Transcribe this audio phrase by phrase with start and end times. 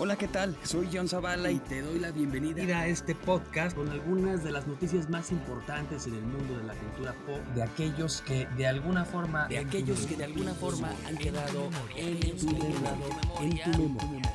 [0.00, 0.56] Hola, ¿qué tal?
[0.62, 4.68] Soy John Zavala y te doy la bienvenida a este podcast con algunas de las
[4.68, 9.04] noticias más importantes en el mundo de la cultura pop, de aquellos que de alguna
[9.04, 12.48] forma, de aquellos que de alguna forma han quedado en tu
[13.40, 14.32] en tu memoria.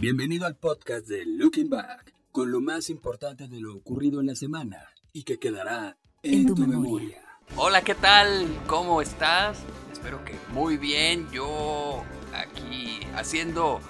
[0.00, 4.34] Bienvenido al podcast de Looking Back, con lo más importante de lo ocurrido en la
[4.34, 7.20] semana y que quedará en, tu, memoria.
[7.56, 8.46] Hola, ¿qué tal?
[8.68, 9.58] ¿Cómo estás?
[9.92, 11.30] Espero que muy bien.
[11.30, 12.02] Yo
[12.32, 13.82] aquí haciendo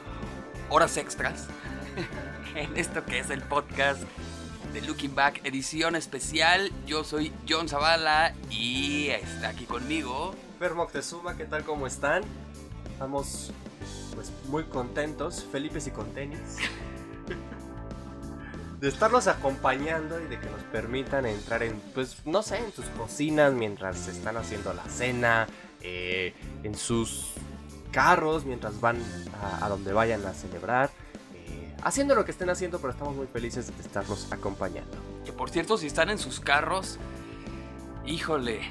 [0.72, 1.48] horas extras
[2.54, 4.02] en esto que es el podcast
[4.72, 6.72] de Looking Back, edición especial.
[6.86, 10.34] Yo soy John Zavala y está aquí conmigo.
[10.58, 11.64] Fer Moctezuma, ¿qué tal?
[11.64, 12.22] ¿Cómo están?
[12.90, 13.52] Estamos
[14.14, 16.40] pues muy contentos, felices y con tenis.
[18.80, 22.86] de estarlos acompañando y de que nos permitan entrar en, pues, no sé, en sus
[22.86, 25.46] cocinas mientras están haciendo la cena,
[25.82, 27.34] eh, en sus
[27.92, 29.00] carros mientras van
[29.60, 30.90] a, donde vayan a celebrar.
[31.34, 34.96] Eh, haciendo lo que estén haciendo, pero estamos muy felices de estarlos acompañando.
[35.24, 36.98] Que por cierto, si están en sus carros,
[38.04, 38.62] híjole,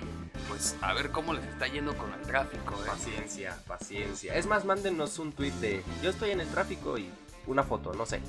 [0.50, 2.76] pues a ver cómo les está yendo con el tráfico.
[2.76, 2.88] ¿eh?
[2.88, 4.36] Paciencia, paciencia.
[4.36, 7.10] Es más, mándenos un tweet de yo estoy en el tráfico y
[7.48, 8.20] una foto, no sé.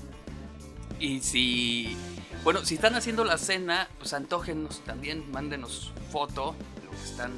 [1.01, 1.97] Y si,
[2.45, 7.33] bueno, si están haciendo la cena, pues antógenos también, mándenos foto lo que están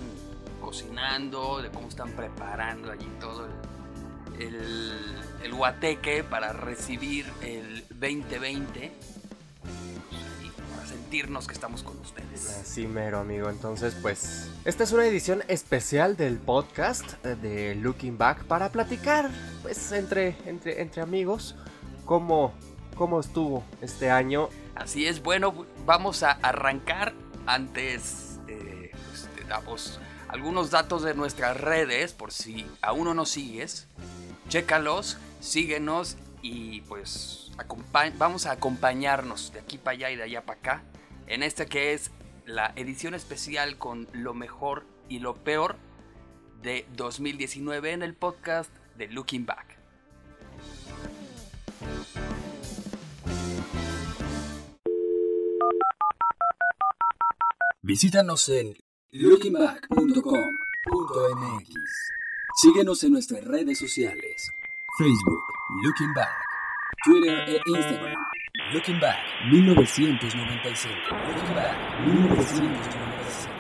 [0.65, 3.47] cocinando, de cómo están preparando allí todo
[4.39, 8.93] el, el, guateque para recibir el 2020
[10.75, 12.59] para sentirnos que estamos con ustedes.
[12.63, 13.51] Así mero, amigo.
[13.51, 19.31] Entonces, pues, esta es una edición especial del podcast eh, de Looking Back para platicar,
[19.63, 21.57] pues, entre, entre, entre amigos,
[22.07, 22.55] cómo,
[22.97, 24.49] cómo estuvo este año.
[24.75, 27.13] Así es, bueno, vamos a arrancar
[27.47, 33.89] antes, eh, pues, damos algunos datos de nuestras redes, por si aún no nos sigues,
[34.49, 37.51] chécalos, síguenos y pues
[38.19, 40.83] vamos a acompañarnos de aquí para allá y de allá para acá
[41.27, 42.11] en esta que es
[42.47, 45.77] la edición especial con lo mejor y lo peor
[46.63, 49.79] de 2019 en el podcast de Looking Back.
[57.83, 58.79] Visítanos en
[59.15, 62.13] lookingback.com.mx.
[62.61, 64.53] Síguenos en nuestras redes sociales.
[64.99, 65.41] Facebook,
[65.85, 66.33] Looking Back.
[67.05, 68.19] Twitter e Instagram.
[68.73, 69.19] Looking Back
[69.53, 70.97] 1995.
[71.29, 73.51] Looking Back 1995.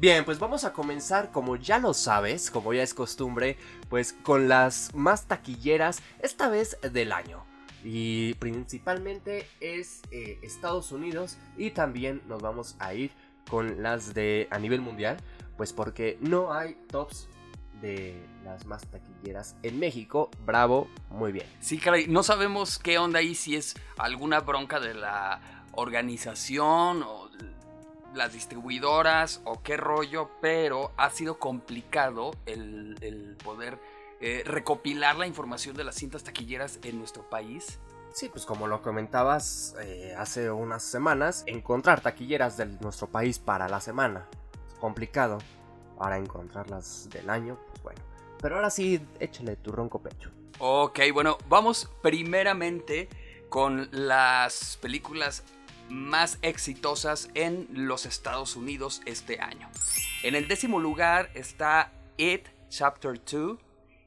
[0.00, 3.58] Bien, pues vamos a comenzar como ya lo sabes, como ya es costumbre,
[3.90, 7.44] pues con las más taquilleras, esta vez del año.
[7.84, 13.10] Y principalmente es eh, Estados Unidos y también nos vamos a ir
[13.50, 15.16] con las de a nivel mundial,
[15.56, 17.28] pues porque no hay tops
[17.82, 20.30] de las más taquilleras en México.
[20.44, 21.46] Bravo, muy bien.
[21.60, 25.40] Sí, caray, no sabemos qué onda ahí, si es alguna bronca de la
[25.72, 27.30] organización o
[28.14, 33.78] las distribuidoras o qué rollo, pero ha sido complicado el, poder
[34.20, 37.78] eh, recopilar la información de las cintas taquilleras en nuestro país.
[38.12, 43.68] Sí, pues como lo comentabas eh, hace unas semanas, encontrar taquilleras de nuestro país para
[43.68, 44.26] la semana
[44.68, 45.38] es complicado.
[45.98, 48.00] Para encontrarlas del año, pues bueno.
[48.40, 50.30] Pero ahora sí, échale tu ronco pecho.
[50.58, 53.10] Ok, bueno, vamos primeramente
[53.50, 55.42] con las películas
[55.90, 59.68] más exitosas en los Estados Unidos este año.
[60.22, 63.58] En el décimo lugar está It Chapter 2,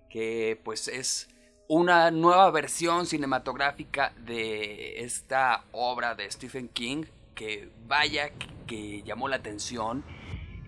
[0.09, 1.29] que pues es
[1.67, 8.31] una nueva versión cinematográfica de esta obra de Stephen King que vaya
[8.67, 10.03] que llamó la atención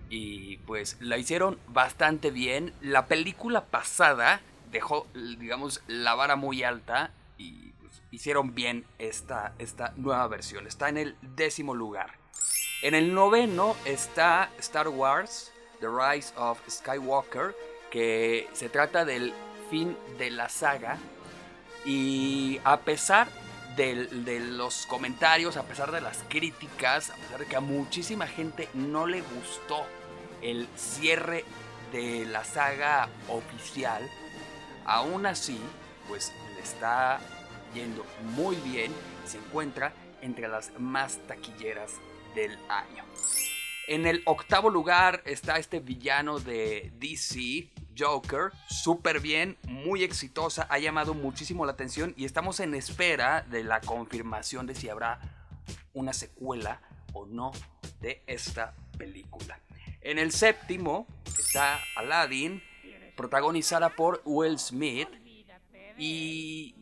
[0.08, 2.72] y pues la hicieron bastante bien.
[2.80, 4.40] La película pasada
[4.70, 10.66] dejó, digamos, la vara muy alta y pues, hicieron bien esta, esta nueva versión.
[10.66, 12.14] Está en el décimo lugar.
[12.82, 17.56] En el noveno está Star Wars, The Rise of Skywalker,
[17.90, 19.32] que se trata del
[19.70, 20.98] fin de la saga.
[21.84, 23.28] Y a pesar
[23.76, 28.68] de, los comentarios, a pesar de las críticas, a pesar de que a muchísima gente
[28.74, 29.86] no le gustó
[30.42, 31.44] el cierre
[31.92, 34.08] de la saga oficial,
[34.84, 35.60] aún así,
[36.08, 37.20] pues le está
[37.74, 38.04] yendo
[38.34, 38.92] muy bien
[39.26, 39.92] se encuentra
[40.22, 41.92] entre las más taquilleras
[42.34, 43.04] del año.
[43.88, 50.78] En el octavo lugar está este villano de DC, Joker, súper bien, muy exitosa, ha
[50.78, 55.20] llamado muchísimo la atención y estamos en espera de la confirmación de si habrá
[55.94, 56.80] una secuela
[57.12, 57.52] o no
[58.00, 59.60] de esta película.
[60.00, 61.06] En el séptimo
[61.38, 62.62] está Aladdin,
[63.16, 65.08] protagonizada por Will Smith
[65.98, 66.74] y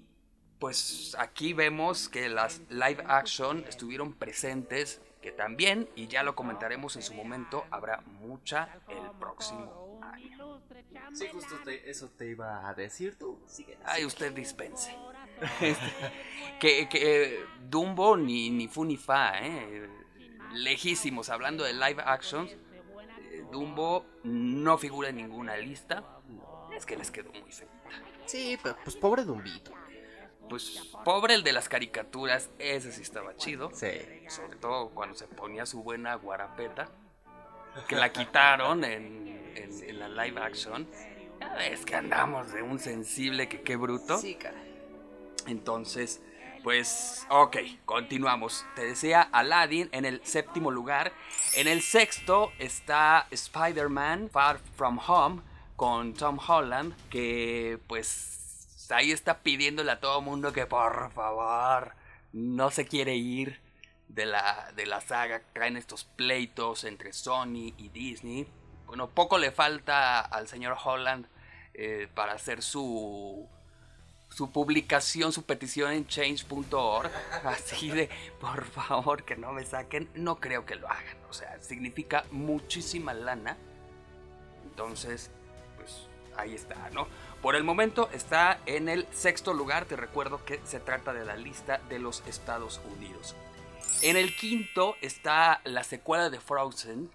[0.58, 6.96] pues aquí vemos que las live action estuvieron presentes, que también, y ya lo comentaremos
[6.96, 10.60] en su momento, habrá mucha el próximo año.
[11.12, 13.40] Sí, justo eso te iba a decir tú.
[13.46, 14.96] Sigue, Ay, usted dispense.
[15.60, 15.92] Este,
[16.60, 19.88] que, que Dumbo ni, ni fu ni fa, ¿eh?
[20.54, 26.04] lejísimos, hablando de live actions, eh, Dumbo no figura en ninguna lista.
[26.74, 27.72] Es que les quedó muy feita.
[28.26, 29.72] Sí, pero pues pobre Dumbito.
[30.48, 33.70] Pues pobre el de las caricaturas, ese sí estaba chido.
[33.72, 33.88] Sí.
[34.28, 36.90] Sobre todo cuando se ponía su buena guarapeta.
[37.88, 40.88] Que la quitaron en, en, la live action.
[41.58, 44.18] Ves que andamos de un sensible que qué bruto.
[44.18, 44.74] Sí, caray.
[45.46, 46.22] Entonces,
[46.62, 48.64] pues, ok, continuamos.
[48.74, 51.12] Te decía Aladdin en el séptimo lugar.
[51.54, 55.42] En el sexto está Spider-Man Far From Home
[55.76, 61.92] con Tom Holland, que pues ahí está pidiéndole a todo mundo que por favor
[62.32, 63.60] no se quiere ir
[64.08, 65.42] de la, de la saga.
[65.52, 68.46] Traen estos pleitos entre Sony y Disney.
[68.86, 71.26] Bueno, poco le falta al señor Holland
[71.74, 73.48] eh, para hacer su
[74.34, 77.08] su publicación, su petición en change.org,
[77.44, 78.10] así de,
[78.40, 81.16] por favor, que no me saquen, no creo que lo hagan.
[81.30, 83.56] O sea, significa muchísima lana.
[84.64, 85.30] Entonces,
[85.76, 87.06] pues ahí está, ¿no?
[87.40, 91.36] Por el momento está en el sexto lugar, te recuerdo que se trata de la
[91.36, 93.36] lista de los Estados Unidos.
[94.04, 97.10] En el quinto está la secuela de Frozen,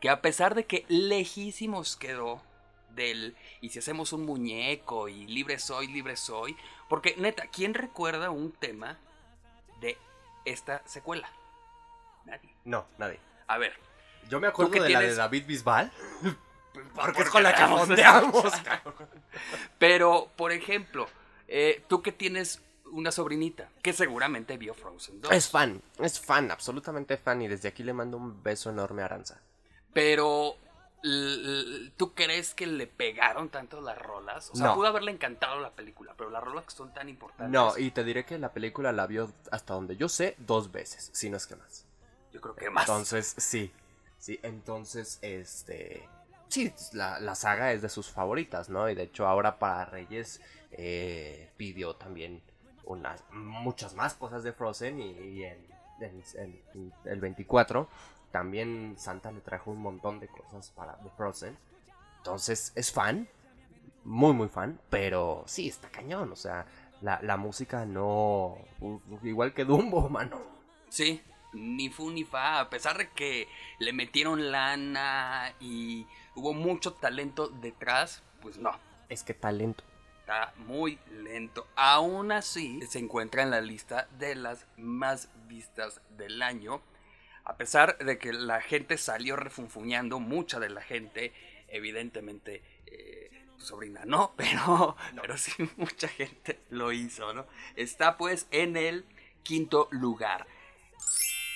[0.00, 2.40] que a pesar de que lejísimos quedó
[2.94, 6.56] del y si hacemos un muñeco y libre soy, libre soy.
[6.88, 8.96] Porque neta, ¿quién recuerda un tema
[9.82, 9.98] de
[10.46, 11.28] esta secuela?
[12.24, 12.48] Nadie.
[12.64, 13.20] No, nadie.
[13.46, 13.74] A ver.
[14.30, 15.92] Yo me acuerdo de la de David Bisbal.
[16.94, 18.54] Porque, es con la que fondeamos.
[19.78, 21.06] Pero, por ejemplo,
[21.46, 25.32] eh, tú que tienes una sobrinita que seguramente vio Frozen 2.
[25.32, 27.42] Es fan, es fan, absolutamente fan.
[27.42, 29.40] Y desde aquí le mando un beso enorme a Aranza.
[29.92, 30.56] Pero
[31.96, 34.50] ¿Tú crees que le pegaron tanto las rolas?
[34.52, 37.50] O sea, pudo haberle encantado la película, pero las rolas que son tan importantes.
[37.50, 41.10] No, y te diré que la película la vio hasta donde yo sé dos veces,
[41.12, 41.86] si no es que más.
[42.32, 42.88] Yo creo que más.
[42.88, 43.72] Entonces, sí.
[44.18, 46.08] Sí, entonces, este.
[46.46, 48.88] Sí, la, saga es de sus favoritas, ¿no?
[48.88, 50.40] Y de hecho, ahora para Reyes
[50.70, 52.42] eh, pidió también
[52.84, 55.72] unas muchas más cosas de Frozen y, en,
[57.04, 57.88] el 24
[58.32, 61.56] también Santa le trajo un montón de cosas para The Frozen.
[62.18, 63.28] Entonces es fan,
[64.04, 66.32] muy muy fan, pero sí, está cañón.
[66.32, 66.66] O sea,
[67.02, 68.56] la, música no...
[69.22, 70.40] Igual que Dumbo, mano.
[70.88, 76.94] Sí, ni fu ni fa, a pesar de que le metieron lana y hubo mucho
[76.94, 78.72] talento detrás, pues no.
[79.08, 79.84] Es que talento.
[80.32, 81.68] Está muy lento.
[81.76, 86.80] Aún así, se encuentra en la lista de las más vistas del año
[87.44, 91.32] a pesar de que la gente salió refunfuñando, mucha de la gente,
[91.68, 97.46] evidentemente, eh, tu sobrina no, pero, pero sí mucha gente lo hizo, ¿no?
[97.76, 99.04] Está pues en el
[99.42, 100.46] quinto lugar.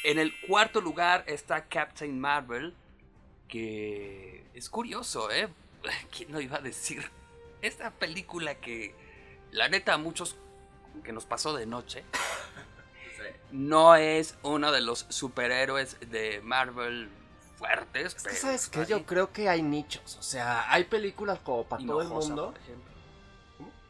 [0.04, 2.74] En el cuarto lugar está Captain Marvel,
[3.48, 5.48] que es curioso, ¿eh?
[6.14, 7.10] ¿Quién no iba a decir?
[7.66, 8.94] Esta película que,
[9.50, 10.36] la neta, a muchos
[11.04, 12.04] que nos pasó de noche
[13.52, 17.10] no es uno de los superhéroes de Marvel
[17.56, 18.16] fuertes.
[18.22, 18.86] pero ¿Sabes qué?
[18.86, 20.16] Yo creo que hay nichos.
[20.16, 22.52] O sea, hay películas como para todo el mundo.
[22.52, 22.92] Por ejemplo.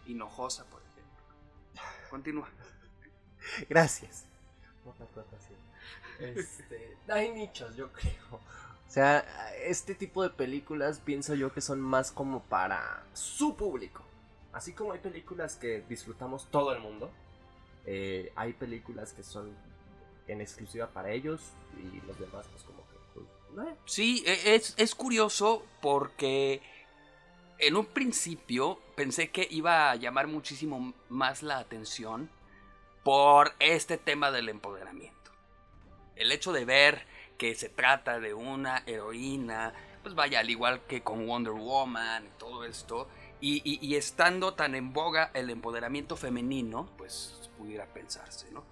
[0.06, 1.84] Hinojosa, por ejemplo.
[2.10, 2.48] Continúa.
[3.68, 4.26] Gracias
[6.18, 8.40] este, hay nichos, yo creo.
[8.86, 9.26] O sea,
[9.64, 14.02] este tipo de películas pienso yo que son más como para su público.
[14.52, 17.10] Así como hay películas que disfrutamos todo el mundo,
[17.84, 19.54] eh, hay películas que son
[20.28, 21.40] en exclusiva para ellos
[21.78, 22.96] y los demás pues como que...
[23.54, 26.62] Pues, sí, e, es, es curioso porque
[27.58, 32.30] en un principio pensé que iba a llamar muchísimo más la atención
[33.02, 35.30] por este tema del empoderamiento.
[36.16, 41.02] El hecho de ver que se trata de una heroína, pues vaya, al igual que
[41.02, 43.08] con Wonder Woman y todo esto,
[43.40, 48.64] y, estando tan en boga el empoderamiento femenino, pues pudiera pensarse, ¿no?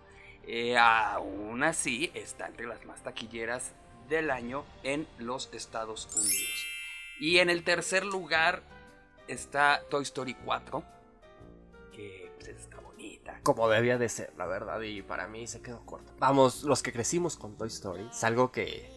[0.46, 3.72] Eh, aún así, está entre las más taquilleras
[4.08, 6.66] del año en los Estados Unidos.
[7.20, 8.62] Y en el tercer lugar
[9.28, 10.82] está Toy Story 4,
[11.92, 12.23] que.
[13.44, 16.12] Como debía de ser, la verdad, y para mí se quedó corta.
[16.18, 18.90] Vamos, los que crecimos con Toy Story, es algo que,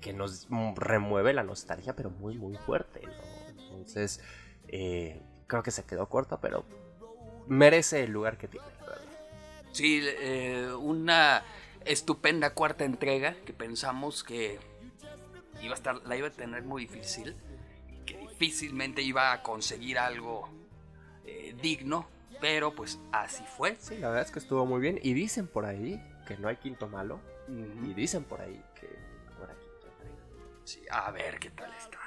[0.00, 3.64] que, nos remueve la nostalgia, pero muy, muy fuerte, ¿no?
[3.64, 4.20] Entonces,
[4.68, 6.64] eh, creo que se quedó corta, pero
[7.46, 8.66] merece el lugar que tiene.
[9.72, 11.42] Sí, eh, una
[11.84, 14.60] estupenda cuarta entrega que pensamos que
[15.60, 17.34] iba a estar, la iba a tener muy difícil
[18.06, 20.48] que difícilmente iba a conseguir algo
[21.26, 22.06] eh, digno,
[22.44, 23.74] pero pues así fue.
[23.76, 25.98] Sí, la verdad es que estuvo muy bien y dicen por ahí
[26.28, 28.86] que no hay quinto malo y dicen por ahí que
[29.40, 29.88] ahora quinto
[30.62, 31.98] Sí, a ver qué tal está.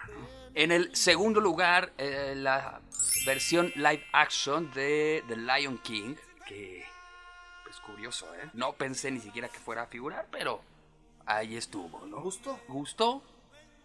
[0.53, 2.81] En el segundo lugar, eh, la
[3.25, 6.13] versión live action de The Lion King,
[6.47, 6.81] que
[7.67, 8.51] es curioso, ¿eh?
[8.53, 10.61] No pensé ni siquiera que fuera a figurar, pero
[11.25, 12.21] ahí estuvo, ¿no?
[12.21, 12.59] ¿Gustó?
[12.67, 13.23] ¿Gustó?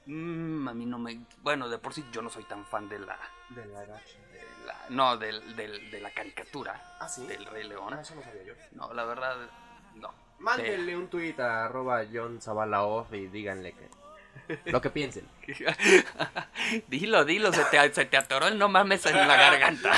[0.05, 1.25] Mm, a mí no me...
[1.43, 3.19] Bueno, de por sí yo no soy tan fan de la...
[3.49, 4.32] De live action.
[4.67, 7.27] La- no, del- del- de la caricatura ¿Ah, sí?
[7.27, 7.93] del Rey León.
[7.95, 8.55] Ah, eso no sabía yo.
[8.73, 9.37] No, la verdad,
[9.97, 10.13] no.
[10.39, 13.89] Mándenle un tweet a arroba John Zavala Off y díganle que
[14.71, 15.29] lo que piensen.
[16.89, 19.93] dilo, dilo, se te, se te atoró el no mames en la garganta.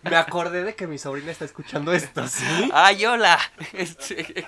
[0.02, 2.70] Me acordé de que mi sobrina está escuchando esto, ¿sí?
[2.72, 3.38] ¡Ay, hola!
[3.72, 4.46] Este,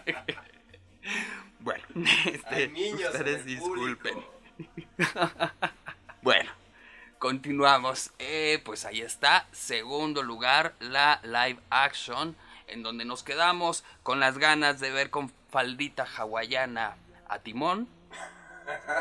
[1.60, 1.84] Bueno,
[2.24, 4.16] este, Hay niños ustedes disculpen.
[6.22, 6.50] bueno,
[7.18, 8.10] continuamos.
[8.18, 14.38] Eh, pues ahí está, segundo lugar, la live action, en donde nos quedamos con las
[14.38, 16.96] ganas de ver con faldita hawaiana
[17.28, 17.88] a Timón.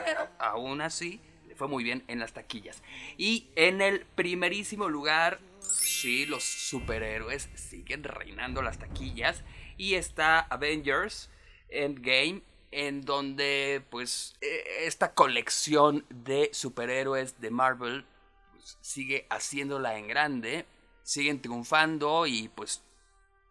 [0.05, 2.83] Pero aún así, le fue muy bien en las taquillas.
[3.17, 9.43] Y en el primerísimo lugar, sí, los superhéroes siguen reinando las taquillas.
[9.77, 11.29] Y está Avengers
[11.69, 12.41] Endgame,
[12.71, 18.05] en donde pues eh, esta colección de superhéroes de Marvel
[18.51, 20.65] pues, sigue haciéndola en grande.
[21.03, 22.83] Siguen triunfando y pues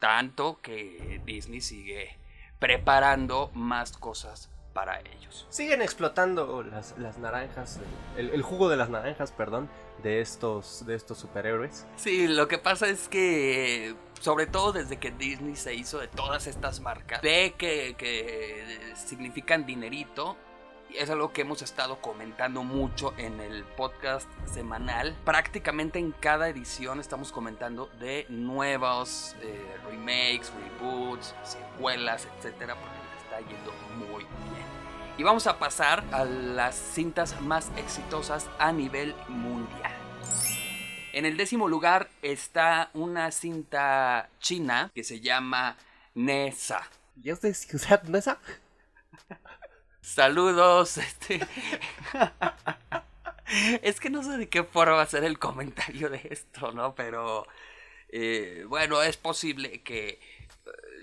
[0.01, 2.19] tanto que Disney sigue
[2.59, 5.47] preparando más cosas para ellos.
[5.49, 7.81] Siguen explotando las, las naranjas,
[8.19, 9.71] el, el jugo de las naranjas, perdón,
[10.03, 11.87] de estos, de estos superhéroes.
[11.97, 16.47] Sí, lo que pasa es que, sobre todo desde que Disney se hizo de todas
[16.47, 20.37] estas marcas, ve que, que significan dinerito.
[20.93, 25.17] Es algo que hemos estado comentando mucho en el podcast semanal.
[25.25, 33.25] Prácticamente en cada edición estamos comentando de nuevos eh, remakes, reboots, secuelas, etcétera, porque les
[33.25, 34.54] está yendo muy bien.
[35.17, 39.93] Y vamos a pasar a las cintas más exitosas a nivel mundial.
[41.13, 45.77] En el décimo lugar está una cinta china que se llama
[46.15, 46.83] Nesa.
[47.15, 48.41] ¿Ya ustedes usaron esa?
[50.01, 51.47] Saludos, este.
[53.83, 56.97] es que no sé de qué forma hacer el comentario de esto, ¿no?
[56.97, 57.47] Pero
[58.09, 60.19] eh, bueno, es posible que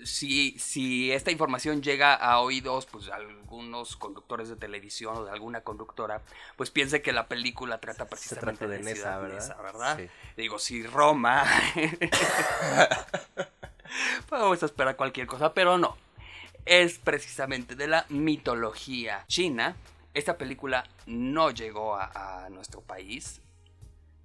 [0.04, 5.30] si, si esta información llega a oídos, pues de algunos conductores de televisión o de
[5.30, 6.22] alguna conductora,
[6.56, 9.34] pues piense que la película trata precisamente trata de Ciudad Nesa, ¿verdad?
[9.34, 9.98] Nesa, ¿verdad?
[9.98, 10.08] Sí.
[10.36, 11.44] Digo, si Roma.
[14.28, 15.96] Podemos esperar cualquier cosa, pero no.
[16.64, 19.76] Es precisamente de la mitología china.
[20.14, 23.40] Esta película no llegó a, a nuestro país.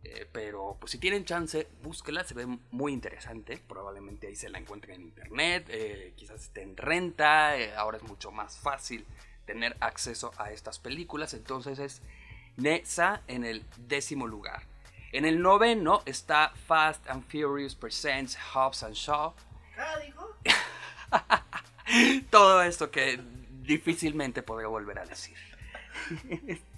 [0.03, 3.61] Eh, pero pues si tienen chance, búsquela, se ve muy interesante.
[3.67, 7.57] Probablemente ahí se la encuentren en internet, eh, quizás esté en renta.
[7.57, 9.05] eh, ahora es mucho más fácil
[9.45, 11.33] tener acceso a estas películas.
[11.33, 12.01] Entonces es
[12.57, 14.63] Nesa en el décimo lugar.
[15.11, 19.33] En el noveno está Fast and Furious Presents Hobbs and Shaw.
[22.29, 23.19] Todo esto que
[23.61, 25.37] difícilmente podré volver a decir.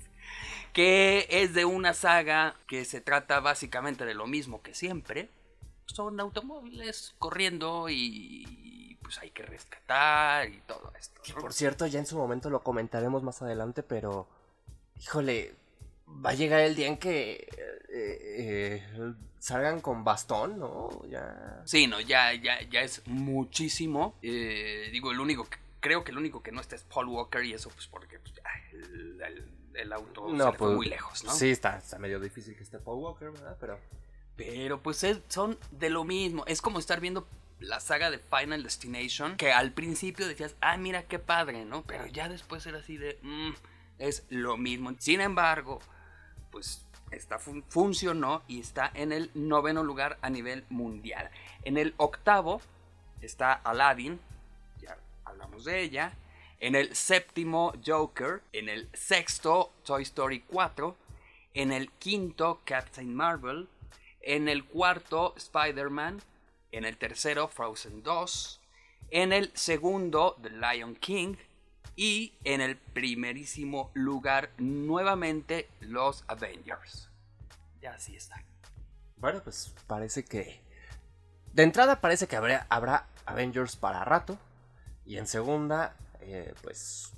[0.74, 5.30] que es de una saga que se trata básicamente de lo mismo que siempre.
[5.86, 11.22] Son automóviles corriendo y pues hay que rescatar y todo esto.
[11.36, 11.42] ¿no?
[11.42, 14.28] Por cierto, ya en su momento lo comentaremos más adelante, pero...
[15.02, 15.56] Híjole,
[16.24, 17.48] va a llegar el día en que
[17.90, 20.90] eh, eh, salgan con bastón, ¿no?
[21.10, 21.62] Ya...
[21.66, 24.16] Sí, no, ya, ya, ya es muchísimo.
[24.22, 27.44] Eh, digo, el único que, creo que el único que no está es Paul Walker
[27.44, 31.24] y eso pues porque pues, ay, el, el- el auto se le fue muy lejos,
[31.24, 31.32] ¿no?
[31.34, 33.58] Sí, está, está medio difícil que esté Paul Walker, ¿verdad?
[33.60, 33.80] Pero...
[34.36, 36.44] Pero pues es- son de lo mismo.
[36.48, 37.28] Es como estar viendo
[37.60, 39.36] la saga de Final Destination.
[39.36, 41.84] Que al principio decías, ah, mira qué padre, ¿no?
[41.84, 43.50] Pero ya después era así de, "Mm,
[43.98, 44.94] es lo mismo.
[44.98, 45.80] Sin embargo,
[46.52, 51.30] pues esta fun- funcionó y está en el noveno lugar a nivel mundial.
[51.64, 52.62] En el octavo
[53.22, 54.22] está Aladdin,
[54.82, 56.14] ya hablamos de ella.
[56.60, 58.42] En el séptimo, Joker.
[58.52, 60.96] En el sexto, Toy Story 4.
[61.54, 63.70] En el quinto, Captain Marvel.
[64.22, 66.22] En el cuarto, Spider-Man.
[66.72, 68.62] En el tercero, Frozen 2.
[69.12, 71.36] En el segundo, The Lion King.
[71.96, 77.10] Y en el primerísimo lugar, nuevamente, los Avengers.
[77.82, 78.44] Ya así está.
[79.18, 80.62] Bueno, pues parece que...
[81.54, 84.38] De entrada parece que habrá, habrá Avengers para rato.
[85.06, 87.14] Y en segunda, eh, pues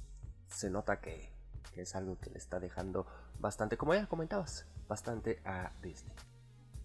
[0.48, 1.30] se nota que,
[1.76, 3.08] es algo que le está dejando
[3.40, 6.14] bastante, como ya comentabas, bastante a Disney.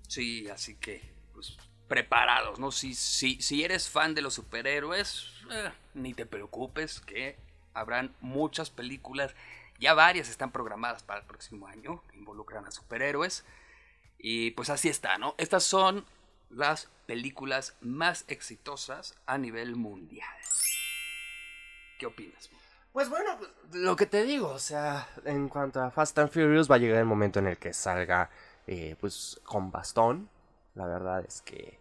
[0.07, 1.57] Sí, así que, pues,
[1.89, 2.71] preparados, ¿no?
[2.71, 7.37] Si, si, si eres fan de los superhéroes, eh, ni te preocupes, que
[7.75, 9.35] habrán muchas películas,
[9.79, 13.45] ya varias están programadas para el próximo año, que involucran a superhéroes.
[14.19, 15.35] Y pues así está, ¿no?
[15.39, 16.07] Estas son
[16.51, 20.37] las películas más exitosas a nivel mundial.
[21.99, 22.50] ¿Qué opinas?
[22.93, 26.71] Pues bueno, pues, lo que te digo, o sea, en cuanto a Fast and Furious
[26.71, 28.31] va a llegar el momento en el que salga
[28.67, 30.29] eh, pues con bastón.
[30.75, 31.79] La verdad es que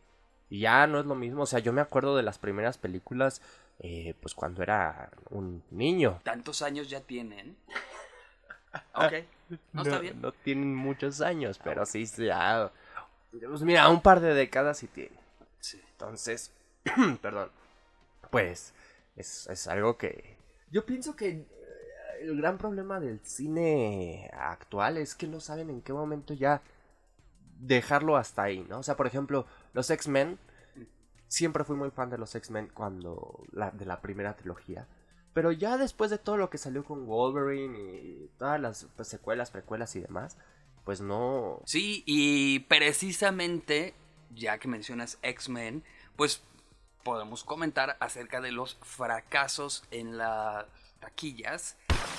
[0.49, 3.41] ya no es lo mismo, o sea, yo me acuerdo de las primeras películas
[3.79, 6.21] eh, pues cuando era un niño.
[6.23, 7.57] ¿Tantos años ya tienen?
[8.93, 9.13] ok,
[9.73, 10.21] no, está bien.
[10.21, 12.71] No tienen muchos años, pero sí, ya.
[13.31, 15.19] Pues mira, un par de décadas sí tienen.
[15.59, 15.81] Sí.
[15.91, 16.51] Entonces,
[17.21, 17.51] perdón.
[18.29, 18.73] Pues
[19.15, 20.37] es, es algo que.
[20.71, 21.47] Yo pienso que eh,
[22.21, 26.61] el gran problema del cine actual es que no saben en qué momento ya
[27.59, 28.79] dejarlo hasta ahí, ¿no?
[28.79, 30.37] O sea, por ejemplo, los X-Men.
[31.27, 33.43] Siempre fui muy fan de los X-Men cuando.
[33.51, 34.87] La, de la primera trilogía.
[35.33, 39.51] Pero ya después de todo lo que salió con Wolverine y todas las pues, secuelas,
[39.51, 40.37] precuelas y demás,
[40.85, 41.61] pues no.
[41.65, 43.95] Sí, y precisamente,
[44.33, 45.83] ya que mencionas X-Men,
[46.15, 46.41] pues
[47.05, 50.65] podemos comentar acerca de los fracasos en las
[50.99, 51.77] taquillas.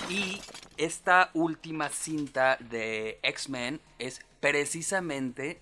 [0.08, 0.40] Y
[0.76, 5.60] esta última cinta de X-Men es precisamente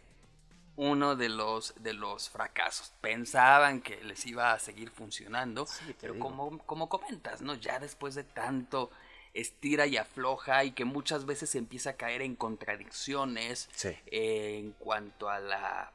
[0.76, 2.93] uno de los, de los fracasos.
[3.00, 5.66] Pensaban que les iba a seguir funcionando,
[6.02, 7.54] pero como, como comentas, ¿no?
[7.54, 8.90] Ya después de tanto
[9.33, 13.71] estira y afloja y que muchas veces empieza a caer en contradicciones
[14.07, 15.94] en cuanto a la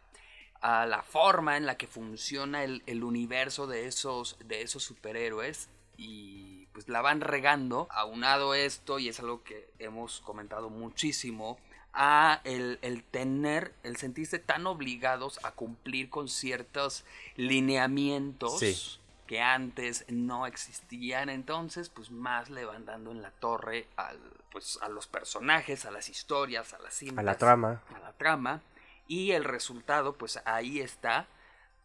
[0.61, 5.69] a la forma en la que funciona el, el, universo de esos, de esos superhéroes
[5.97, 7.87] y pues la van regando.
[7.91, 11.57] Aunado esto, y es algo que hemos comentado muchísimo,
[11.93, 17.03] a el, el, tener, el sentirse tan obligados a cumplir con ciertos
[17.35, 21.29] lineamientos que antes no existían.
[21.29, 24.17] Entonces, pues más le van dando en la torre al,
[24.51, 27.19] pues, a los personajes, a las historias, a las cintas.
[27.19, 27.81] A la trama.
[27.95, 28.61] A la trama.
[29.09, 31.27] Y el resultado, pues ahí está.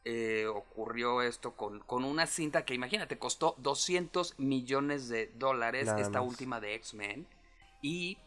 [0.04, 6.02] Eh, ocurrió esto con, con, una cinta que imagínate, costó 200 millones de dólares, Nada
[6.02, 6.28] esta más.
[6.28, 7.26] última de X-Men.
[7.80, 8.18] Y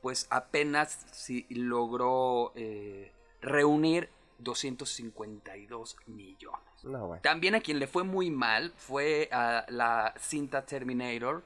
[0.00, 6.60] pues apenas si logró eh, reunir 252 millones.
[6.82, 7.18] No.
[7.22, 11.44] También a quien le fue muy mal fue a la cinta Terminator.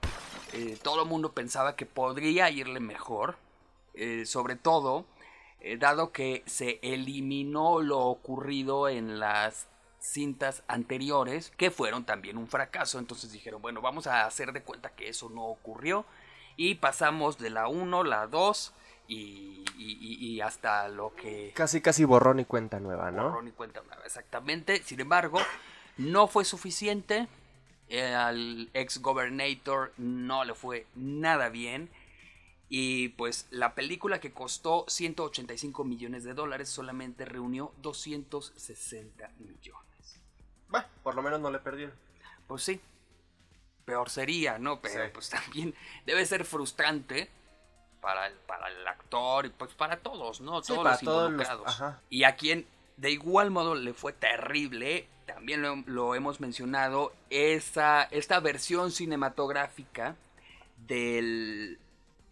[0.52, 3.36] Eh, todo el mundo pensaba que podría irle mejor.
[4.24, 5.06] sobre todo,
[5.60, 9.66] eh, dado que se eliminó lo ocurrido en las
[10.00, 12.98] cintas anteriores, que fueron también un fracaso.
[12.98, 16.04] Entonces dijeron, bueno, vamos a hacer de cuenta que eso no ocurrió.
[16.56, 18.72] Y pasamos de la 1, la 2
[19.08, 23.24] y, y- y hasta lo que Casi, casi borrón y cuenta nueva, ¿no?
[23.24, 24.82] borrón y cuenta nueva, exactamente.
[24.82, 25.38] Sin embargo,
[25.96, 27.28] no fue suficiente.
[27.88, 31.90] Eh, al ex gobernator no le fue nada bien.
[32.72, 40.20] Y pues la película que costó 185 millones de dólares solamente reunió 260 millones.
[40.68, 41.94] Bueno, por lo menos no le perdieron.
[42.46, 42.80] Pues sí,
[43.84, 44.80] peor sería, ¿no?
[44.80, 45.10] Pero Sí.
[45.12, 45.74] pues también
[46.06, 47.28] debe ser frustrante
[48.00, 50.62] para el, para el actor y pues para todos, ¿no?
[50.62, 51.96] Sí, todos para los todos los- involucrados.
[52.08, 58.04] Y a quien de igual modo le fue terrible, también lo, lo hemos mencionado, esa,
[58.04, 60.14] esta versión cinematográfica
[60.86, 61.78] del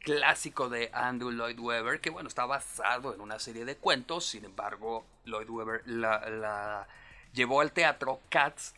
[0.02, 4.44] clásico de Andrew Lloyd Webber, que bueno, está basado en una serie de cuentos, sin
[4.44, 6.88] embargo, Lloyd Webber la, la
[7.32, 8.74] llevó al teatro Cats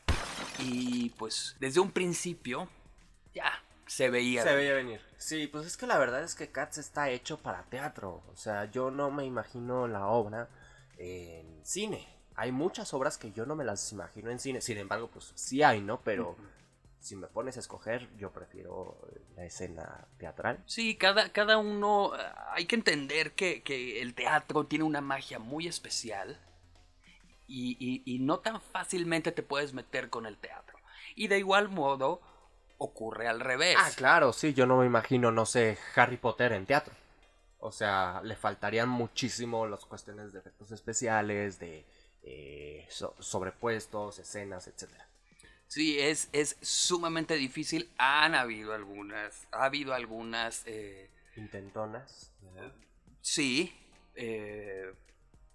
[0.59, 2.69] y pues desde un principio
[3.35, 3.53] ya
[3.87, 4.43] se veía.
[4.43, 5.01] Se veía venir.
[5.17, 8.23] Sí, pues es que la verdad es que Cats está hecho para teatro.
[8.33, 10.49] O sea, yo no me imagino la obra
[10.97, 12.09] en cine.
[12.37, 14.61] Hay muchas obras que yo no me las imagino en cine.
[14.61, 16.01] Sin embargo, pues sí hay, ¿no?
[16.03, 16.37] Pero
[17.01, 19.01] si me pones a escoger, yo prefiero
[19.37, 20.63] la escena teatral.
[20.67, 25.39] Sí, cada, cada uno, eh, hay que entender que, que el teatro tiene una magia
[25.39, 26.39] muy especial
[27.47, 30.79] y, y- y no tan fácilmente te puedes meter con el teatro.
[31.17, 32.21] Y de igual modo
[32.79, 33.77] ocurre al revés.
[33.79, 36.95] Ah, claro, sí, yo no me imagino, no sé, Harry Potter en teatro.
[37.59, 41.85] O sea, le faltarían muchísimo las cuestiones de efectos especiales, de
[42.23, 45.07] eh, so- sobrepuestos, escenas, etcétera.
[45.71, 47.89] Sí, es, es sumamente difícil.
[47.97, 52.33] Han habido algunas, ha habido algunas, eh, Intentonas.
[53.21, 53.73] sí,
[54.17, 54.93] eh,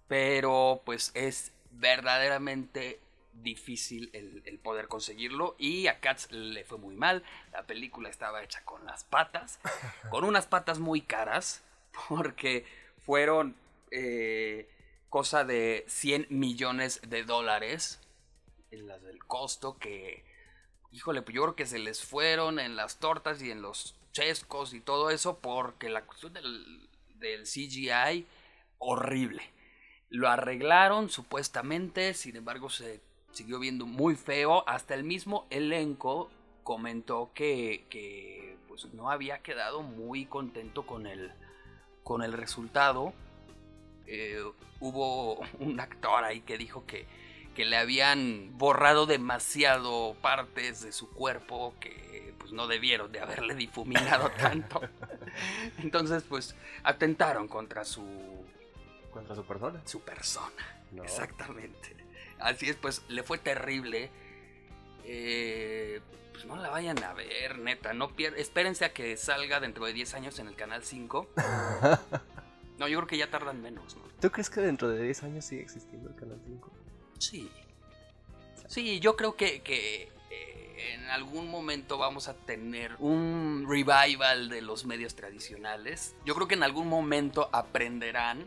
[0.08, 2.98] pero pues es verdaderamente
[3.34, 7.22] difícil el, poder conseguirlo y a Cats le fue muy mal.
[7.52, 9.58] La película estaba hecha con las patas,
[10.10, 11.62] con unas patas muy caras,
[12.08, 12.64] porque
[13.04, 13.54] fueron
[13.90, 14.66] eh,
[15.10, 18.00] cosa de 100 millones de dólares
[18.76, 20.24] en las del costo que,
[20.92, 24.72] híjole, pues yo creo que se les fueron en las tortas y en los chescos
[24.72, 26.88] y todo eso porque la cuestión del,
[27.44, 28.26] CGI
[28.78, 29.42] horrible.
[30.10, 33.00] Lo arreglaron supuestamente, sin embargo se
[33.32, 34.66] siguió viendo muy feo.
[34.68, 36.30] Hasta el mismo elenco
[36.62, 41.32] comentó que, pues, no había quedado muy contento con el,
[42.04, 43.12] con el resultado.
[44.06, 44.40] Eh,
[44.80, 47.06] hubo un actor ahí que dijo que,
[47.56, 53.54] que le habían borrado demasiado partes de su cuerpo que pues no debieron de haberle
[53.54, 54.82] difuminado tanto.
[55.78, 58.04] Entonces pues atentaron contra su
[59.10, 59.80] contra su persona.
[59.86, 60.82] Su persona.
[61.02, 61.96] Exactamente.
[62.38, 64.10] Así es, pues le fue terrible.
[65.04, 67.94] Eh, pues no la vayan a ver, neta.
[67.94, 71.30] No Espérense a que salga dentro de 10 años en el canal 5.
[72.78, 74.02] no, yo creo que ya tardan menos, ¿no?
[74.20, 76.75] ¿Tú crees que dentro de 10 años sigue existiendo el canal 5?
[77.18, 77.50] Sí.
[78.68, 84.62] Sí, yo creo que, que eh, en algún momento vamos a tener un revival de
[84.62, 86.14] los medios tradicionales.
[86.24, 88.44] Yo creo que en algún momento aprenderán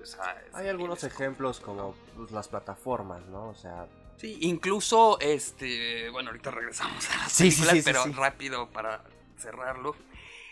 [0.00, 3.48] pues, ah, Hay algunos ejemplos como pues, las plataformas, ¿no?
[3.48, 3.86] O sea...
[4.16, 7.54] Sí, incluso, este, bueno, ahorita regresamos a las sí,
[7.84, 9.04] pero rápido para
[9.38, 9.94] cerrarlo.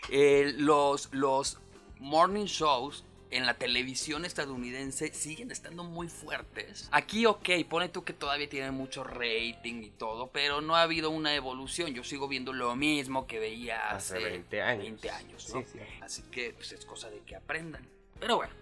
[0.09, 1.57] Eh, los, los
[1.99, 6.89] morning shows en la televisión estadounidense siguen estando muy fuertes.
[6.91, 11.09] Aquí, ok, pone tú que todavía tienen mucho rating y todo, pero no ha habido
[11.09, 11.93] una evolución.
[11.93, 15.53] Yo sigo viendo lo mismo que veía hace, 20 años.
[15.53, 15.63] ¿no?
[16.01, 17.87] Así que pues, es cosa de que aprendan.
[18.19, 18.53] Pero bueno,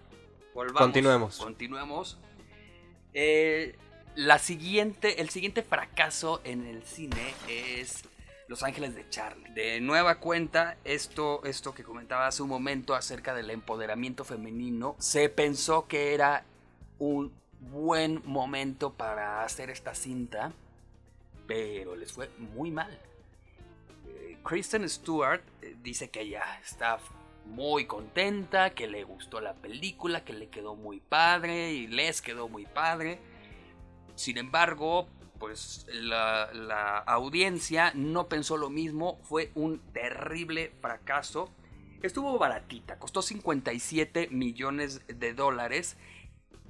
[0.74, 1.38] Continuemos.
[1.38, 2.18] Continuemos.
[3.14, 3.76] Eh,
[4.16, 8.02] la siguiente, el siguiente fracaso en el cine es
[8.48, 9.50] Los Ángeles de Charlie.
[9.50, 15.28] De nueva cuenta, esto, esto que comentaba hace un momento acerca del empoderamiento femenino, se
[15.28, 16.44] pensó que era
[16.98, 17.30] un
[17.60, 20.54] buen momento para hacer esta cinta,
[21.46, 22.98] pero les fue muy mal.
[24.06, 26.98] Eh, Kristen Stewart eh, dice que ya está
[27.44, 32.48] muy contenta, que le gustó la película, que le quedó muy padre y les quedó
[32.48, 33.18] muy padre.
[34.14, 35.06] Sin embargo,
[35.38, 41.50] pues la, audiencia no pensó lo mismo, fue un terrible fracaso.
[42.02, 45.96] Estuvo baratita, costó 57 millones de dólares,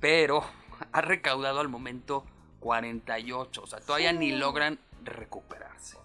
[0.01, 0.43] pero
[0.93, 2.25] ha recaudado al momento
[2.61, 5.97] 48, o sea, todavía ni logran recuperarse.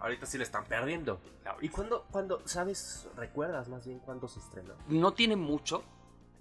[0.00, 1.20] ahorita sí le están perdiendo.
[1.60, 4.74] ¿Y cuándo, cuando, sabes, recuerdas más bien cuándo se estrenó?
[4.88, 5.82] No tiene mucho.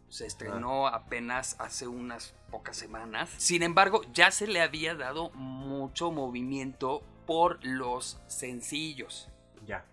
[0.09, 3.29] Se estrenó apenas hace unas pocas semanas.
[3.37, 9.29] Sin embargo, ya se le había dado mucho movimiento por los sencillos.
[9.65, 9.85] Ya.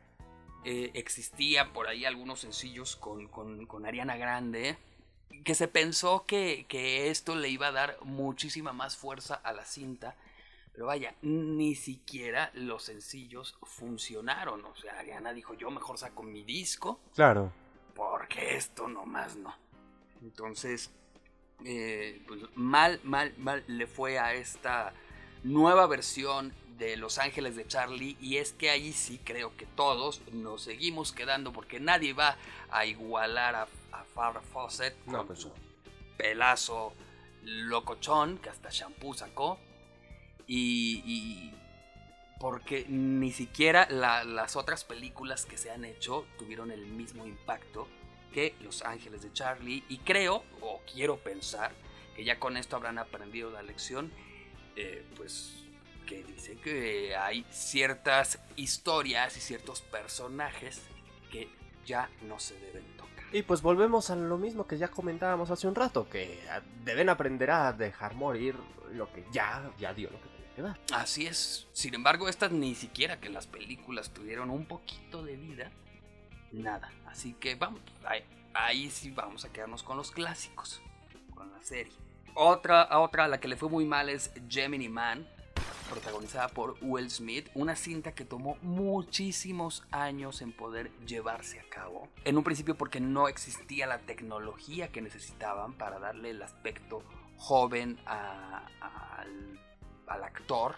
[0.64, 4.78] Eh, existían por ahí algunos sencillos con, con, Ariana Grande.
[5.44, 9.64] Que se pensó que, que esto le iba a dar muchísima más fuerza a la
[9.64, 10.16] cinta
[10.74, 14.64] pero vaya, ni siquiera los sencillos funcionaron.
[14.64, 16.98] O sea, Ariana dijo, yo mejor saco mi disco.
[17.14, 17.52] Claro.
[17.94, 19.54] Porque esto nomás no.
[20.24, 20.90] Entonces,
[21.64, 24.94] eh, pues mal, mal, mal le fue a esta
[25.42, 28.16] nueva versión de Los Ángeles de Charlie.
[28.20, 32.36] Y es que ahí sí creo que todos nos seguimos quedando porque nadie va
[32.70, 33.68] a igualar a,
[34.14, 35.50] Farrah Fawcett con pues su
[36.16, 36.92] pelazo
[37.42, 39.58] locochón que hasta shampoo sacó.
[40.46, 41.52] Y,
[42.38, 47.88] porque ni siquiera las otras películas que se han hecho tuvieron el mismo impacto
[48.34, 49.84] que Los Ángeles de Charlie.
[49.88, 51.72] Y creo, o quiero pensar,
[52.14, 54.12] que ya con esto habrán aprendido la lección,
[54.76, 55.64] eh, pues
[56.06, 60.82] que dicen que hay ciertas historias y ciertos personajes
[61.30, 61.48] que
[61.86, 63.24] ya no se deben tocar.
[63.32, 66.40] Y pues volvemos a lo mismo que ya comentábamos hace un rato, que
[66.84, 68.56] deben aprender a dejar morir
[68.92, 70.34] lo que ya, ya dio lo que
[70.92, 71.66] Así es.
[71.72, 75.72] Sin embargo, estas ni siquiera que las películas tuvieron un poquito de vida.
[76.54, 76.90] Nada.
[77.06, 77.80] Así que vamos,
[78.54, 80.80] ahí, sí vamos a quedarnos con los clásicos,
[81.34, 81.92] con la serie.
[82.34, 85.26] Otra, otra a la que le fue muy mal es Gemini Man,
[85.88, 92.08] protagonizada por Will Smith, una cinta que tomó muchísimos años en poder llevarse a cabo.
[92.24, 97.02] En un principio porque no existía la tecnología que necesitaban para darle el aspecto
[97.36, 98.64] joven al
[100.06, 100.76] al actor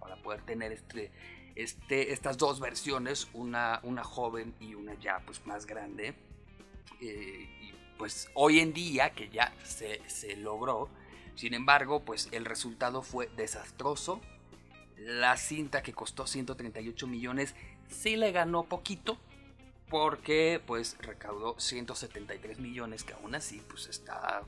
[0.00, 1.12] para poder tener este,
[1.54, 6.14] este, estas dos versiones, una, una joven y una ya pues más grande.
[7.00, 10.88] Eh, y pues hoy en día que ya se, se, logró,
[11.34, 14.20] Sin embargo, pues el resultado fue desastroso.
[14.98, 17.54] La cinta que costó 138 millones
[17.88, 19.18] sí le ganó poquito
[19.88, 24.42] porque pues recaudó 173 millones que aún así pues está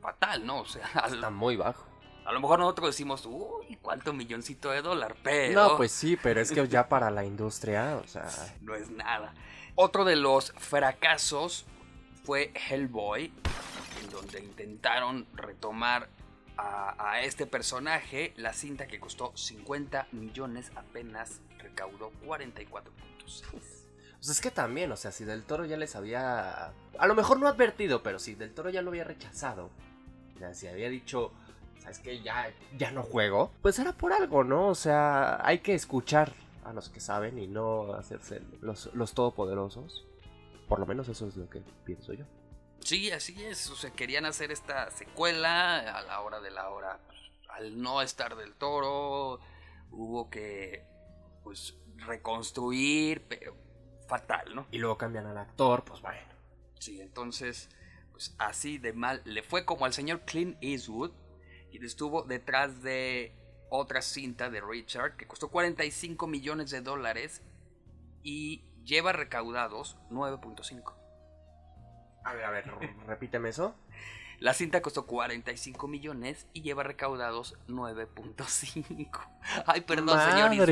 [0.00, 0.60] fatal, ¿no?
[0.60, 1.89] O sea, está muy bajo.
[2.24, 5.68] A lo mejor nosotros decimos, uy, cuánto milloncito de dólar, pero...
[5.68, 8.28] No, pues sí, pero es que ya para la industria, o sea...
[8.60, 9.34] No es nada.
[9.74, 11.64] Otro de los fracasos
[12.24, 13.32] fue Hellboy,
[14.02, 16.08] en donde intentaron retomar
[16.56, 18.34] a, este personaje.
[18.36, 23.44] La cinta que costó 50 millones apenas recaudó 44 puntos.
[23.50, 26.72] Pues es que también, o sea, si Del Toro ya les había...
[26.98, 29.70] A lo mejor no advertido, pero si Del Toro ya lo había rechazado.
[30.34, 31.32] O sea, si había dicho,
[31.80, 33.52] ¿sabes que Ya, ya no juego.
[33.62, 34.68] Pues era por algo, ¿no?
[34.68, 36.32] O sea, hay que escuchar
[36.64, 40.06] a los que saben y no hacerse los, los todopoderosos.
[40.68, 42.24] Por lo menos eso es lo que pienso yo.
[42.80, 43.70] Sí, así es.
[43.70, 47.00] O sea, querían hacer esta secuela a la hora de la hora.
[47.48, 49.40] Al no estar del toro,
[49.90, 50.86] hubo que
[51.42, 53.56] pues reconstruir, pero
[54.08, 54.66] fatal, ¿no?
[54.70, 56.20] Y luego cambian al actor, pues bueno.
[56.78, 57.68] Sí, entonces,
[58.12, 61.12] pues así de mal le fue como al señor Clint Eastwood,
[61.72, 63.34] y estuvo detrás de
[63.68, 67.42] otra cinta de Richard que costó 45 millones de dólares
[68.22, 70.94] y lleva recaudados 9.5.
[72.24, 72.64] A ver, a ver,
[73.06, 73.74] repíteme eso.
[74.40, 79.20] La cinta costó 45 millones y lleva recaudados 9.5.
[79.66, 80.68] Ay, perdón, señor.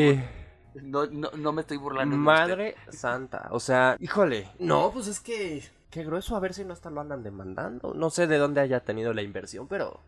[0.75, 2.17] No, no, no, me estoy burlando.
[2.17, 3.49] Madre santa.
[3.51, 4.49] O sea, híjole.
[4.59, 5.63] No, pues es que.
[5.91, 7.95] Qué grueso, a ver si no hasta lo andan demandando.
[7.95, 10.01] No sé de dónde haya tenido la inversión, pero.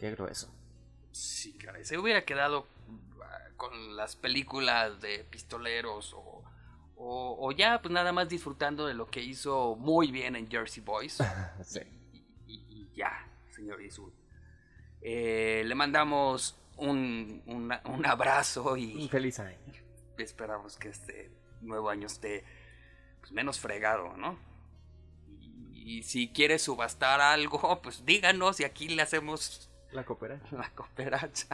[0.00, 0.52] Qué grueso.
[1.12, 1.84] Sí, caray.
[1.84, 2.66] Se hubiera quedado
[3.22, 6.40] ah, con las películas de pistoleros o
[7.02, 11.18] o, ya, pues nada más disfrutando de lo que hizo muy bien en Jersey Boys.
[11.64, 11.80] sí.
[12.46, 14.12] Y, ya, señor Isul.
[15.00, 19.04] Eh, le mandamos un, un, abrazo y.
[19.04, 19.56] Un feliz año.
[20.18, 21.32] Esperamos que este
[21.62, 22.44] nuevo año esté
[23.20, 24.38] pues, menos fregado, ¿no?
[25.72, 29.69] Y, si quiere subastar algo, pues díganos y aquí le hacemos.
[29.92, 30.44] La cooperacha.
[30.56, 31.46] La cooperacha.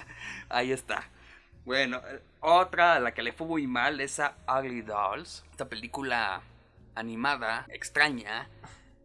[0.48, 1.08] Ahí está.
[1.64, 5.68] Bueno, eh, otra a la que le fue muy mal es a Ugly Dolls, esta
[5.68, 6.42] película
[6.94, 8.48] animada, extraña,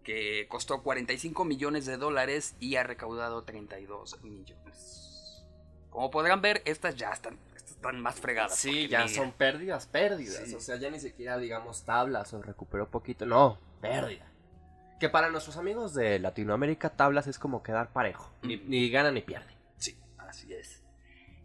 [0.03, 5.43] que costó 45 millones de dólares y ha recaudado 32 millones.
[5.89, 8.55] Como podrán ver, estas ya están, están más fregadas.
[8.55, 10.53] Sí, ya son pérdidas, pérdidas.
[10.53, 13.25] O sea, ya ni siquiera digamos tablas o recuperó poquito.
[13.25, 14.30] No, pérdida.
[15.01, 18.29] Que para nuestros amigos de Latinoamérica, tablas es como quedar parejo.
[18.43, 19.51] Ni, ni gana ni pierde.
[19.77, 20.83] Sí, así es.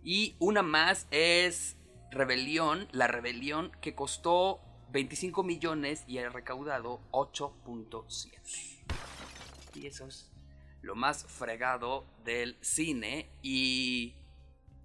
[0.04, 1.78] Y una más es
[2.10, 8.84] Rebelión, la Rebelión, que costó 25 millones y ha recaudado 8.7.
[9.74, 10.30] Y eso es
[10.82, 13.30] lo más fregado del cine.
[13.40, 14.16] Y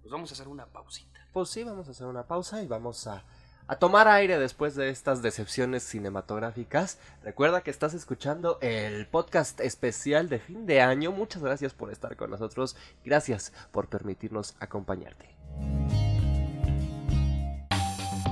[0.00, 1.28] pues vamos a hacer una pausita.
[1.34, 3.22] Pues sí, vamos a hacer una pausa y vamos a
[3.66, 6.98] a tomar aire después de estas decepciones cinematográficas.
[7.22, 11.12] Recuerda que estás escuchando el podcast especial de fin de año.
[11.12, 12.76] Muchas gracias por estar con nosotros.
[13.04, 15.30] Gracias por permitirnos acompañarte.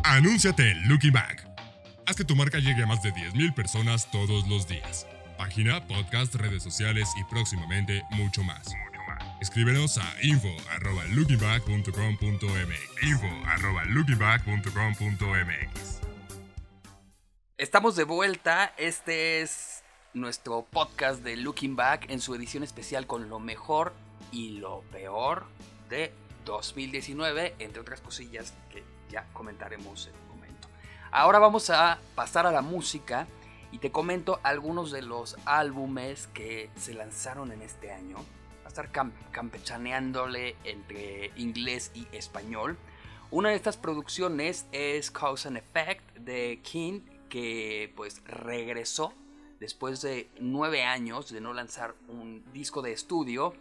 [0.04, 1.48] Anúnciate en Back.
[2.06, 5.06] Haz que tu marca llegue a más de 10.000 personas todos los días.
[5.38, 8.72] Página, podcast, redes sociales y próximamente mucho más.
[9.40, 16.00] Escríbenos a info.lookingback.com.mx info.lookingback.com.mx
[17.56, 23.30] Estamos de vuelta, este es nuestro podcast de Looking Back en su edición especial con
[23.30, 23.94] lo mejor
[24.30, 25.46] y lo peor
[25.88, 26.12] de
[26.44, 30.68] 2019, entre otras cosillas que ya comentaremos en un momento.
[31.12, 33.26] Ahora vamos a pasar a la música
[33.72, 38.18] y te comento algunos de los álbumes que se lanzaron en este año
[38.70, 38.90] estar
[39.32, 42.78] campechaneándole entre inglés y español.
[43.30, 49.12] Una de estas producciones es Cause and Effect de King, que pues regresó
[49.58, 53.54] después de nueve años de no lanzar un disco de estudio.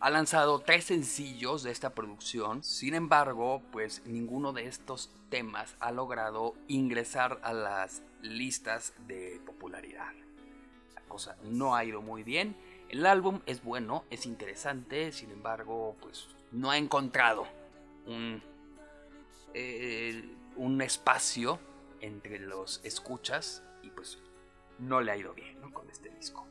[0.00, 5.92] Ha lanzado tres sencillos de esta producción, sin embargo, pues ninguno de estos temas ha
[5.92, 10.12] logrado ingresar a las listas de popularidad.
[10.94, 12.56] La cosa no ha ido muy bien
[12.90, 17.46] el álbum es bueno, es interesante, sin embargo, pues no ha encontrado
[18.06, 18.42] un,
[19.54, 20.24] eh,
[20.56, 21.60] un espacio
[22.00, 24.18] entre los escuchas y pues
[24.78, 26.46] no le ha ido bien con este disco.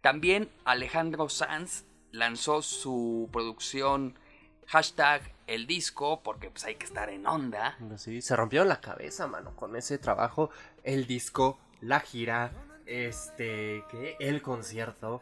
[0.00, 4.18] También Alejandro Sanz lanzó su producción
[4.66, 7.76] hashtag el disco porque pues hay que estar en onda.
[7.96, 10.50] Sí, se rompió la cabeza, mano, con ese trabajo,
[10.84, 12.52] el disco, la gira,
[12.86, 15.20] este, que el concierto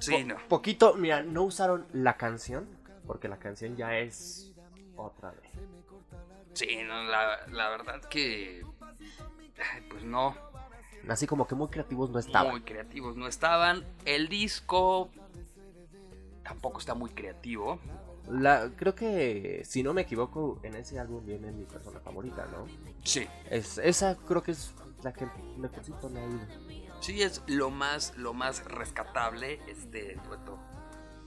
[0.00, 0.36] Sí, no.
[0.48, 2.68] Poquito, mira, no usaron la canción,
[3.06, 4.52] porque la canción ya es
[4.96, 5.50] otra vez.
[6.54, 8.64] Sí, no, la, la verdad que.
[9.90, 10.34] Pues no.
[11.08, 12.50] Así como que muy creativos no estaban.
[12.50, 13.84] Muy creativos no estaban.
[14.04, 15.10] El disco
[16.42, 17.78] tampoco está muy creativo.
[18.28, 22.66] La, creo que, si no me equivoco, en ese álbum viene mi persona favorita, ¿no?
[23.02, 23.26] Sí.
[23.48, 26.40] Es, esa creo que es la que mejorcito me ha ido.
[27.00, 30.58] Sí, es lo más, lo más rescatable este dueto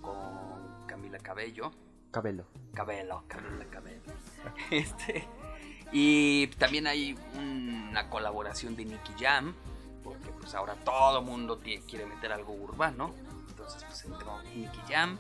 [0.02, 1.72] con Camila Cabello.
[2.12, 2.46] Cabello.
[2.74, 4.02] Cabello, Camila Cabello.
[4.70, 5.28] Este,
[5.92, 9.56] y también hay una colaboración de Nicky Jam,
[10.04, 13.12] porque pues ahora todo mundo quiere meter algo urbano.
[13.50, 15.18] Entonces pues entró Nicky Jam.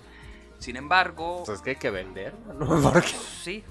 [0.60, 1.44] Sin embargo...
[1.46, 2.94] Pues que hay que vender, ¿no?
[3.44, 3.64] Sí.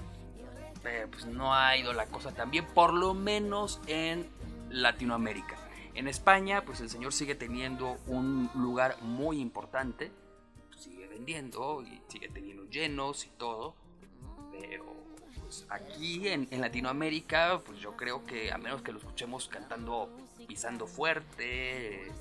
[0.85, 4.29] Eh, pues no ha ido la cosa tan bien, por lo menos en
[4.69, 5.55] Latinoamérica.
[5.95, 10.11] En España, pues el señor sigue teniendo un lugar muy importante.
[10.77, 13.75] Sigue vendiendo y sigue teniendo llenos y todo.
[14.51, 14.85] Pero
[15.39, 20.09] pues aquí en, Latinoamérica, pues yo creo que a menos que lo escuchemos cantando,
[20.47, 22.11] pisando fuerte,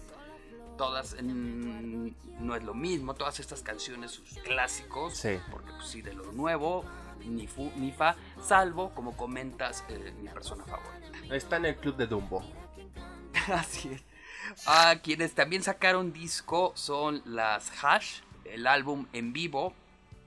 [0.76, 5.38] todas no es lo mismo, todas estas canciones, sus clásicos, sí.
[5.50, 6.84] porque pues sí, de lo nuevo,
[7.24, 11.34] ni fu ni fa, salvo, como comentas, eh, mi persona favorita.
[11.34, 12.42] Está en el club de Dumbo.
[13.52, 14.02] Así es.
[14.66, 19.72] Ah, quienes también sacaron disco son las Hash, el álbum en vivo.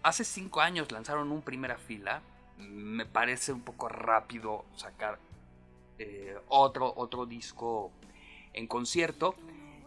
[0.03, 2.21] Hace cinco años lanzaron un primera fila.
[2.57, 5.19] Me parece un poco rápido sacar
[5.99, 7.91] eh, otro, otro disco
[8.53, 9.35] en concierto.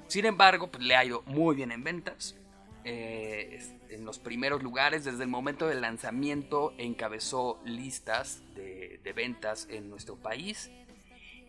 [0.07, 2.37] Sin embargo, pues, le ha ido muy bien en ventas.
[2.85, 9.67] Eh, en los primeros lugares, desde el momento del lanzamiento, encabezó listas de, de ventas
[9.71, 10.71] en nuestro país.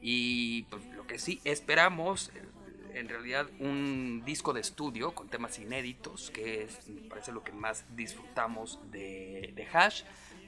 [0.02, 2.32] Y pues, lo que sí esperamos,
[2.94, 7.52] en realidad, un disco de estudio con temas inéditos, que es, me parece lo que
[7.52, 10.04] más disfrutamos de, de Hash.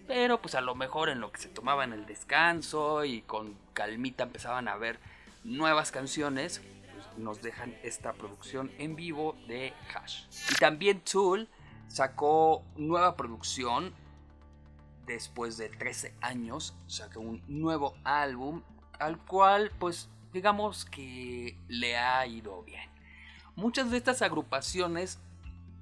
[0.08, 4.24] Pero pues a lo mejor en lo que se tomaban el descanso y con calmita
[4.24, 5.00] empezaban a ver
[5.44, 6.62] nuevas canciones,
[6.92, 10.24] pues, nos dejan esta producción en vivo de Hash.
[10.52, 11.48] Y también Tool
[11.88, 13.94] sacó nueva producción
[15.06, 18.64] después de 13 años, sacó un nuevo álbum
[19.02, 22.90] al cual pues digamos que le ha ido bien.
[23.56, 25.20] Muchas de estas agrupaciones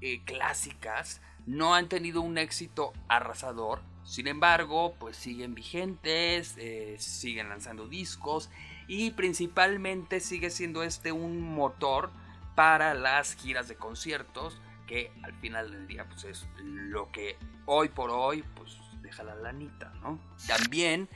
[0.01, 7.49] eh, clásicas no han tenido un éxito arrasador, sin embargo pues siguen vigentes, eh, siguen
[7.49, 8.49] lanzando discos
[8.87, 12.11] y principalmente sigue siendo este un motor
[12.55, 17.89] para las giras de conciertos que al final del día pues es lo que hoy
[17.89, 20.19] por hoy pues deja la lanita, ¿no?
[20.47, 21.07] También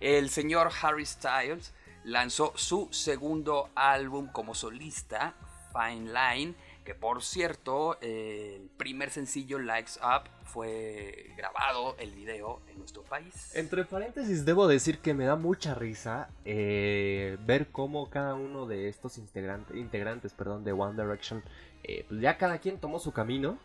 [0.00, 1.72] el señor Harry Styles
[2.04, 5.34] lanzó su segundo álbum como solista,
[5.72, 12.78] Fine Line, que por cierto, el primer sencillo, Likes Up, fue grabado el video en
[12.78, 13.54] nuestro país.
[13.54, 18.88] Entre paréntesis, debo decir que me da mucha risa eh, ver cómo cada uno de
[18.88, 21.44] estos integrantes, integrantes perdón, de One Direction,
[21.84, 23.58] eh, pues ya cada quien tomó su camino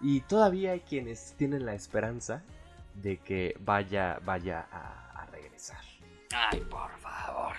[0.00, 2.42] y todavía hay quienes tienen la esperanza
[2.94, 5.09] de que vaya, vaya a
[6.32, 7.56] Ay, por favor.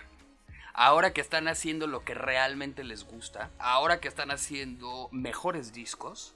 [0.73, 6.35] Ahora que están haciendo lo que realmente les gusta, ahora que están haciendo mejores discos,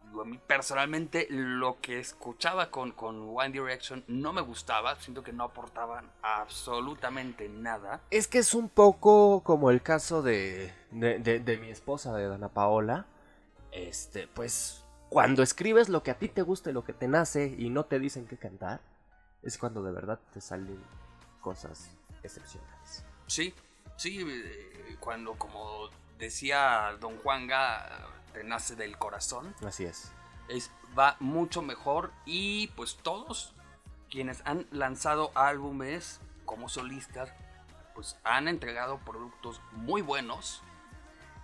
[0.00, 5.32] a mí personalmente lo que escuchaba con, con One Direction no me gustaba, siento que
[5.32, 8.00] no aportaban absolutamente nada.
[8.10, 12.48] Es que es un poco como el caso de, de, de mi esposa, de Dana
[12.48, 13.06] Paola.
[13.72, 17.54] Este, pues cuando escribes lo que a ti te gusta y lo que te nace
[17.58, 18.80] y no te dicen qué cantar,
[19.42, 20.78] es cuando de verdad te salen
[21.40, 21.90] cosas
[22.22, 23.04] excepcionales.
[23.26, 23.54] Sí,
[23.96, 29.54] sí, eh, cuando como decía Don Juanga, te nace del corazón.
[29.66, 30.12] Así es.
[30.48, 30.70] es.
[30.98, 33.54] Va mucho mejor y pues todos
[34.10, 37.32] quienes han lanzado álbumes como solistas,
[37.94, 40.62] pues han entregado productos muy buenos.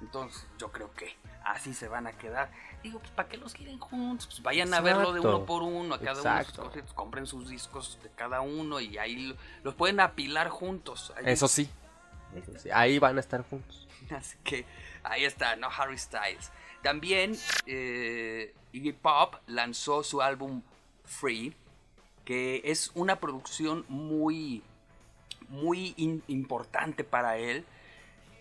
[0.00, 2.50] Entonces yo creo que así se van a quedar.
[2.86, 4.28] Digo, pues ¿para qué los quieren juntos?
[4.28, 7.98] Pues vayan a verlo de uno por uno, a cada uno sus compren sus discos
[8.00, 11.12] de cada uno y ahí los pueden apilar juntos.
[11.24, 11.68] Eso sí.
[12.72, 13.88] Ahí van a estar juntos.
[14.10, 14.66] Así que
[15.02, 15.68] ahí está, ¿no?
[15.68, 16.52] Harry Styles.
[16.80, 20.62] También eh, Iggy Pop lanzó su álbum
[21.04, 21.56] Free,
[22.24, 24.62] que es una producción muy,
[25.48, 25.92] muy
[26.28, 27.64] importante para él,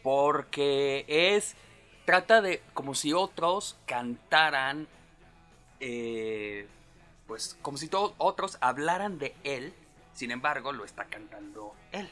[0.03, 1.55] porque es
[2.05, 4.87] trata de como si otros cantaran,
[5.79, 6.67] eh,
[7.27, 9.73] pues como si todos otros hablaran de él,
[10.13, 12.09] sin embargo lo está cantando él.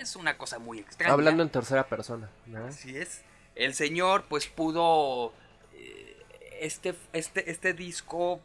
[0.00, 1.12] Es una cosa muy extraña.
[1.12, 2.30] Hablando en tercera persona.
[2.66, 3.22] Así es.
[3.54, 5.32] El señor pues pudo
[5.74, 6.16] eh,
[6.60, 8.40] este, este, este disco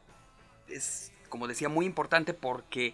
[0.67, 2.93] es, como decía, muy importante porque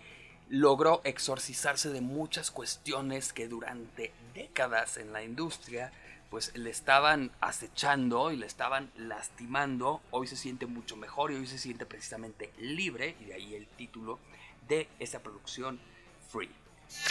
[0.50, 5.92] logró exorcizarse de muchas cuestiones que durante décadas en la industria
[6.30, 10.02] pues le estaban acechando y le estaban lastimando.
[10.12, 13.68] Hoy se siente mucho mejor y hoy se siente precisamente libre y de ahí el
[13.68, 14.20] título
[14.68, 15.80] de esa producción
[16.30, 16.52] Free.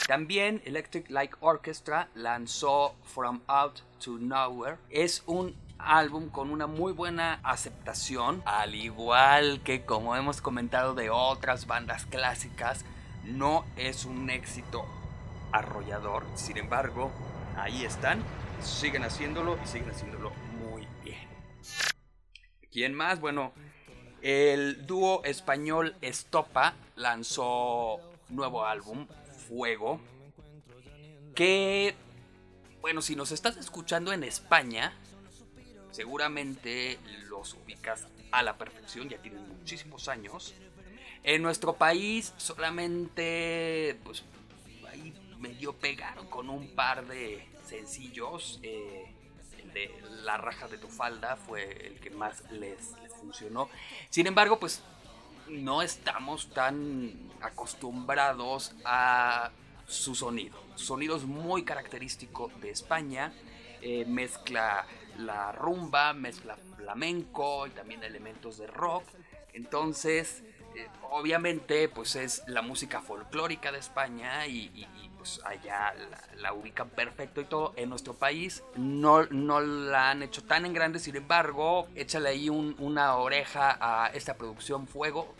[0.07, 4.79] También Electric Light Orchestra lanzó From Out to Nowhere.
[4.91, 11.11] Es un álbum con una muy buena aceptación, al igual que como hemos comentado de
[11.11, 12.85] otras bandas clásicas,
[13.25, 14.85] no es un éxito
[15.53, 16.25] arrollador.
[16.35, 17.11] Sin embargo,
[17.57, 18.23] ahí están,
[18.63, 21.29] siguen haciéndolo y siguen haciéndolo muy bien.
[22.71, 23.21] ¿Quién más?
[23.21, 23.53] Bueno,
[24.23, 29.07] el dúo español Estopa lanzó nuevo álbum,
[29.49, 30.01] Fuego,
[31.35, 31.95] que,
[32.81, 34.93] bueno, si nos estás escuchando en España,
[35.91, 36.99] seguramente
[37.29, 40.55] los ubicas a la perfección, ya tienen muchísimos años.
[41.23, 44.25] En nuestro país solamente, pues,
[45.39, 48.61] medio pegaron con un par de sencillos.
[48.63, 49.15] Eh,
[49.59, 53.69] el de La raja de tu falda fue el que más les, funcionó.
[54.11, 54.83] Sin embargo, pues,
[55.49, 59.51] no estamos tan acostumbrados a
[59.87, 60.63] su sonido.
[60.77, 63.33] Su sonido es muy característico de España.
[63.81, 64.87] Eh, mezcla
[65.19, 69.05] la rumba, mezcla flamenco y también elementos de rock.
[69.53, 70.43] Entonces,
[70.77, 74.87] eh, obviamente, pues es la música folclórica de España y,
[75.29, 75.95] pues allá
[76.37, 77.73] la, ubican perfecto y todo.
[77.77, 82.49] En nuestro país no, no la han hecho tan en grande, sin embargo, échale ahí
[82.49, 85.35] una oreja a esta producción Fuego.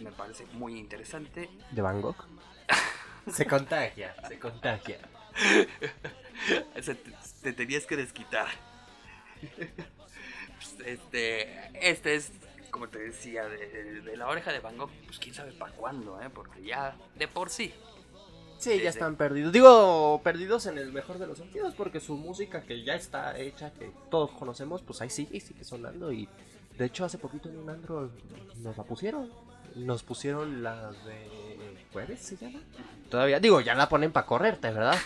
[0.00, 1.48] Me parece muy interesante.
[1.70, 2.26] ¿De Bangkok?
[3.30, 4.98] se contagia, se contagia.
[7.42, 8.48] te tenías que desquitar.
[10.56, 12.32] Pues, este, este es,
[12.70, 16.30] como te decía, de, la oreja de Van Gogh, pues quién sabe para cuándo, ¿eh?
[16.30, 17.72] Porque ya de por sí.
[18.62, 19.52] Sí, ya están perdidos.
[19.52, 23.72] Digo, perdidos en el mejor de los sentidos, porque su música que ya está hecha,
[23.72, 26.12] que todos conocemos, pues ahí sigue y sigue sonando.
[26.12, 26.28] Y
[26.78, 28.12] de hecho, hace poquito en un andro
[28.58, 29.30] nos la pusieron.
[29.74, 31.28] Nos pusieron la de
[31.92, 32.60] jueves, ¿se llama?
[33.10, 34.98] Todavía, digo, ya la ponen para correrte, ¿verdad?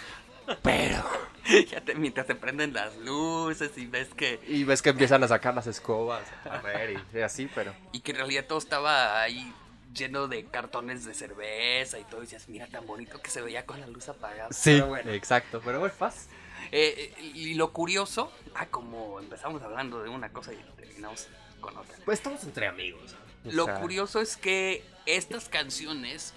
[0.62, 1.02] Pero
[1.70, 4.38] ya te, mientras te prenden las luces y ves que...
[4.46, 7.72] Y ves que empiezan a sacar las escobas, a ver, y, así, pero...
[7.92, 9.50] Y que en realidad todo estaba ahí
[9.96, 13.66] lleno de cartones de cerveza y todo, y decías, mira tan bonito que se veía
[13.66, 14.52] con la luz apagada.
[14.52, 16.30] Sí, exacto, pero bueno, fácil.
[16.72, 21.28] Eh, eh, y lo curioso, ah, como empezamos hablando de una cosa y terminamos
[21.60, 21.96] con otra.
[22.04, 23.16] Pues estamos entre amigos.
[23.44, 26.34] Lo curioso es que estas canciones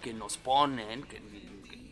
[0.00, 1.20] que nos ponen, que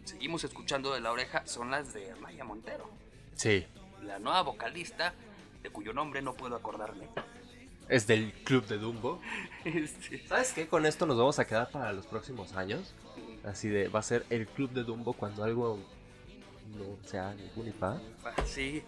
[0.05, 2.89] seguimos escuchando de la oreja son las de Maya Montero.
[3.35, 3.67] Sí.
[4.03, 5.15] La nueva vocalista,
[5.63, 7.09] de cuyo nombre no puedo acordarme.
[7.91, 9.21] Es del Club de Dumbo.
[10.29, 10.69] ¿Sabes qué?
[10.69, 12.95] Con esto nos vamos a quedar para los próximos años.
[13.45, 15.77] Así de, va a ser el Club de Dumbo cuando algo
[16.79, 18.01] no sea ningún IPA.
[18.47, 18.85] Sí,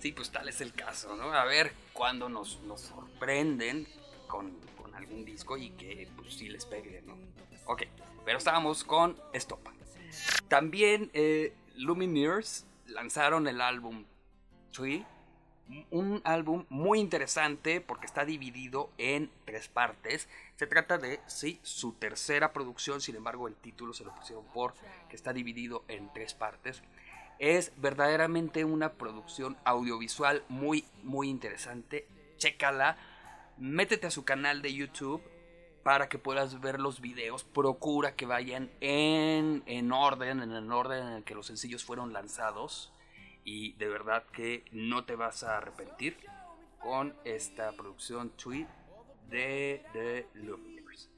[0.00, 1.30] sí, pues tal es el caso, ¿no?
[1.30, 3.86] A ver cuándo nos, nos sorprenden
[4.26, 7.18] con, con algún disco y que pues sí les pegue, ¿no?
[7.66, 7.82] Ok,
[8.24, 9.74] pero estábamos con Estopa.
[10.48, 14.06] También eh, Lumineers lanzaron el álbum
[14.72, 15.04] Tree.
[15.90, 20.28] Un álbum muy interesante porque está dividido en tres partes.
[20.56, 24.74] Se trata de, sí, su tercera producción, sin embargo el título se lo pusieron por
[25.08, 26.82] que está dividido en tres partes.
[27.38, 32.06] Es verdaderamente una producción audiovisual muy, muy interesante.
[32.38, 32.96] Chécala.
[33.58, 35.22] Métete a su canal de YouTube
[35.82, 37.44] para que puedas ver los videos.
[37.44, 42.12] Procura que vayan en, en orden, en el orden en el que los sencillos fueron
[42.12, 42.92] lanzados.
[43.50, 46.18] Y de verdad que no te vas a arrepentir
[46.80, 48.66] con esta producción tweet
[49.30, 51.08] de The Lumineers.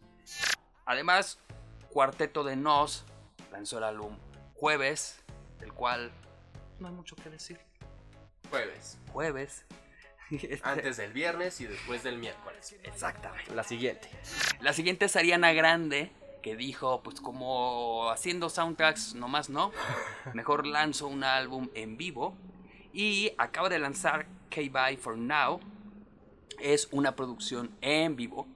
[0.87, 1.41] Además,
[1.89, 3.05] Cuarteto de Nos
[3.51, 4.17] lanzó el álbum
[4.55, 5.21] Jueves,
[5.59, 6.13] del cual
[6.79, 7.59] no hay mucho que decir.
[8.49, 8.99] Jueves.
[9.13, 9.67] Jueves.
[10.31, 12.77] Este, Antes del viernes y después del miércoles.
[12.85, 13.53] Exactamente.
[13.53, 14.09] La siguiente.
[14.61, 19.73] La siguiente es Ariana Grande, que dijo, pues como haciendo soundtracks nomás no,
[20.35, 22.37] mejor lanzo un álbum en vivo.
[22.93, 25.61] Y acaba de lanzar K-Bye for Now.
[26.59, 28.47] Es una producción en vivo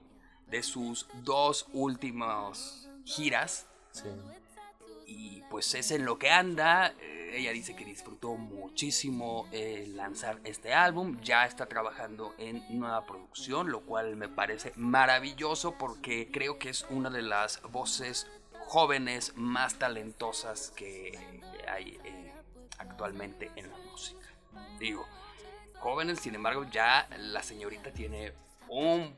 [0.47, 3.67] de sus dos últimas giras.
[3.91, 4.09] Sí.
[5.05, 6.93] Y pues es en lo que anda.
[6.99, 9.47] Eh, ella dice que disfrutó muchísimo
[9.87, 11.19] lanzar este álbum.
[11.21, 16.85] Ya está trabajando en nueva producción, lo cual me parece maravilloso porque creo que es
[16.89, 18.27] una de las voces
[18.65, 21.17] jóvenes más talentosas que
[21.67, 22.33] hay eh,
[22.77, 24.25] actualmente en la música.
[24.79, 25.05] Digo,
[25.79, 28.33] jóvenes, sin embargo, ya la señorita tiene
[28.67, 29.15] un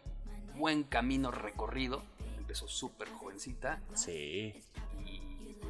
[0.55, 2.03] buen camino recorrido.
[2.37, 3.81] Empezó súper jovencita.
[3.93, 4.63] Sí.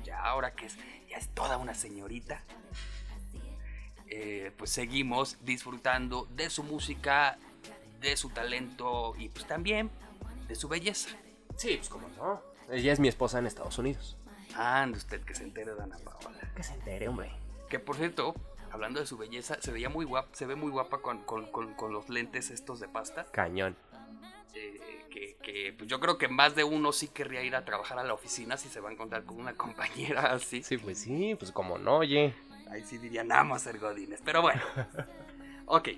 [0.07, 0.77] Ya ahora que es,
[1.09, 2.41] ya es toda una señorita,
[4.07, 7.37] eh, pues seguimos disfrutando de su música,
[7.99, 9.89] de su talento y pues también
[10.47, 11.09] de su belleza.
[11.57, 12.41] Sí, pues como no.
[12.71, 14.15] Ella es mi esposa en Estados Unidos.
[14.55, 16.39] Ande usted que se entere de Ana Paola.
[16.55, 17.29] Que se entere, hombre.
[17.69, 18.33] Que por cierto,
[18.71, 21.73] hablando de su belleza, se veía muy guapa, se ve muy guapa con, con- con-
[21.73, 23.25] con los lentes estos de pasta.
[23.31, 23.75] Cañón.
[24.53, 27.99] Eh, que, que, pues yo creo que más de uno sí querría ir a trabajar
[27.99, 30.63] a la oficina si se va a encontrar con una compañera así.
[30.63, 32.33] Sí, pues sí, pues como no, oye.
[32.69, 34.21] Ahí sí diría nada más ser Godines.
[34.25, 34.61] Pero bueno.
[35.65, 35.89] ok.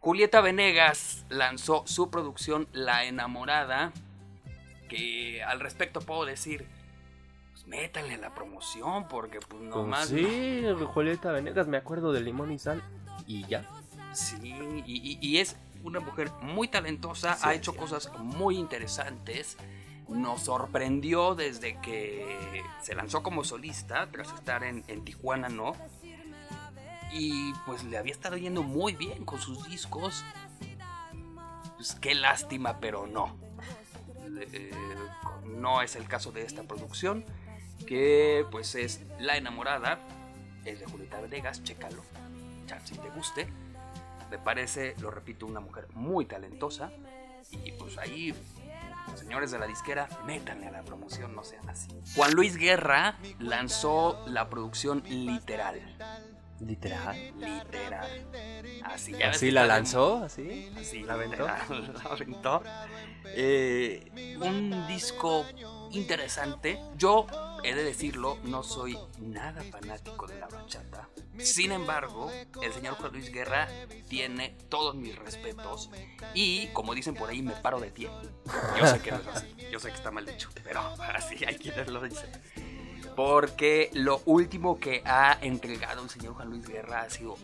[0.00, 3.92] Julieta Venegas lanzó su producción La Enamorada.
[4.88, 6.66] Que al respecto puedo decir.
[7.52, 9.06] Pues métanle la promoción.
[9.08, 10.08] Porque pues Pues nomás.
[10.08, 12.82] sí, Julieta Venegas, me acuerdo de limón y sal.
[13.26, 13.64] Y ya.
[14.12, 17.78] Sí, y, y- y es una mujer muy talentosa, Sí, ha hecho sí.
[17.78, 19.56] cosas muy interesantes.
[20.08, 25.72] Nos sorprendió desde que se lanzó como solista, tras estar en, en Tijuana, ¿no?
[27.12, 30.24] Y pues le había estado yendo muy bien con sus discos.
[31.76, 33.36] Pues qué lástima, pero no.
[34.40, 34.70] Eh,
[35.46, 37.24] no es el caso de esta producción,
[37.86, 39.98] que pues es La Enamorada,
[40.64, 42.02] es de Julieta Venegas, chécalo,
[42.84, 43.48] si te guste.
[44.32, 46.90] Me parece, lo repito, una mujer muy talentosa.
[47.50, 48.34] Y pues ahí,
[49.14, 51.90] señores de la disquera, métanle a la promoción, no sean así.
[52.14, 55.82] Juan Luis Guerra lanzó la producción literal.
[56.60, 57.14] Literal.
[57.36, 58.08] Literal.
[58.84, 60.24] Así, ya ves ¿Así que la lanzó?
[60.24, 60.72] ¿Así?
[60.80, 61.46] Así, ¿La aventó?
[61.46, 62.62] literal, la aventó.
[63.26, 65.44] Eh, un disco
[65.90, 66.80] interesante.
[66.96, 67.26] Yo,
[67.62, 71.10] he de decirlo, no soy nada fanático de la bachata.
[71.38, 72.30] Sin embargo,
[72.62, 73.68] el señor Juan Luis Guerra
[74.08, 75.90] tiene todos mis respetos.
[76.34, 78.10] Y, como dicen por ahí, me paro de pie.
[78.78, 79.54] Yo sé que no es así.
[79.70, 80.50] Yo sé que está mal dicho.
[80.62, 80.80] Pero
[81.14, 82.30] así hay quienes lo dicen.
[83.16, 87.36] Porque lo último que ha entregado el señor Juan Luis Guerra ha sido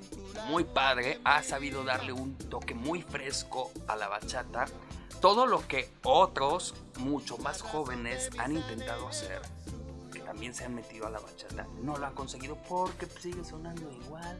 [0.47, 1.21] muy padre.
[1.25, 4.67] Ha sabido darle un toque muy fresco a la bachata.
[5.21, 9.43] Todo lo que otros, mucho más jóvenes, han intentado hacer,
[10.29, 14.39] también se han metido a la bachata, no lo han conseguido porque sigue sonando igual.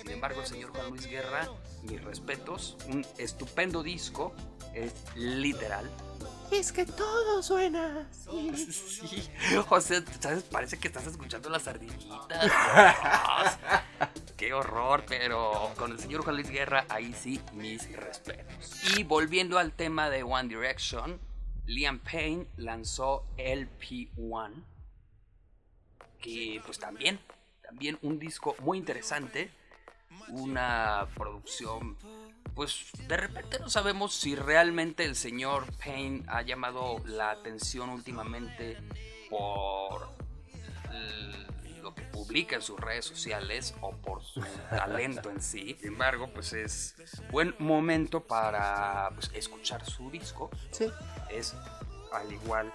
[0.00, 1.46] Sin embargo, el señor Juan Luis Guerra,
[1.82, 4.32] mis respetos, un estupendo disco,
[4.72, 5.90] es literal.
[6.50, 8.08] Es que todo suena.
[8.56, 9.28] Sí,
[9.68, 10.42] o sea, ¿sabes?
[10.44, 12.50] Parece que estás escuchando las sardinitas.
[14.38, 18.96] Qué horror, pero con el señor Juan Luis Guerra, ahí sí, mis respetos.
[18.96, 21.20] Y volviendo al tema de One Direction,
[21.66, 24.64] Liam Payne lanzó LP1,
[26.20, 27.18] que pues también,
[27.62, 29.50] también un disco muy interesante,
[30.28, 31.96] una producción
[32.54, 38.76] pues de repente no sabemos si realmente el señor Payne ha llamado la atención últimamente
[39.28, 40.08] por
[41.80, 44.40] lo que publica en sus redes sociales o por su
[44.70, 45.76] talento en sí.
[45.80, 46.94] Sin embargo, pues es
[47.30, 50.50] buen momento para pues, escuchar su disco.
[50.70, 50.86] Sí.
[51.30, 51.54] Es
[52.12, 52.72] al igual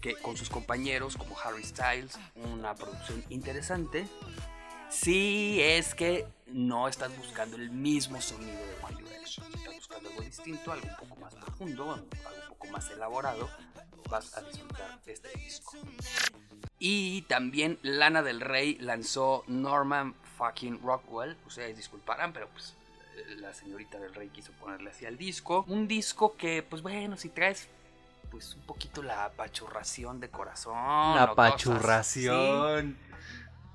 [0.00, 4.06] que con sus compañeros como Harry Styles, una producción interesante.
[4.90, 10.22] Si es que no estás buscando el mismo sonido de One Direction, estás buscando algo
[10.22, 13.50] distinto, algo un poco más profundo, algo un poco más elaborado,
[14.08, 15.72] vas a disfrutar de este disco.
[16.78, 21.36] Y también Lana del Rey lanzó Norman fucking Rockwell.
[21.46, 22.74] Ustedes disculparán, pero pues
[23.38, 25.64] la señorita del Rey quiso ponerle así al disco.
[25.68, 27.68] Un disco que, pues bueno, si traes
[28.30, 30.74] pues un poquito la apachurración de corazón.
[30.74, 32.96] La o cosas pachurración.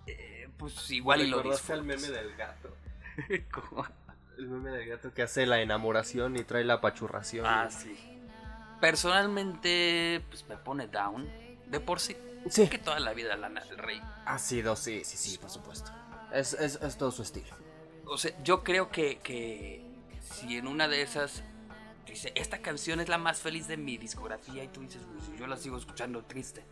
[0.06, 2.10] así, eh, pues igual y lo ¿Recordaste al disfrutas.
[2.10, 2.78] meme del gato?
[4.38, 7.46] El meme del gato que hace la enamoración y trae la pachurración.
[7.46, 7.96] ah, sí.
[8.80, 11.30] Personalmente, pues me pone down.
[11.68, 12.18] De por sí.
[12.50, 12.68] Sí.
[12.68, 14.02] Que toda la vida Lana del Rey.
[14.26, 15.92] Ha sido, sí, sí, sí, por supuesto.
[16.34, 17.56] Es, es, es todo su estilo.
[18.06, 19.86] O sea, yo creo que, que
[20.22, 21.44] si en una de esas
[22.06, 25.48] dice, esta canción es la más feliz de mi discografía y tú dices, pues yo
[25.48, 26.64] la sigo escuchando triste.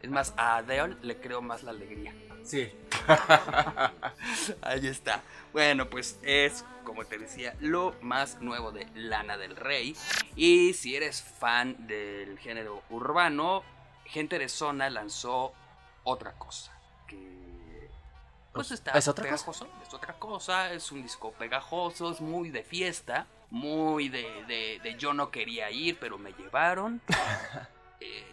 [0.00, 2.14] Es más, a Adele le creo más la alegría.
[2.42, 2.70] Sí.
[4.62, 5.22] Ahí está.
[5.52, 9.96] Bueno, pues es, como te decía, lo más nuevo de Lana del Rey.
[10.34, 13.62] Y si eres fan del género urbano,
[14.06, 15.52] Gente de Zona lanzó
[16.04, 16.72] otra cosa.
[17.08, 17.90] Que.
[18.52, 19.44] Pues está ¿Es otra cosa?
[19.44, 19.68] pegajoso.
[19.86, 20.72] Es otra cosa.
[20.72, 22.12] Es un disco pegajoso.
[22.12, 23.26] Es muy de fiesta.
[23.50, 27.00] Muy de, de- de yo no quería ir, pero me llevaron.
[28.00, 28.26] Eh,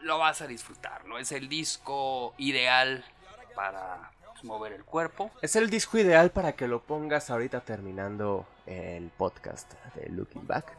[0.00, 1.18] lo vas a disfrutar, ¿no?
[1.18, 3.04] Es el disco ideal
[3.56, 5.30] para pues, mover el cuerpo.
[5.42, 10.72] Es el disco ideal para que lo pongas ahorita terminando el podcast de Looking Back.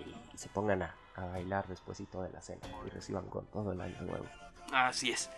[0.00, 3.80] y se pongan a, a bailar despuesito de la cena y reciban con todo el
[3.80, 4.26] año nuevo.
[4.72, 5.30] Así es.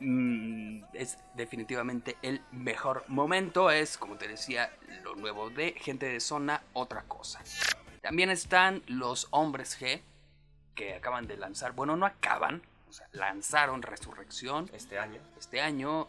[0.00, 3.70] Mm, es definitivamente el mejor momento.
[3.70, 4.70] Es, como te decía,
[5.02, 7.42] lo nuevo de gente de zona, otra cosa.
[8.00, 10.00] También están los hombres G,
[10.74, 15.20] que acaban de lanzar, bueno, no acaban, o sea, lanzaron Resurrección Este año.
[15.36, 16.08] este año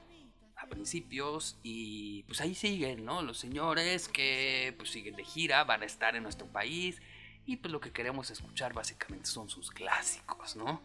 [0.56, 3.22] a principios y pues ahí siguen, ¿no?
[3.22, 7.02] Los señores que pues siguen de gira, van a estar en nuestro país
[7.46, 10.82] y pues lo que queremos escuchar básicamente son sus clásicos, ¿no?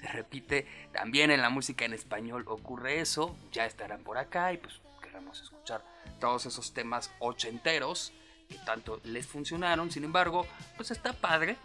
[0.00, 4.56] Se repite también en la música en español ocurre eso, ya estarán por acá y
[4.56, 5.84] pues queremos escuchar
[6.18, 8.12] todos esos temas ochenteros
[8.48, 10.46] que tanto les funcionaron, sin embargo,
[10.76, 11.56] pues está padre.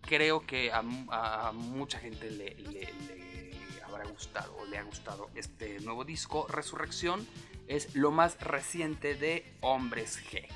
[0.00, 0.82] Creo que a,
[1.52, 2.88] mucha gente le- le
[3.84, 6.46] habrá gustado o le ha gustado este nuevo disco.
[6.48, 7.26] Resurrección
[7.68, 10.46] es lo más reciente de Hombres G.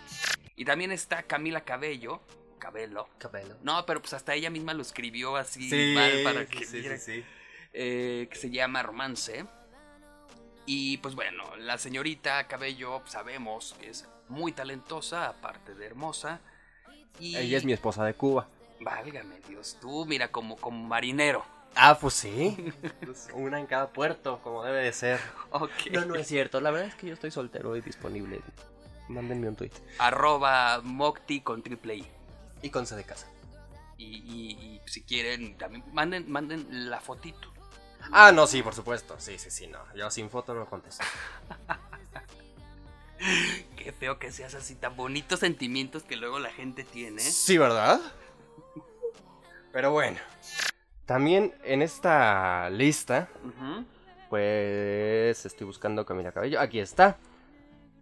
[0.57, 2.21] Y también está Camila Cabello,
[2.67, 3.07] Cabello.
[3.19, 3.55] Cabello.
[3.63, 7.25] No, pero pues hasta ella misma lo escribió así mal para que sí, sí, sí.
[7.73, 9.47] eh, que se llama Romance.
[10.67, 16.41] Y pues bueno, la señorita Cabello sabemos que es muy talentosa, aparte de hermosa.
[17.21, 18.49] Y Ella es mi esposa de Cuba.
[18.81, 21.45] Válgame Dios, tú mira como, como marinero.
[21.77, 22.73] Ah, pues sí.
[23.05, 25.21] Pues Una en cada puerto, como debe de ser.
[25.93, 26.61] No, no es cierto.
[26.61, 28.41] La verdad es que yo estoy soltero y disponible.
[29.09, 29.71] Mándenme un tweet.
[29.99, 32.07] Arroba Mocti con triple I.
[32.63, 33.27] Y con C de casa.
[33.99, 37.53] Y, y- y si quieren, también manden, manden la fotito.
[38.13, 39.17] Ah, no, sí, por supuesto.
[39.19, 39.79] Sí, sí, sí, no.
[39.95, 41.05] Yo sin foto no contesto.
[43.77, 47.21] Qué feo que seas así, tan bonitos sentimientos que luego la gente tiene.
[47.21, 48.01] Sí, ¿verdad?
[49.73, 50.19] Pero bueno.
[51.07, 53.29] También en esta lista,
[54.29, 56.61] pues estoy buscando Camila Cabello.
[56.61, 57.17] Aquí está.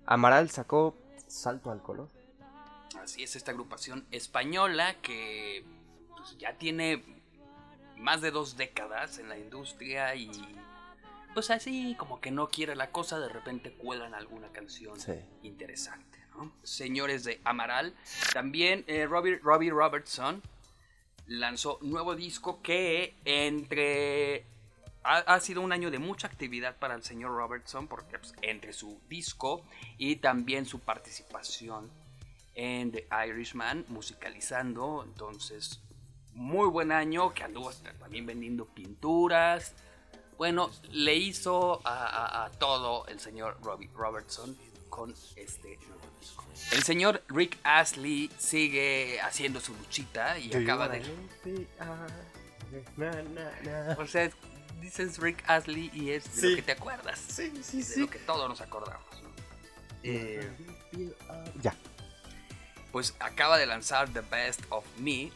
[0.07, 0.96] Amaral sacó
[1.28, 2.09] Salto al color.
[3.05, 5.62] Así es, esta agrupación española que
[6.16, 7.05] pues, ya tiene
[7.98, 10.30] más de dos décadas en la industria y
[11.34, 15.12] pues así como que no quiere la cosa, de repente cuelan alguna canción Sí.
[15.42, 16.18] interesante.
[16.34, 16.50] ¿no?
[16.62, 17.94] Señores de Amaral,
[18.32, 20.42] también eh, Robbie, Robbie Robertson
[21.26, 24.46] lanzó nuevo disco que entre...
[25.07, 28.72] Ha, ha sido un año de mucha actividad para el señor Robertson porque pues, entre
[28.72, 29.62] su disco
[29.98, 31.90] y también su participación
[32.55, 35.02] en The Irishman, musicalizando.
[35.05, 35.80] Entonces,
[36.32, 39.72] muy buen año, que anduvo también vendiendo pinturas.
[40.36, 44.57] Bueno, le hizo a, a- a todo el señor Robbie Robertson
[44.90, 46.44] con este nuevo disco.
[46.72, 51.02] El señor Rick Astley sigue haciendo su luchita y acaba de...
[53.98, 54.30] O sea,
[54.80, 56.50] dices Rick Astley y es de Sí.
[56.50, 57.18] lo que te acuerdas.
[57.18, 59.07] Sí, sí, De lo que todos nos acordamos.
[59.22, 59.28] ¿no?
[60.02, 60.50] Eh,
[61.62, 61.74] Ya.
[62.95, 65.32] Pues acaba de lanzar The Best of Me,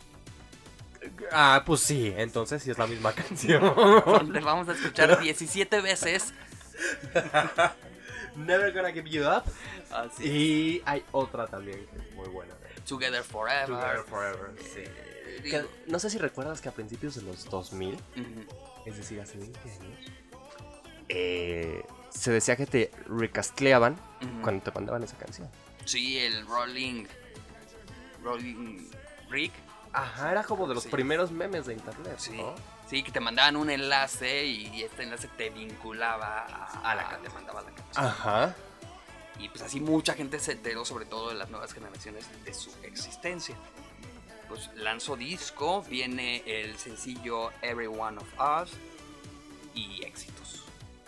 [1.33, 3.61] Ah, pues sí, entonces sí es la misma canción.
[4.07, 6.33] donde vamos a escuchar 17 veces.
[8.37, 9.43] Never gonna give you up.
[9.91, 12.55] Así, Y hay otra también que es muy buena.
[12.87, 13.67] Together Forever.
[13.67, 14.83] Together Forever, sí.
[14.85, 18.01] Eh, Que- no sé si recuerdas que a principios de los 2000, ujú,
[18.87, 19.99] es decir, hace 20 años,
[21.09, 23.97] eh, se decía que te recastleaban
[24.43, 25.49] cuando te mandaban esa canción.
[25.85, 27.07] Sí, el Rolling.
[28.23, 28.89] Rolling
[29.31, 29.53] Rick.
[29.93, 30.89] Ajá, era como de los Sí.
[30.91, 32.37] primeros memes de internet, Sí.
[32.37, 32.55] ¿no?
[32.89, 37.11] Sí, que te mandaban un enlace y este enlace te vinculaba a, A la te
[37.15, 37.35] canción.
[37.35, 38.05] mandaba la canción.
[38.07, 38.55] Ajá.
[39.39, 42.71] Y pues así mucha gente se enteró, sobre todo de las nuevas generaciones, de su
[42.83, 43.55] existencia.
[44.49, 48.73] Pues lanzó disco, viene el sencillo Every One of Us
[49.75, 50.65] y éxitos.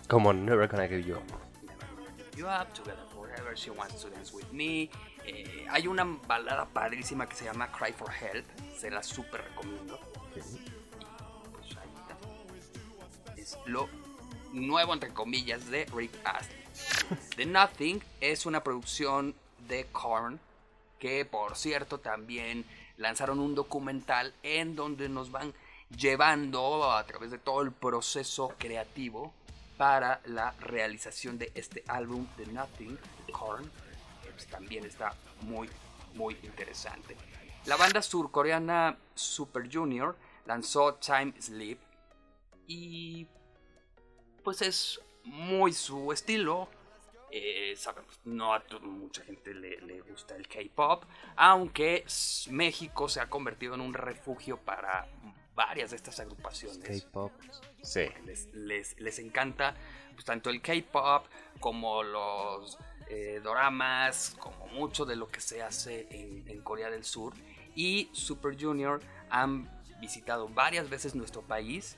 [0.09, 1.23] Como Never Gonna Give You Up.
[1.63, 4.91] Never Gonna Give You Up, Together Forever, She Wants to Dance With Me.
[5.25, 8.47] Eh, hay una balada padrísima que se llama Cry for Help,
[8.77, 9.99] se la súper recomiendo.
[10.33, 10.57] Pues
[11.77, 12.17] ahí está.
[13.37, 13.89] Es lo
[14.53, 16.61] nuevo, entre comillas, de Rick Astley.
[17.37, 19.35] The Nothing es una producción
[19.69, 20.41] de Korn,
[20.99, 22.65] que por cierto también
[22.97, 25.55] lanzaron un documental en donde nos van
[25.97, 29.33] llevando a través de todo el proceso creativo
[29.77, 32.99] para la realización de este álbum The Nothing
[33.33, 33.71] Korn.
[34.41, 35.69] Pues, también está muy,
[36.15, 37.15] muy interesante.
[37.67, 40.17] La banda surcoreana Super Junior
[40.47, 41.79] lanzó Time Sleep
[42.67, 43.27] y
[44.43, 46.69] pues es muy su estilo.
[47.31, 51.05] Eh, sabemos, no a mucha gente le, le gusta el K-pop,
[51.37, 52.05] aunque
[52.49, 55.07] México se ha convertido en un refugio para
[55.55, 57.03] varias de estas agrupaciones.
[57.05, 57.31] K-pop.
[57.83, 58.07] Sí.
[58.25, 59.75] Les, les- les encanta
[60.15, 61.27] pues, tanto el K-pop
[61.61, 62.79] como los
[63.11, 67.35] eh, doramas, como mucho de lo que se hace en, en Corea del Sur.
[67.75, 69.69] Y Super Junior han
[70.01, 71.97] visitado varias veces nuestro país.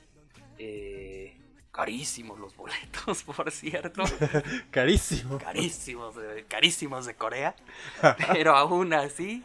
[0.57, 1.37] Eh,
[1.71, 4.03] carísimos los boletos, por cierto.
[4.71, 5.37] Carísimo.
[5.37, 7.55] Carísimos, de- carísimos de Corea.
[8.33, 9.43] Pero aún así,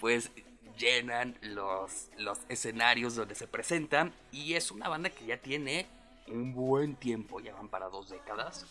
[0.00, 0.30] pues
[0.78, 4.12] llenan los, los escenarios donde se presentan.
[4.32, 5.86] Y es una banda que ya tiene
[6.28, 8.66] un buen tiempo, ya van para dos décadas.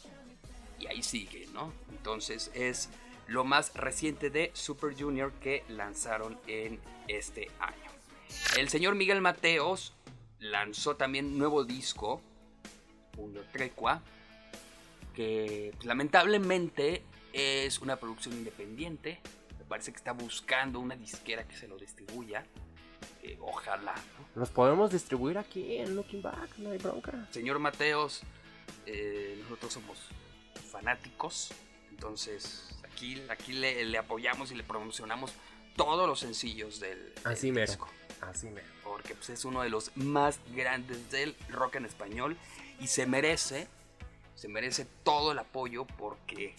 [0.80, 1.74] Y ahí sigue, ¿no?
[1.92, 2.90] Entonces es
[3.28, 7.90] lo más reciente de Super Junior que lanzaron en este año.
[8.58, 9.94] El señor Miguel Mateos
[10.40, 12.22] lanzó también nuevo disco,
[13.18, 14.02] Uno Trecua,
[15.14, 17.04] que pues, lamentablemente
[17.34, 19.20] es una producción independiente.
[19.58, 22.46] Me parece que está buscando una disquera que se lo distribuya.
[23.22, 23.94] Eh, ojalá.
[23.96, 24.42] ¿no?
[24.42, 27.28] Los podemos distribuir aquí en Looking Back, no hay bronca.
[27.32, 28.22] Señor Mateos,
[28.86, 29.98] eh, nosotros somos
[30.80, 31.52] fanáticos.
[31.92, 35.32] Entonces aquí, aquí le, le apoyamos y le promocionamos
[35.76, 37.68] todos los sencillos del, del Así mero.
[37.68, 37.88] disco.
[38.22, 38.62] Así me.
[38.84, 42.38] Porque pues, es uno de los más grandes del rock en español.
[42.80, 43.68] Y se merece,
[44.36, 46.56] se merece todo el apoyo porque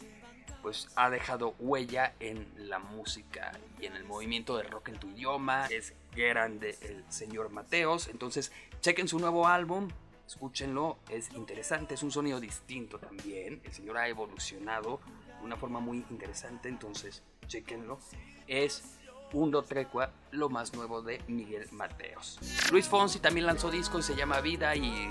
[0.62, 5.08] pues ha dejado huella en la música y en el movimiento del rock en tu
[5.08, 5.66] idioma.
[5.66, 8.08] Es grande el señor Mateos.
[8.08, 8.52] Entonces,
[8.82, 9.88] chequen su nuevo álbum.
[10.30, 13.60] Escúchenlo, es interesante, es un sonido distinto también.
[13.64, 15.00] El señor ha evolucionado
[15.40, 17.98] de una forma muy interesante, entonces chequenlo.
[18.46, 18.96] Es
[19.32, 22.38] Undo Trecua, lo más nuevo de Miguel Mateos.
[22.70, 25.08] Luis Fonsi también lanzó disco y se llama Vida y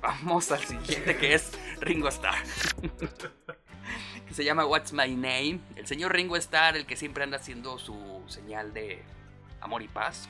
[0.00, 2.42] vamos al siguiente que es Ringo Starr.
[4.28, 5.60] que se llama What's My Name.
[5.76, 9.02] El señor Ringo Starr, el que siempre anda haciendo su señal de
[9.60, 10.26] amor y paz,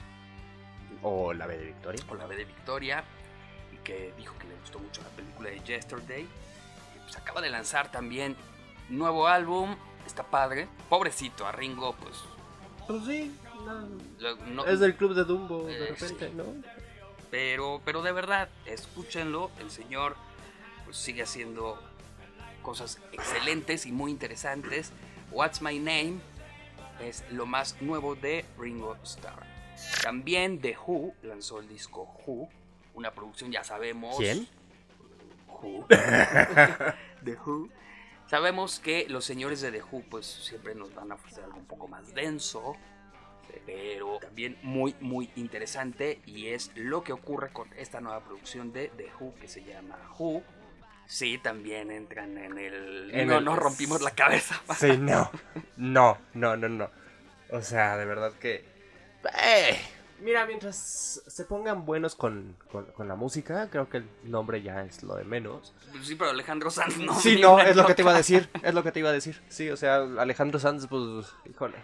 [1.03, 2.05] O la B de Victoria.
[2.09, 3.05] o la B de Victoria,
[3.87, 6.23] que dijo que le gustó mucho la película de Yesterday.
[6.23, 8.37] Y pues acaba de lanzar también
[8.89, 9.77] nuevo álbum,
[10.07, 10.67] está padre.
[10.89, 12.17] Pobrecito, a Ringo, pues.
[12.89, 13.37] Pues sí,
[14.53, 16.35] no- es del club de Dumbo de Eh, repente, sí.
[16.35, 16.45] ¿no?
[17.31, 19.51] pero, pero de verdad, escúchenlo.
[19.61, 20.17] El señor
[20.85, 21.81] pues, sigue haciendo
[22.63, 24.91] cosas excelentes y muy interesantes.
[25.31, 26.19] What's My Name
[27.01, 29.45] es lo más nuevo de Ringo Starr.
[30.03, 32.49] También The Who lanzó el disco Who,
[32.97, 34.17] una producción, ya sabemos.
[34.17, 34.49] ¿Quién?
[35.49, 35.87] Who.
[37.25, 37.69] The Who.
[38.29, 41.67] Sabemos que los señores de The Who pues siempre nos van a ofrecer algo un
[41.67, 42.77] poco más denso,
[43.65, 48.89] pero también muy muy interesante y es lo que ocurre con esta nueva producción de
[48.89, 50.43] The Who que se llama Who.
[51.07, 53.15] Sí, también entran en el...
[53.15, 54.61] En no el- nos rompimos la cabeza.
[54.77, 55.31] Sí, no.
[55.77, 56.91] No, no, no, no.
[57.53, 58.65] O sea, de verdad que.
[59.41, 59.79] ¡Eh!
[60.21, 64.83] Mira, mientras se pongan buenos con, con- con la música, creo que el nombre ya
[64.83, 65.75] es lo de menos.
[66.03, 67.15] Sí, pero Alejandro Sanz no.
[67.21, 68.49] sí, no, es lo que te iba a decir.
[68.63, 69.41] Es lo que te iba a decir.
[69.49, 71.77] Sí, o sea, Alejandro Sanz, pues, híjole.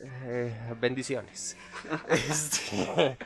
[0.00, 1.56] Eh, bendiciones.
[2.08, 3.18] Este,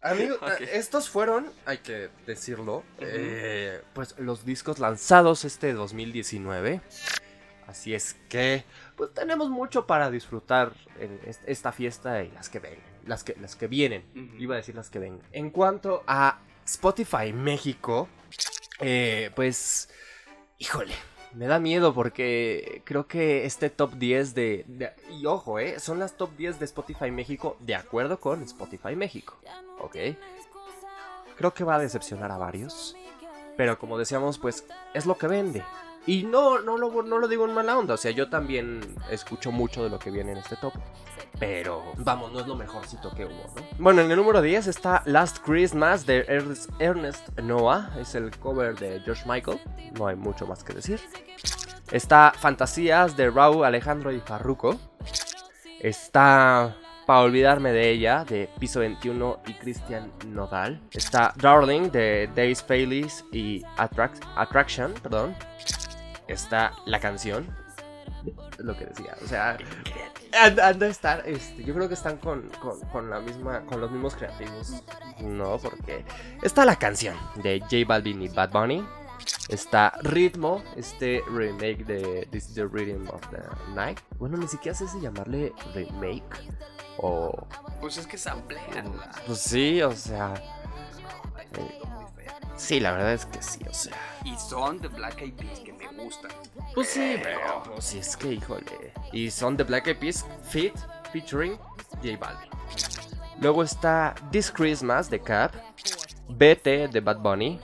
[0.00, 0.60] Amigo, Ok.
[0.72, 6.80] estos fueron, hay que decirlo, eh, pues los discos lanzados este 2019.
[7.66, 8.64] Así es que,
[8.96, 12.78] pues tenemos mucho para disfrutar en est- esta fiesta y las que ven,
[13.08, 14.04] las que, las que vienen.
[14.38, 15.26] Iba a decir las que vengan.
[15.32, 18.08] En cuanto a Spotify México,
[18.80, 19.88] eh, pues,
[20.58, 20.94] híjole,
[21.34, 25.98] me da miedo porque creo que este top 10 de, de- Y ojo, eh, son
[25.98, 29.38] las top 10 de Spotify México de acuerdo con Spotify México.
[29.80, 29.96] ¿Ok?
[31.36, 32.96] Creo que va a decepcionar a varios.
[33.56, 35.64] Pero como decíamos, pues es lo que vende.
[36.08, 37.92] Y no, no, lo, digo en mala onda.
[37.92, 38.80] O sea, yo también
[39.10, 40.72] escucho mucho de lo que viene en este top.
[41.38, 43.62] Pero vamos, no es lo mejorcito que hubo, ¿no?
[43.78, 46.24] Bueno, en el número 10 está Last Christmas de
[46.78, 47.90] Ernest, Noah.
[48.00, 49.60] Es el cover de George Michael.
[49.98, 50.98] No hay mucho más que decir.
[51.92, 54.76] Está Fantasías de Raúl Alejandro y Farruko.
[55.78, 56.74] Está
[57.08, 60.78] Pa' olvidarme de ella de Piso 21 y Christian Nodal.
[60.90, 65.34] Está Darling de Days Paylis y Attract- Attraction, perdón.
[66.28, 67.46] Está la canción.
[68.58, 69.16] Lo que decía.
[69.24, 69.56] O sea,
[70.38, 71.22] han, han de estar.
[71.26, 73.60] Este, yo creo que están con, con- con la misma.
[73.66, 74.82] con los mismos creativos.
[75.20, 76.04] No, porque.
[76.42, 78.86] Está la canción de J Balvin y Bad Bunny.
[79.48, 83.38] Está Ritmo, este remake de This is the Rhythm of the
[83.74, 83.98] Night.
[84.18, 86.24] Bueno, ni siquiera sé si llamarle remake
[86.98, 87.46] o.
[87.80, 88.92] Pues es que samplean.
[89.26, 90.34] Pues sí, o sea.
[91.54, 91.80] eh,
[92.56, 93.96] sí, la verdad es que sí, o sea.
[94.24, 96.30] Y son de Black Eyed Peas que me gustan.
[96.74, 98.92] Pues sí, pero pues sí, es que híjole.
[99.12, 100.74] Y son de Black Eyed Peas Fit
[101.12, 101.56] featuring
[102.02, 102.50] J Balvin.
[103.40, 105.52] Luego está This Christmas de Cap,
[106.28, 107.60] BT de Bad Bunny,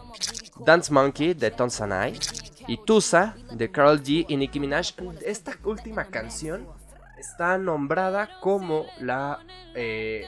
[0.65, 2.19] Dance Monkey de Tonsanai
[2.69, 4.95] y Tusa de Carol G y Nicki Minaj.
[5.25, 6.67] Esta última canción
[7.19, 9.41] está nombrada como la,
[9.75, 10.27] eh,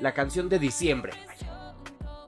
[0.00, 1.12] la canción de diciembre.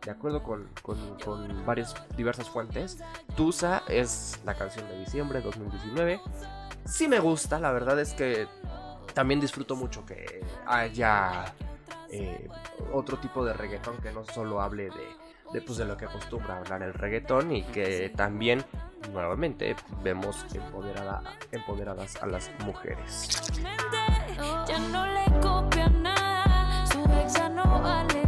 [0.07, 2.99] De acuerdo con, con, con varias diversas fuentes,
[3.37, 6.21] Tusa es la canción de diciembre 2019.
[6.85, 8.47] Sí me gusta, la verdad es que
[9.15, 11.53] también disfruto mucho que haya
[12.09, 12.49] eh,
[12.93, 16.59] otro tipo de reggaetón que no solo hable de, de, pues, de lo que acostumbra
[16.59, 18.65] hablar el reggaetón y que también
[19.13, 23.43] nuevamente vemos empoderada, empoderadas a las mujeres.
[24.69, 28.26] Ya no le copia nada, su ex ya no vale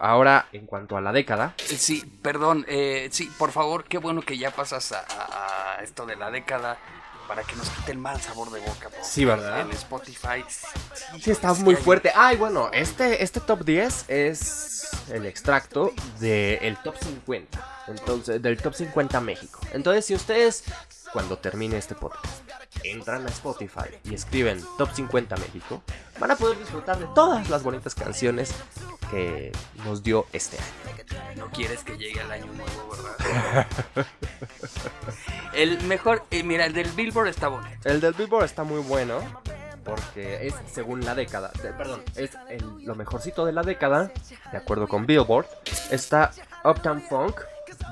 [0.00, 4.38] Ahora, en cuanto a la década, Sí, perdón, eh, sí, por favor, qué bueno que
[4.38, 6.78] ya pasas a, esto de la década
[7.26, 8.88] para que nos quite el mal sabor de boca.
[9.02, 9.24] Sí.
[9.24, 9.60] ¿verdad?
[9.60, 10.44] En Spotify.
[11.20, 12.10] sí está es muy fuerte.
[12.14, 17.84] Ay, bueno, este, este top 10 es el extracto del top 50.
[17.88, 19.60] Entonces, del top 50 México.
[19.72, 20.64] Entonces, si ustedes,
[21.12, 22.26] cuando termine este podcast,
[22.84, 25.82] entran a Spotify y escriben top 50 México,
[26.18, 28.52] van a poder disfrutar de todas las bonitas canciones
[29.10, 29.52] que
[29.84, 31.46] nos dio este año.
[31.46, 33.66] No quieres que llegue el año nuevo, ¿verdad?
[35.54, 37.88] el mejor, eh, mira, el del Billboard está bonito.
[37.88, 39.20] El del Billboard está muy bueno.
[39.84, 41.50] Porque es según la década.
[41.62, 44.12] de- perdón, es el- lo mejorcito de la década.
[44.52, 45.46] De acuerdo con Billboard.
[45.90, 46.30] Está
[46.62, 47.40] Uptown Funk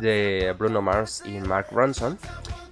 [0.01, 2.19] de Bruno Mars y Mark Ronson.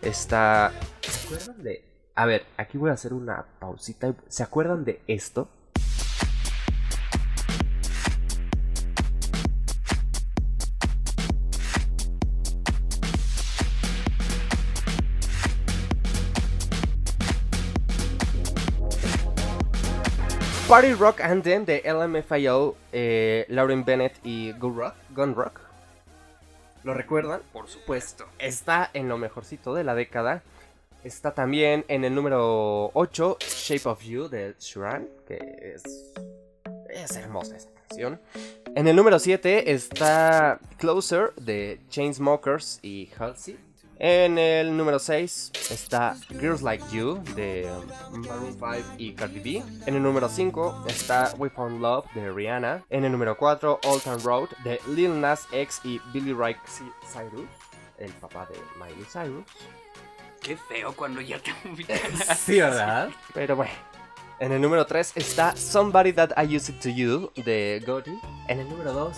[0.02, 0.72] Está.
[1.00, 1.84] ¿Se acuerdan de.?
[2.14, 4.14] A ver, aquí voy a hacer una pausita.
[4.28, 5.48] ¿Se acuerdan de esto?
[20.68, 24.94] Party Rock Anthem de LMFAO, eh, Lauren Bennett y Gun Rock.
[25.14, 25.63] Gun Rock.
[26.84, 27.40] ¿Lo recuerdan?
[27.52, 28.26] Por Pues supuesto.
[28.38, 30.42] está en lo mejorcito de la década.
[31.02, 35.38] Está también en el número 8, Shape of You de Shuran, que
[35.74, 35.82] es,
[36.88, 38.20] es hermosa esa canción.
[38.74, 43.58] En el número 7 está Closer de Chainsmokers y Halsey.
[43.98, 47.70] En el número 6 está Girls Like You de
[48.10, 49.62] Maroon 5 y Cardi B.
[49.86, 52.84] En el número 5 está We Found Love de Rihanna.
[52.90, 56.56] En el número 4 Old Town Road de Lil Nas X y Billy Ray
[57.12, 57.48] Cyrus,
[57.98, 59.44] el papá de Miley Cyrus.
[60.42, 61.98] Qué feo cuando ya te ubican.
[62.36, 63.10] Sí, ¿verdad?
[63.32, 63.72] Pero bueno.
[64.40, 68.18] En el número 3 está Somebody That I Used to You de Gotti.
[68.48, 69.16] En el número 2.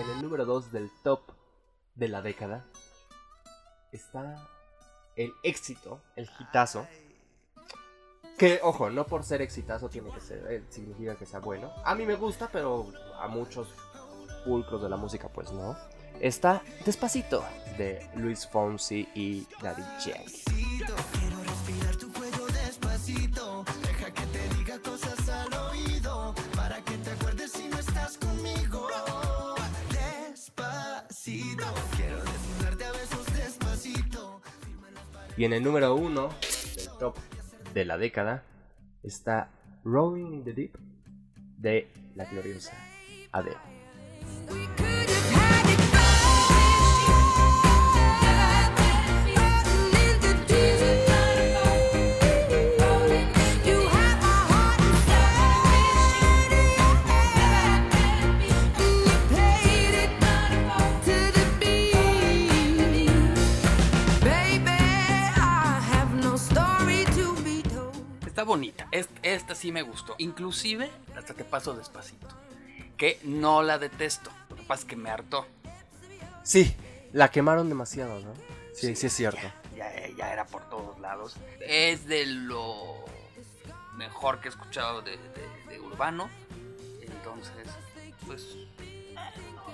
[0.00, 1.20] En el número 2 del top
[1.94, 2.64] de la década
[3.92, 4.48] está
[5.16, 6.86] el éxito, el hitazo.
[8.38, 11.70] Que, ojo, no por ser exitazo tiene que ser, eh, significa que sea bueno.
[11.84, 12.90] A mí me gusta, pero
[13.20, 13.68] a muchos
[14.44, 15.76] pulcros de la música, pues no.
[16.20, 17.44] Está Despacito
[17.78, 20.42] de Luis Fonsi y Daddy Yankee.
[35.36, 36.28] Y en el número uno
[36.76, 37.16] del top
[37.72, 38.44] de la década
[39.02, 39.50] está
[39.84, 40.76] Rolling in the Deep
[41.58, 42.76] de la gloriosa
[43.32, 43.71] Adele.
[69.62, 70.14] Sí me gustó.
[70.18, 72.26] Inclusive, hasta te paso despacito.
[72.96, 74.30] Que no la detesto.
[74.50, 75.46] Lo que pasa es que me hartó.
[76.42, 76.74] Sí,
[77.12, 78.34] la quemaron demasiado, ¿no?
[78.74, 79.40] Sí, sí, es cierto.
[79.76, 81.36] Ya, ya- ya era por todos lados.
[81.60, 83.04] Es de lo
[83.94, 86.28] mejor que he escuchado de, de- de Urbano.
[87.00, 87.68] Entonces,
[88.26, 88.56] pues.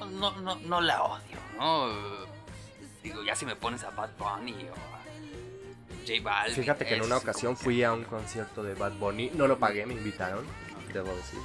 [0.01, 1.89] No, no, no, no la odio, ¿no?
[3.03, 5.07] Digo, ya si me pones a Bad Bunny o a
[6.09, 6.54] J Balvin.
[6.54, 9.30] Fíjate que en una ocasión fui a un concierto de Bad Bunny.
[9.34, 10.44] No lo pagué, me invitaron,
[10.92, 11.40] debo decir.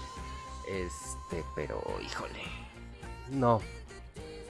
[0.70, 2.42] Este, pero híjole.
[3.32, 3.62] No.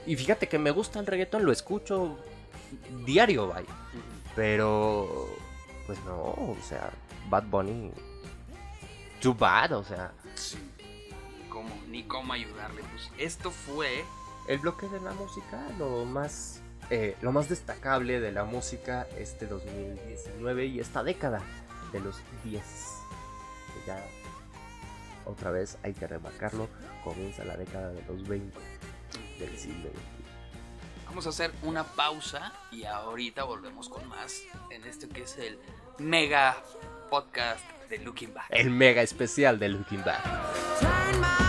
[0.06, 2.18] Y fíjate que me gusta el reggaetón, lo escucho
[3.04, 3.68] diario, vaya.
[4.36, 5.28] Pero,
[5.86, 6.90] pues no, o sea,
[7.28, 7.90] Bad Bunny.
[9.20, 10.12] Too bad, o sea.
[10.34, 10.58] Sí.
[11.48, 11.74] ¿Cómo?
[11.88, 12.82] Ni cómo ayudarle.
[12.82, 14.04] Pues esto fue.
[14.46, 16.60] El bloque de la música, lo más,
[16.90, 21.42] eh, lo más destacable de la música este 2019 y esta década
[21.92, 22.62] de los 10.
[22.62, 24.04] Que ya,
[25.24, 26.68] otra vez hay que remarcarlo,
[27.02, 28.58] comienza la década de los 20
[29.38, 30.24] del siglo XXI.
[31.06, 35.58] Vamos a hacer una pausa y ahorita volvemos con más en este que es el
[35.98, 36.56] mega
[37.08, 38.46] podcast de Looking Back.
[38.50, 41.43] El mega especial de Looking Back.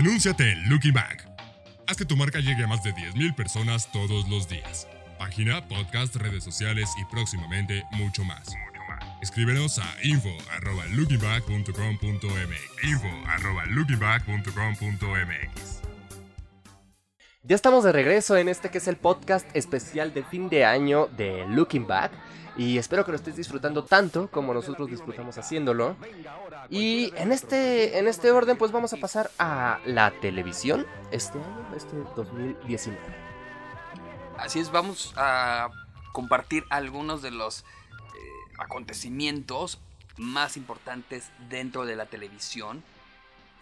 [0.00, 1.28] Anúnciate en Looking Back.
[1.86, 4.88] Haz que tu marca llegue a más de 10.000 personas todos los días.
[5.18, 8.48] Página, podcast, redes sociales y próximamente mucho más.
[9.20, 12.82] Escríbenos a info@lookingback.com.mx.
[12.82, 15.82] info@lookingback.com.mx.
[17.42, 21.08] Ya estamos de regreso en este que es el podcast especial de fin de año
[21.08, 22.12] de Looking Back.
[22.56, 25.96] Y espero que lo estés disfrutando tanto como nosotros disfrutamos haciéndolo.
[26.68, 31.76] Y en este, en este orden, pues vamos a pasar a la televisión este año,
[31.76, 32.98] este 2019.
[34.38, 35.68] Así es, vamos a
[36.12, 37.64] compartir algunos de los eh,
[38.58, 39.78] acontecimientos
[40.16, 42.82] más importantes dentro de la televisión.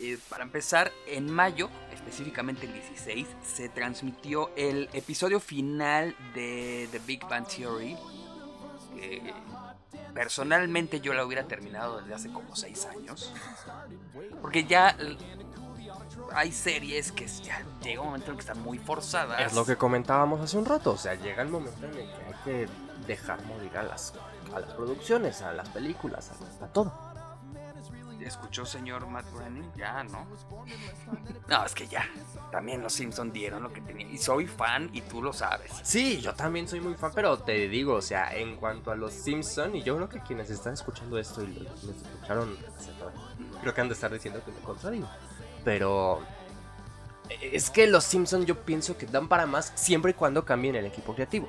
[0.00, 7.00] Eh, para empezar, en mayo, específicamente el 16, se transmitió el episodio final de The
[7.00, 7.96] Big Bang Theory.
[8.98, 9.34] Que
[10.14, 13.32] personalmente yo la hubiera terminado desde hace como 6 años.
[14.40, 14.96] Porque ya
[16.32, 19.40] hay series que ya llega un momento en que están muy forzadas.
[19.40, 20.92] Es lo que comentábamos hace un rato.
[20.92, 22.68] O sea, llega el momento en el que hay que
[23.06, 24.12] dejar morir a las,
[24.54, 26.92] a las producciones, a las películas, a, a todo.
[28.28, 29.72] ¿Escuchó señor Matt Groening?
[29.76, 30.26] Ya, ¿no?
[31.48, 32.06] No, es que ya.
[32.52, 34.10] También los Simpsons dieron lo que tenían.
[34.10, 35.72] Y soy fan y tú lo sabes.
[35.82, 39.12] Sí, yo también soy muy fan, pero te digo, o sea, en cuanto a los
[39.14, 42.56] Simpson y yo creo que quienes están escuchando esto y lo- quienes escucharon,
[43.62, 45.08] creo que han de estar diciendo que me contradigo.
[45.64, 46.20] Pero
[47.40, 50.84] es que los Simpson yo pienso que dan para más siempre y cuando cambien el
[50.86, 51.48] equipo creativo.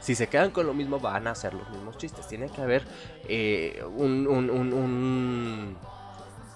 [0.00, 2.28] Si se quedan con lo mismo van a hacer los mismos chistes.
[2.28, 2.86] Tiene que haber
[3.26, 5.78] eh, un, un, un, un-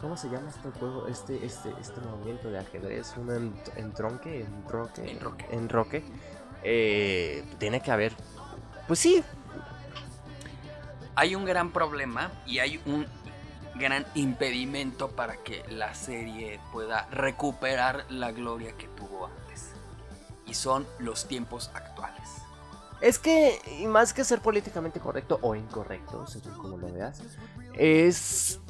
[0.01, 1.09] ¿Cómo se llama este juego?
[1.09, 3.15] Este, este, este movimiento de ajedrez.
[3.17, 5.11] Un ent- entronque, enroque.
[5.11, 5.47] Enroque.
[5.51, 6.05] enroque.
[6.63, 8.15] Eh, tiene que haber.
[8.87, 9.25] Pues sí.
[11.17, 13.07] Hay un gran problema y hay un
[13.75, 19.71] gran impedimento para que la serie pueda recuperar la gloria que tuvo antes.
[20.47, 22.29] Y son los tiempos actuales.
[23.01, 27.21] Es que, y más que ser políticamente correcto o incorrecto, según como lo veas,
[27.75, 28.61] es.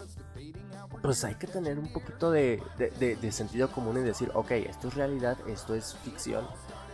[1.03, 4.95] Pues hay que tener un poquito de, de- sentido común y decir, ok, esto es
[4.95, 6.47] realidad, esto es ficción.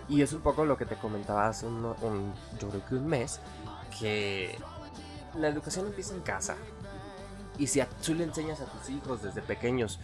[0.09, 1.83] Y es un poco lo que te comentaba hace un,
[2.61, 3.41] yo creo que un mes,
[3.99, 4.59] que
[5.35, 6.57] la educación empieza en casa.
[7.57, 10.01] Y si a- tú le enseñas a tus hijos desde pequeños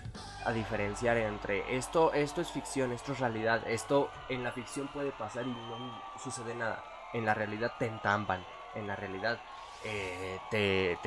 [0.46, 5.12] a diferenciar entre esto, esto es ficción, esto es realidad, esto en la ficción puede
[5.12, 6.82] pasar y no sucede nada.
[7.12, 8.42] En la realidad te entamban,
[8.74, 9.38] en la realidad
[9.84, 10.98] eh, te-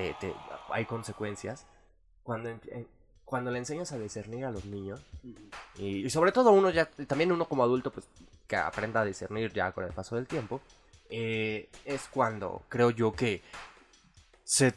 [0.70, 1.66] hay consecuencias.
[2.24, 2.50] Cuando,
[3.26, 5.02] cuando le enseñas a discernir a los niños,
[5.78, 8.06] y, y sobre todo uno ya, también uno como adulto, pues
[8.48, 10.62] que aprenda a discernir ya con el paso del tiempo,
[11.10, 13.42] eh, es cuando creo yo que
[14.44, 14.74] se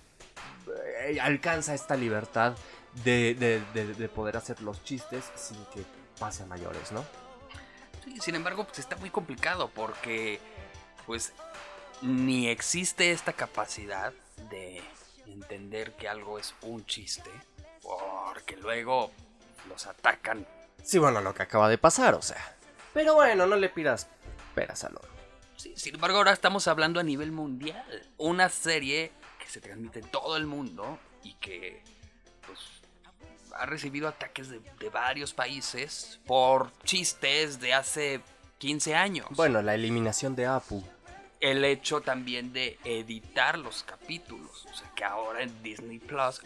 [1.03, 2.57] eh, alcanza esta libertad
[3.05, 5.83] de, de- de- de poder hacer los chistes sin que
[6.19, 7.05] pase a mayores, ¿no?
[8.05, 10.41] Sí, sin embargo, pues está muy complicado porque,
[11.07, 11.33] pues,
[12.03, 14.13] ni existe esta capacidad
[14.51, 14.81] de
[15.33, 17.31] entender que algo es un chiste,
[17.83, 19.11] porque luego
[19.69, 20.47] los atacan.
[20.83, 22.57] Sí, bueno, lo que acaba de pasar, o sea.
[22.95, 24.09] Pero bueno, no le pidas
[24.55, 25.09] peras al oro.
[25.57, 27.85] Sí, sin embargo, ahora estamos hablando a nivel mundial.
[28.19, 31.83] Una serie que se transmite en todo el mundo y que,
[32.47, 32.59] pues,
[33.55, 38.21] ha recibido ataques de, de varios países por chistes de hace
[38.59, 39.27] 15 años.
[39.31, 40.83] Bueno, la eliminación de Apu.
[41.41, 44.67] El hecho también de editar los capítulos.
[44.71, 46.41] O sea, que ahora en Disney Plus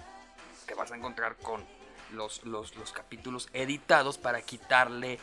[0.66, 1.64] te vas a encontrar con
[2.12, 5.18] los, los, los capítulos editados para quitarle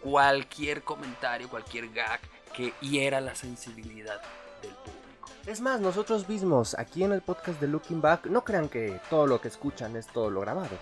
[0.00, 2.20] cualquier comentario, cualquier gag
[2.54, 4.20] que hiera la sensibilidad
[4.62, 5.30] del público.
[5.46, 9.26] Es más, nosotros mismos, aquí en el podcast de Looking Back, no crean que todo
[9.26, 10.78] lo que escuchan es todo lo grabado.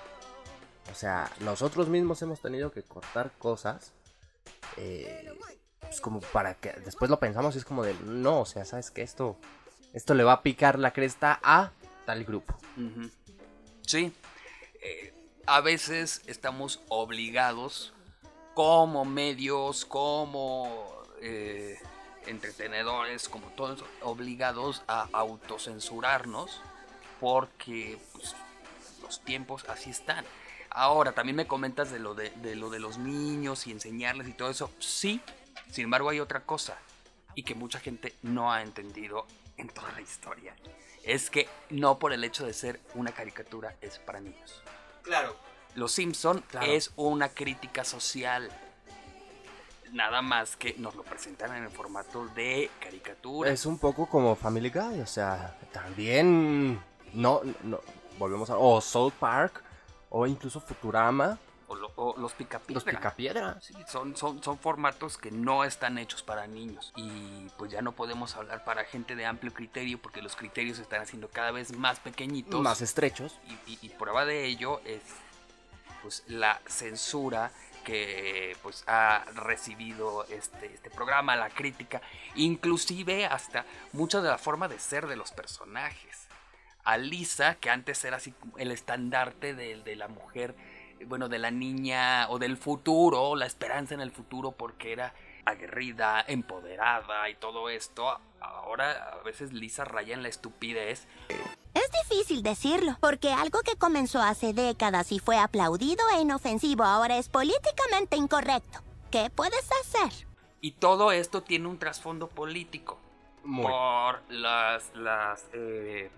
[0.90, 3.92] O sea, nosotros mismos hemos tenido que cortar cosas.
[4.76, 5.28] eh,
[5.92, 8.90] pues como para que después lo pensamos y es como de, no, o sea, sabes
[8.90, 9.36] que esto,
[9.92, 11.70] esto le va a picar la cresta a
[12.06, 12.54] tal grupo.
[13.82, 14.10] Sí.
[14.80, 15.12] Eh,
[15.44, 17.92] a veces estamos obligados
[18.54, 20.90] como medios, como
[21.20, 21.78] eh,
[22.26, 26.62] entretenedores, como todos, obligados a autocensurarnos
[27.20, 28.34] porque pues,
[29.02, 30.24] los tiempos así están.
[30.70, 34.32] Ahora, también me comentas de lo de, de lo de los niños y enseñarles y
[34.32, 34.70] todo eso.
[34.78, 35.20] Sí,
[35.72, 36.76] sin embargo hay otra cosa
[37.34, 40.54] y que mucha gente no ha entendido en toda la historia.
[41.02, 44.62] Es que no por el hecho de ser una caricatura es para niños.
[45.02, 45.34] Claro.
[45.74, 46.66] Los Simpson Claro.
[46.70, 48.50] es una crítica social.
[49.92, 53.50] Nada más que nos lo presentan en el formato de caricatura.
[53.50, 56.80] Es un poco como Family Guy, o sea, también
[57.14, 57.80] no, no
[58.18, 59.62] volvemos a o South Park
[60.10, 61.38] o incluso Futurama,
[61.72, 62.74] O, lo- o los picapiedra.
[62.74, 63.60] los Picapiedra.
[63.62, 66.92] Sí, son, son, son formatos que no están hechos para niños.
[66.96, 70.82] Y pues ya no podemos hablar para gente de amplio criterio porque los criterios se
[70.82, 72.60] están haciendo cada vez más pequeñitos.
[72.60, 73.38] más estrechos.
[73.66, 75.00] y, y- y prueba de ello es
[76.02, 77.52] pues la censura
[77.84, 82.00] que pues ha recibido este, este programa, la crítica,
[82.34, 86.26] inclusive hasta mucha de la forma de ser de los personajes.
[86.84, 90.54] A Lisa, que antes era así el estandarte de, de la mujer,
[91.06, 96.24] bueno, de la niña o del futuro, la esperanza en el futuro porque era aguerrida,
[96.28, 101.06] empoderada y todo esto, ahora a veces Lisa raya en la estupidez
[101.74, 107.16] Es difícil decirlo, porque algo que comenzó hace décadas y fue aplaudido e inofensivo ahora
[107.18, 108.80] es políticamente incorrecto.
[109.10, 110.26] ¿Qué puedes hacer?
[110.60, 112.98] Y todo esto tiene un trasfondo político.
[113.44, 113.64] Muy.
[113.66, 116.08] Por las, las eh,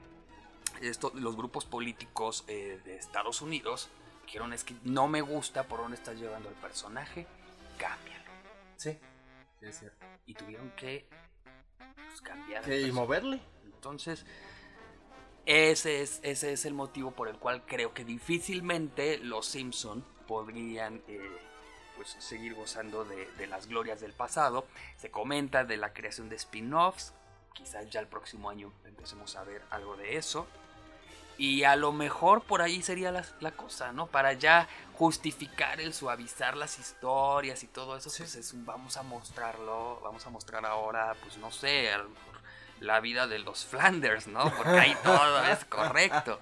[0.82, 3.89] esto- los grupos políticos eh, de Estados Unidos
[4.35, 7.24] dijeron es que no me gusta por dónde estás llevando el personaje,
[7.78, 8.24] cámbialo.
[8.76, 8.99] Sí,
[9.61, 10.05] es cierto.
[10.26, 11.07] Y tuvieron que
[11.78, 12.68] pues, cambiar.
[12.68, 13.41] y moverle.
[13.62, 14.26] Entonces,
[15.47, 21.05] ese es, ese es el motivo por el cual creo que difícilmente los Simpson podrían
[21.07, 21.20] eh,
[21.95, 24.66] pues, seguir gozando de, de las glorias del pasado.
[24.97, 27.14] Se comenta de la creación de spin-offs.
[27.53, 30.49] Quizás ya el próximo año empecemos a ver algo de eso.
[31.37, 34.07] Y a lo mejor por ahí sería la, la cosa, ¿no?
[34.07, 39.03] Para ya justificar el suavizar las historias y todo eso, pues es un vamos a
[39.03, 42.35] mostrarlo, vamos a mostrar ahora, pues no sé, a lo mejor
[42.80, 44.53] la vida de los Flanders, ¿no?
[44.57, 46.39] Porque ahí todo es correcto.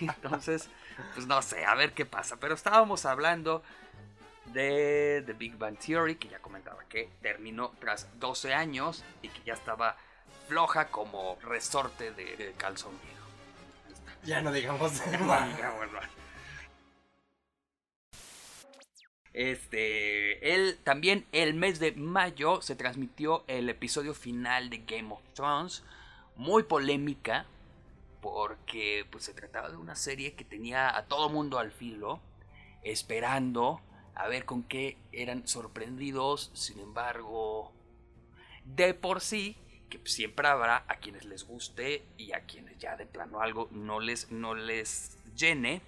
[0.00, 0.68] Entonces,
[1.14, 2.36] pues no sé, a ver qué pasa.
[2.36, 3.62] Pero estábamos hablando
[4.46, 9.42] de The Big Bang Theory, que ya comentaba que terminó tras 12 años y que
[9.44, 9.96] ya estaba
[10.48, 12.92] floja como resorte de, de calzón.
[14.24, 16.00] Ya no digamos Digámoslo.
[19.34, 25.20] Este, el, también el mes de mayo se transmitió el episodio final de Game of
[25.34, 25.82] Thrones,
[26.36, 27.44] muy polémica,
[28.20, 32.20] porque pues se trataba de una serie que tenía a todo mundo al filo,
[32.84, 33.80] esperando
[34.14, 37.72] a ver con qué eran sorprendidos, sin embargo,
[38.64, 39.56] de por sí,
[40.04, 44.30] siempre habrá a quienes les guste y a quienes ya de plano algo no les,
[44.30, 45.82] no les llene.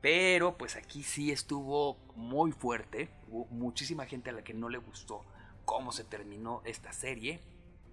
[0.00, 3.08] Pero pues aquí sí estuvo muy fuerte.
[3.28, 5.24] Hubo muchísima gente a la que no le gustó
[5.64, 7.40] cómo se terminó esta serie.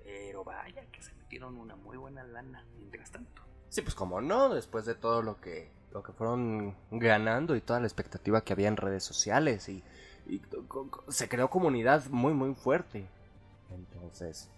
[0.04, 3.42] Pero vaya que se metieron una muy buena lana mientras tanto.
[3.70, 7.80] Sí, pues como no, después de todo lo que lo que fueron ganando y toda
[7.80, 9.84] la expectativa que había en redes sociales y,
[11.10, 13.10] se creó comunidad muy muy fuerte.
[13.70, 14.50] Entonces,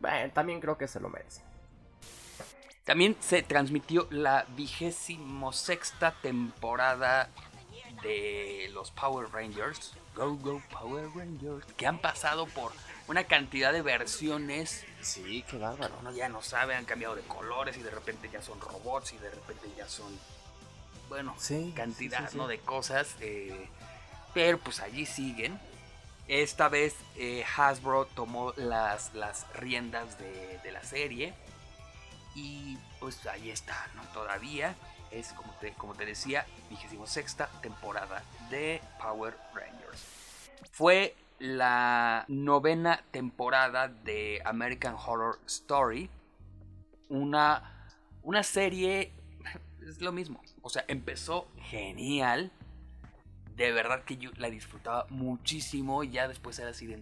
[0.00, 1.42] bueno, también creo que se lo merece.
[2.84, 7.28] También se transmitió la vigésimo sexta temporada
[8.02, 9.92] de los Power Rangers.
[10.14, 11.66] Go Go Power Rangers.
[11.76, 12.72] Que han pasado por
[13.08, 14.84] una cantidad de versiones.
[15.00, 15.94] Sí, qué bárbaro.
[16.00, 19.18] Uno ya no sabe, han cambiado de colores y de repente ya son robots y
[19.18, 20.16] de repente ya son.
[21.08, 22.36] Bueno, Sí, cantidad sí, sí, sí.
[22.38, 22.46] ¿no?
[22.46, 23.16] de cosas.
[23.20, 23.68] eh,
[24.32, 25.58] pero pues allí siguen.
[26.28, 31.34] Esta vez eh, Hasbro tomó las, las riendas de, de la serie.
[32.34, 34.02] Y pues ahí está, ¿no?
[34.12, 34.74] Todavía
[35.10, 40.04] es, como te, como te decía, 26 temporada de Power Rangers.
[40.70, 46.10] Fue la novena temporada de American Horror Story.
[47.08, 47.90] Una,
[48.22, 49.12] una serie,
[49.86, 50.42] es lo mismo.
[50.62, 52.50] O sea, empezó genial.
[53.56, 56.04] De verdad que yo la disfrutaba muchísimo.
[56.04, 56.98] Y ya después era así de...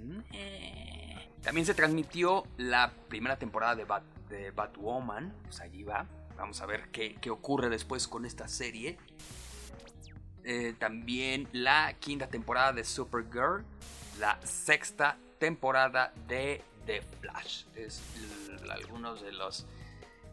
[1.42, 5.34] También se transmitió la primera temporada de, Bat, de Batwoman.
[5.42, 6.06] Pues allí va.
[6.36, 8.98] Vamos a ver qué, ocurre después con esta serie.
[10.44, 13.64] Eh, también la quinta temporada de Supergirl.
[14.18, 17.64] La sexta temporada de The Flash.
[17.74, 18.00] Es
[18.70, 19.66] algunos de los...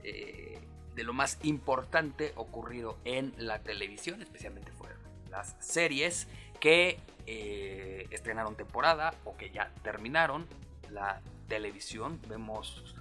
[0.03, 0.59] eh,
[0.95, 5.00] de lo más importante ocurrido en la televisión, especialmente fuera
[5.31, 6.27] las series
[6.59, 10.47] que eh, estrenaron temporada o que ya terminaron.
[10.89, 12.95] La televisión, vemos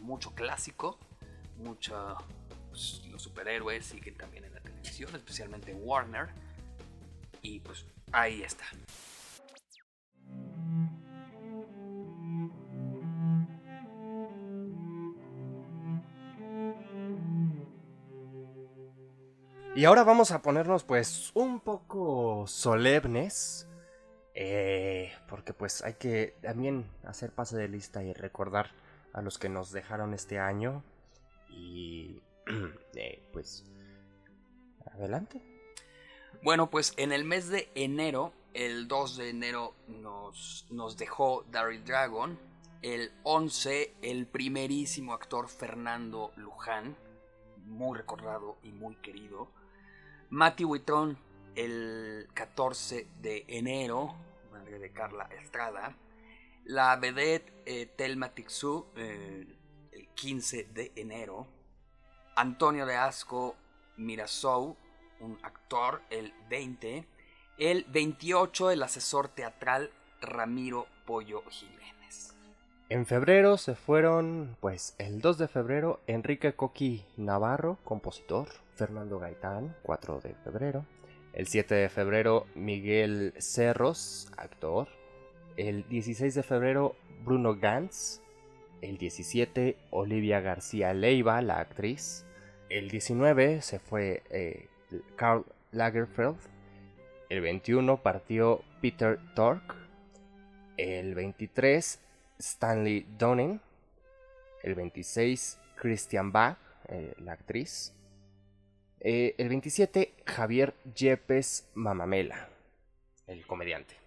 [0.00, 0.98] mucho clásico,
[1.58, 2.16] mucho
[2.70, 6.28] pues, los superhéroes siguen también en la televisión, especialmente Warner.
[7.42, 8.64] Y pues ahí está.
[19.76, 23.66] Y ahora vamos a ponernos pues un poco solemnes.
[24.36, 28.70] eh, porque pues hay que también hacer pase de lista y recordar
[29.12, 30.82] a los que nos dejaron este año.
[31.50, 32.20] Y
[32.94, 33.64] eh, pues...
[34.92, 35.40] Adelante.
[36.42, 41.84] Bueno, pues en el mes de enero, el 2 de enero nos, nos dejó Daryl
[41.84, 42.38] Dragon.
[42.82, 46.96] El 11, el primerísimo actor Fernando Luján,
[47.64, 49.48] muy recordado y muy querido.
[50.34, 51.16] Matthew Whitron,
[51.54, 54.16] el 14 de enero,
[54.50, 55.96] madre de Carla Estrada.
[56.64, 59.46] La vedette eh, Telma Tixu, eh,
[59.92, 61.46] el 15 de enero.
[62.34, 63.54] Antonio de Asco
[63.96, 64.76] Mirasou,
[65.20, 67.06] un actor, el 20.
[67.56, 72.03] El 28, el asesor teatral Ramiro Pollo Jiménez.
[72.94, 78.46] En febrero se fueron, pues el 2 de febrero, Enrique Coqui Navarro, compositor,
[78.76, 80.86] Fernando Gaitán, 4 de febrero.
[81.32, 84.86] El 7 de febrero, Miguel Cerros, actor.
[85.56, 86.94] El 16 de febrero,
[87.24, 88.20] Bruno Gantz.
[88.80, 92.24] El 17, Olivia García Leiva, la actriz.
[92.68, 94.68] El 19 se fue eh,
[95.16, 96.38] Karl Lagerfeld.
[97.28, 99.74] El 21 partió Peter Tork.
[100.76, 102.03] El 23,
[102.38, 103.60] Stanley Donen.
[104.62, 106.56] El 26, Christian Bach,
[106.88, 107.92] eh, la actriz.
[109.00, 112.48] Eh, el 27, Javier Yepes Mamamela,
[113.26, 113.98] el comediante.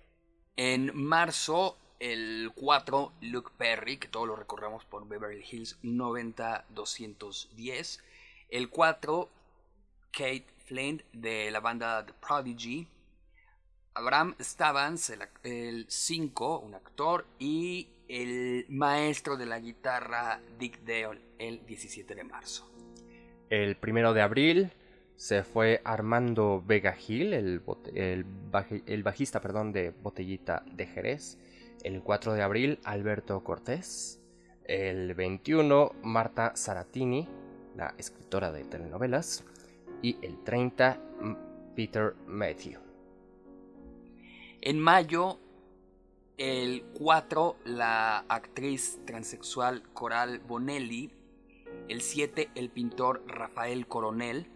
[0.55, 8.03] En marzo, el 4, Luke Perry, que todos lo recordamos por Beverly Hills 90210.
[8.49, 9.29] El 4,
[10.11, 12.87] Kate Flint de la banda The Prodigy.
[13.93, 15.13] Abraham Stavans,
[15.43, 17.27] el 5, un actor.
[17.37, 22.69] Y el maestro de la guitarra Dick Dale, el 17 de marzo.
[23.49, 24.71] El primero de abril
[25.15, 27.61] se fue Armando Vega Gil, el,
[27.95, 31.37] el baji- el bajista perdón, de Botellita de Jerez.
[31.83, 34.19] El 4 de abril, Alberto Cortés.
[34.65, 37.27] El 21, Marta Saratini,
[37.75, 39.43] la escritora de telenovelas.
[40.01, 41.37] Y el 30, M-
[41.75, 42.79] Peter Matthew.
[44.61, 45.39] En mayo,
[46.37, 51.11] el 4, la actriz transexual Coral Bonelli.
[51.89, 54.51] El 7, el pintor Rafael Coronel.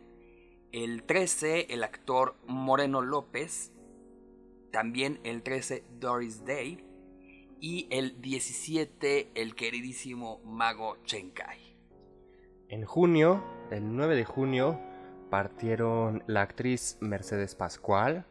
[0.71, 3.73] El 13, el actor Moreno López.
[4.71, 6.85] También el 13, Doris Day.
[7.59, 11.59] Y el 17, el queridísimo mago Chenkai.
[12.69, 14.79] En junio, el 9 de junio,
[15.29, 18.25] partieron la actriz Mercedes Pascual.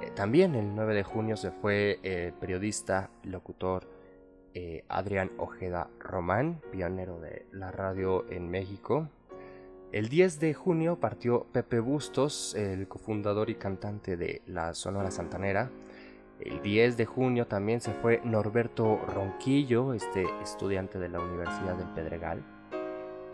[0.00, 3.88] Eh, también el 9 de junio se fue el periodista, locutor
[4.54, 9.08] eh, Adrián Ojeda Román, pionero de la radio en México.
[9.92, 15.70] El 10 de junio partió Pepe Bustos, el cofundador y cantante de la Sonora Santanera.
[16.40, 21.88] El 10 de junio también se fue Norberto Ronquillo, este estudiante de la Universidad del
[21.88, 22.42] Pedregal.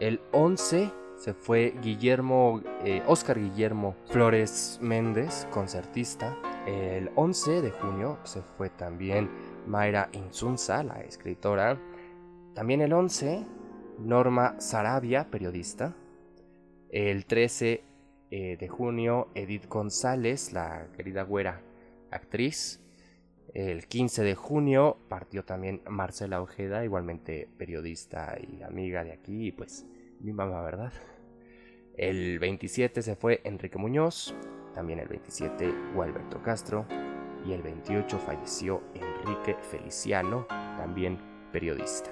[0.01, 6.37] El 11 se fue Guillermo, eh, Oscar Guillermo Flores Méndez, concertista.
[6.67, 9.31] El 11 de junio se fue también
[9.67, 11.81] Mayra Insunza, la escritora.
[12.55, 13.45] También el 11,
[13.99, 15.95] Norma Sarabia, periodista.
[16.91, 17.83] El 13
[18.31, 21.63] eh, de junio, Edith González, la querida güera
[22.11, 22.83] actriz.
[23.55, 29.87] El 15 de junio partió también Marcela Ojeda, igualmente periodista y amiga de aquí, pues
[30.21, 30.93] mi mamá, ¿verdad?
[31.97, 34.35] El 27 se fue Enrique Muñoz,
[34.75, 36.87] también el 27 Gualberto Castro,
[37.47, 41.19] y el 28 falleció Enrique Feliciano, también
[41.53, 42.11] periodista.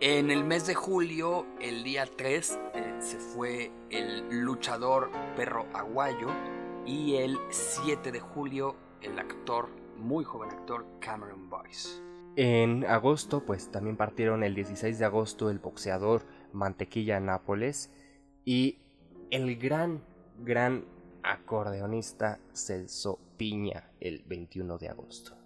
[0.00, 6.28] En el mes de julio, el día 3, eh, se fue el luchador Perro Aguayo.
[6.86, 12.00] Y el 7 de julio, el actor, muy joven actor, Cameron Boyce.
[12.36, 16.22] En agosto, pues también partieron el 16 de agosto el boxeador
[16.52, 17.90] Mantequilla Nápoles
[18.44, 18.78] y
[19.30, 20.02] el gran,
[20.38, 20.84] gran
[21.22, 25.36] acordeonista Celso Piña el 21 de agosto.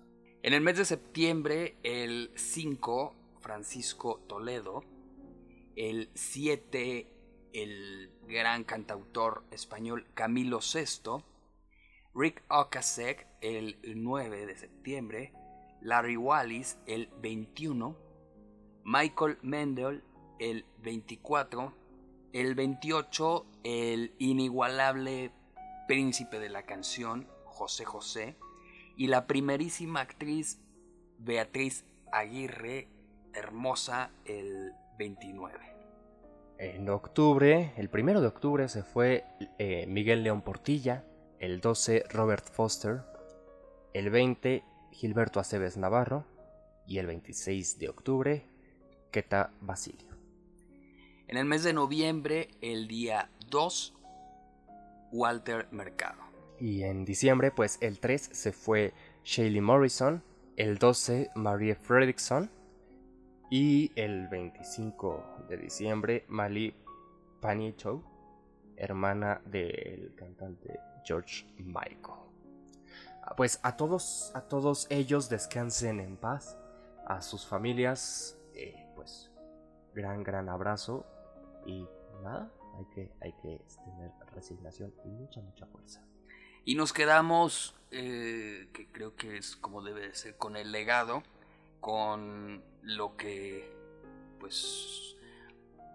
[0.42, 4.82] En el mes de septiembre, el 5, Francisco Toledo.
[5.76, 7.06] El 7,
[7.52, 11.22] el gran cantautor español Camilo VI.
[12.14, 15.32] Rick Ocasek el 9 de septiembre,
[15.80, 17.96] Larry Wallis el 21,
[18.84, 20.02] Michael Mendel
[20.42, 21.72] el 24,
[22.32, 25.30] el 28 el inigualable
[25.86, 28.36] príncipe de la canción José José
[28.96, 30.60] y la primerísima actriz
[31.18, 32.88] Beatriz Aguirre,
[33.34, 35.58] hermosa el 29.
[36.58, 39.24] En octubre, el primero de octubre se fue
[39.58, 41.04] eh, Miguel León Portilla,
[41.38, 43.02] el 12 Robert Foster,
[43.94, 46.26] el 20 Gilberto Aceves Navarro
[46.86, 48.46] y el 26 de octubre
[49.12, 50.11] Queta Basilio.
[51.32, 53.94] En el mes de noviembre, el día 2,
[55.12, 56.20] Walter Mercado.
[56.60, 58.92] Y en diciembre, pues el 3 se fue
[59.24, 60.22] Shaylee Morrison,
[60.58, 62.50] el 12 Marie Fredrickson
[63.50, 66.74] y el 25 de diciembre Mali
[67.40, 68.04] Panicho,
[68.76, 72.28] hermana del cantante George Michael.
[73.22, 76.58] Ah, Pues a todos, a todos ellos descansen en paz,
[77.06, 79.30] a sus familias, eh, pues
[79.94, 81.06] gran, gran abrazo
[81.66, 81.86] y
[82.22, 86.02] nada, hay que, hay que tener resignación y mucha, mucha fuerza.
[86.64, 91.22] Y nos quedamos, eh, que creo que es como debe de ser, con el legado,
[91.80, 93.70] con lo que
[94.38, 95.16] pues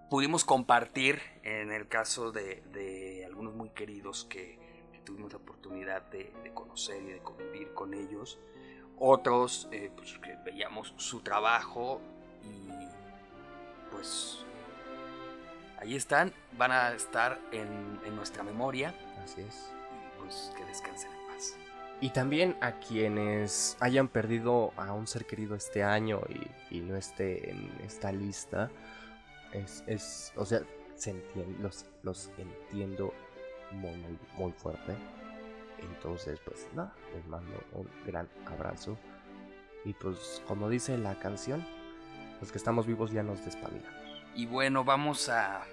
[0.09, 4.59] pudimos compartir en el caso de, de algunos muy queridos que,
[4.91, 8.39] que tuvimos la oportunidad de, de conocer y de convivir con ellos.
[8.99, 12.01] Otros, eh, pues que veíamos su trabajo
[12.43, 12.69] y
[13.91, 14.45] pues
[15.79, 18.93] ahí están, van a estar en, en nuestra memoria
[19.23, 19.71] Así es.
[19.91, 21.55] y pues que descansen en paz.
[22.01, 26.95] Y también a quienes hayan perdido a un ser querido este año y, y no
[26.95, 28.69] esté en esta lista,
[29.53, 30.61] es, es o sea,
[30.95, 33.13] se entien- los, los entiendo
[33.71, 34.95] muy, muy, muy fuerte.
[35.79, 38.97] Entonces, pues nada, les mando un gran abrazo.
[39.85, 41.65] Y pues, como dice la canción,
[42.41, 43.96] los que estamos vivos ya nos despabilamos.
[44.37, 45.65] Y bueno, vamos a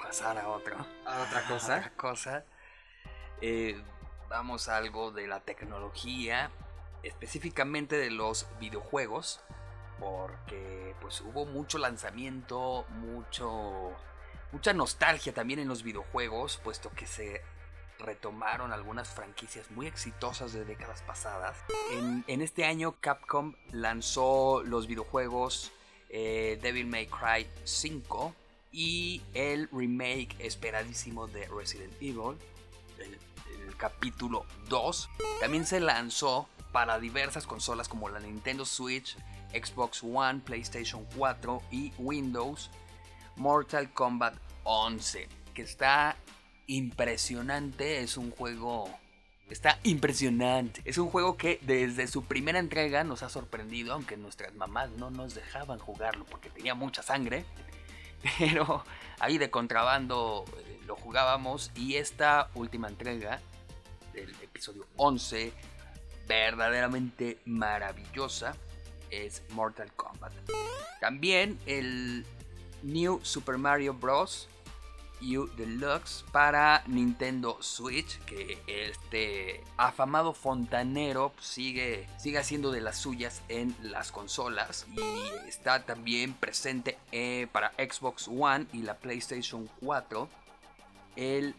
[0.00, 0.76] pasar a otro.
[1.04, 1.42] ¿A otra
[1.80, 2.44] otra cosa.
[3.40, 3.82] Eh,
[4.28, 6.52] vamos a algo de la tecnología,
[7.02, 9.40] específicamente de los videojuegos,
[9.98, 13.96] porque pues hubo mucho lanzamiento, mucho
[14.52, 17.42] mucha nostalgia también en los videojuegos, puesto que se
[17.98, 21.64] retomaron algunas franquicias muy exitosas de décadas pasadas.
[21.94, 25.72] En, en este año Capcom lanzó los videojuegos
[26.12, 28.34] eh, Devil May Cry 5
[28.70, 32.36] y el remake esperadísimo de Resident Evil,
[32.98, 33.18] el,
[33.66, 35.08] el capítulo 2.
[35.40, 39.16] También se lanzó para diversas consolas como la Nintendo Switch,
[39.52, 42.70] Xbox One, PlayStation 4 y Windows
[43.36, 44.34] Mortal Kombat
[44.64, 46.16] 11, que está
[46.66, 48.88] impresionante, es un juego...
[49.52, 50.80] Está impresionante.
[50.86, 55.10] Es un juego que desde su primera entrega nos ha sorprendido, aunque nuestras mamás no
[55.10, 57.44] nos dejaban jugarlo porque tenía mucha sangre.
[58.38, 58.82] Pero
[59.20, 63.42] ahí de contrabando eh, lo jugábamos y esta última entrega
[64.14, 65.52] del episodio 11,
[66.26, 68.56] verdaderamente maravillosa,
[69.10, 70.32] es Mortal Kombat.
[70.98, 72.24] También el
[72.82, 74.48] New Super Mario Bros.
[75.36, 83.42] U Deluxe para Nintendo Switch, que este afamado fontanero sigue, sigue haciendo de las suyas
[83.48, 84.86] en las consolas.
[84.96, 90.28] Y está también presente eh, para Xbox One y la PlayStation 4
[91.16, 91.54] el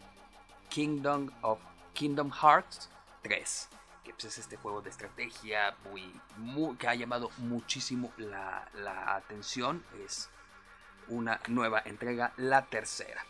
[0.69, 1.59] Kingdom of
[1.93, 2.89] Kingdom Hearts
[3.21, 3.69] 3
[4.03, 9.15] que pues, es este juego de estrategia muy, muy- que ha llamado muchísimo la, la
[9.15, 9.81] atención.
[10.05, 10.29] Es
[11.07, 13.23] una nueva entrega la tercera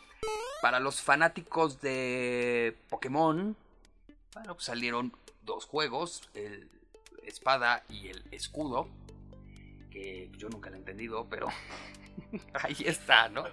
[0.62, 3.56] para los fanáticos de Pokémon,
[4.34, 5.14] bueno, pues salieron
[5.44, 6.70] dos juegos, el
[7.26, 8.88] espada y el escudo,
[9.92, 11.48] que yo nunca lo he entendido, pero
[12.54, 13.44] ahí está, ¿no?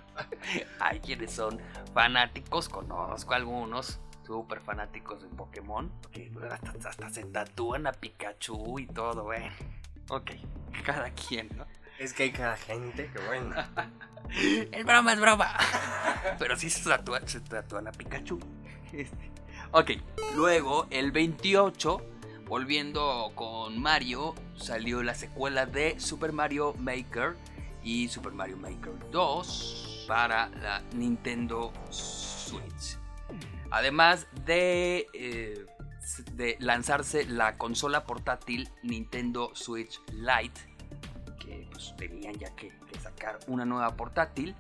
[0.79, 1.61] Hay quienes son
[1.93, 8.87] fanáticos, conozco algunos súper fanáticos de Pokémon, que hasta, hasta se tatúan a Pikachu y
[8.87, 9.51] todo, ¿eh?
[10.09, 10.31] Ok,
[10.85, 11.67] cada quien, ¿no?
[12.01, 13.55] Es que hay cada gente que bueno.
[14.73, 15.55] Es broma, es broma.
[16.39, 16.83] Pero sí se
[17.27, 18.39] se tatúan a Pikachu.
[18.93, 19.31] Este,
[19.73, 19.91] Ok,
[20.35, 22.01] luego el 28,
[22.47, 27.37] volviendo con Mario, salió la secuela de Super Mario Maker
[27.83, 32.99] y Super Mario Maker 2 para la Nintendo Switch.
[33.71, 35.67] Además de, eh,
[36.33, 40.70] de lanzarse la consola portátil Nintendo Switch Lite,
[41.51, 44.55] que que pues, tenían ya que, que sacar una nueva portátil.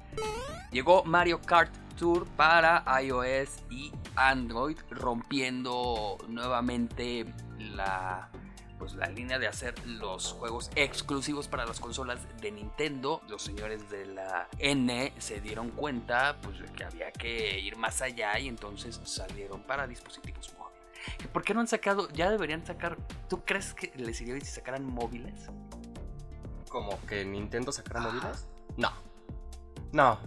[0.71, 7.27] Llegó Mario Kart Tour para iOS y Android, rompiendo nuevamente
[7.59, 8.31] la,
[8.79, 13.23] pues, la línea de hacer los juegos exclusivos para las consolas de Nintendo.
[13.29, 18.03] Los señores de la N se dieron cuenta pues, de que había que ir más
[18.03, 20.71] allá y entonces salieron para dispositivos móviles.
[21.33, 22.09] ¿Por qué no han sacado?
[22.11, 22.97] Ya deberían sacar.
[23.29, 25.49] ¿Tú crees que les iría si sacaran móviles?
[26.71, 28.47] ¿Como que Nintendo sacara móviles?
[28.79, 28.91] No.
[29.93, 30.19] No.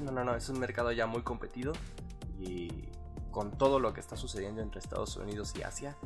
[0.00, 0.34] No, no, no.
[0.34, 1.72] Es un mercado ya muy competido.
[2.38, 2.88] Y
[3.30, 5.96] con todo lo que está sucediendo entre Estados Unidos y Asia,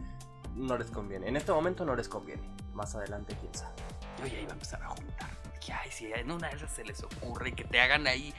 [0.54, 1.28] no les conviene.
[1.28, 2.42] En este momento no les conviene.
[2.72, 3.74] Más adelante, quién sabe.
[4.18, 5.30] Yo ya iba a empezar a juntar.
[5.64, 8.32] Que, ay, si en una de esas se les ocurre que te hagan ahí.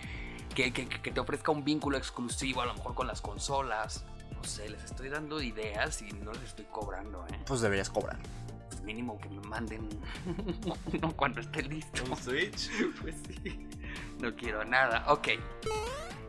[0.56, 4.04] Que, que- que te ofrezca un vínculo exclusivo, a lo mejor con las consolas.
[4.36, 7.40] No sé, les estoy dando ideas y no les estoy cobrando, ¿eh?
[7.46, 8.18] Pues deberías cobrar.
[8.88, 9.90] Mínimo que me manden
[10.94, 12.04] uno cuando esté listo.
[12.16, 12.72] Switch?
[13.02, 13.68] Pues sí,
[14.22, 15.04] no quiero nada.
[15.12, 15.28] Ok.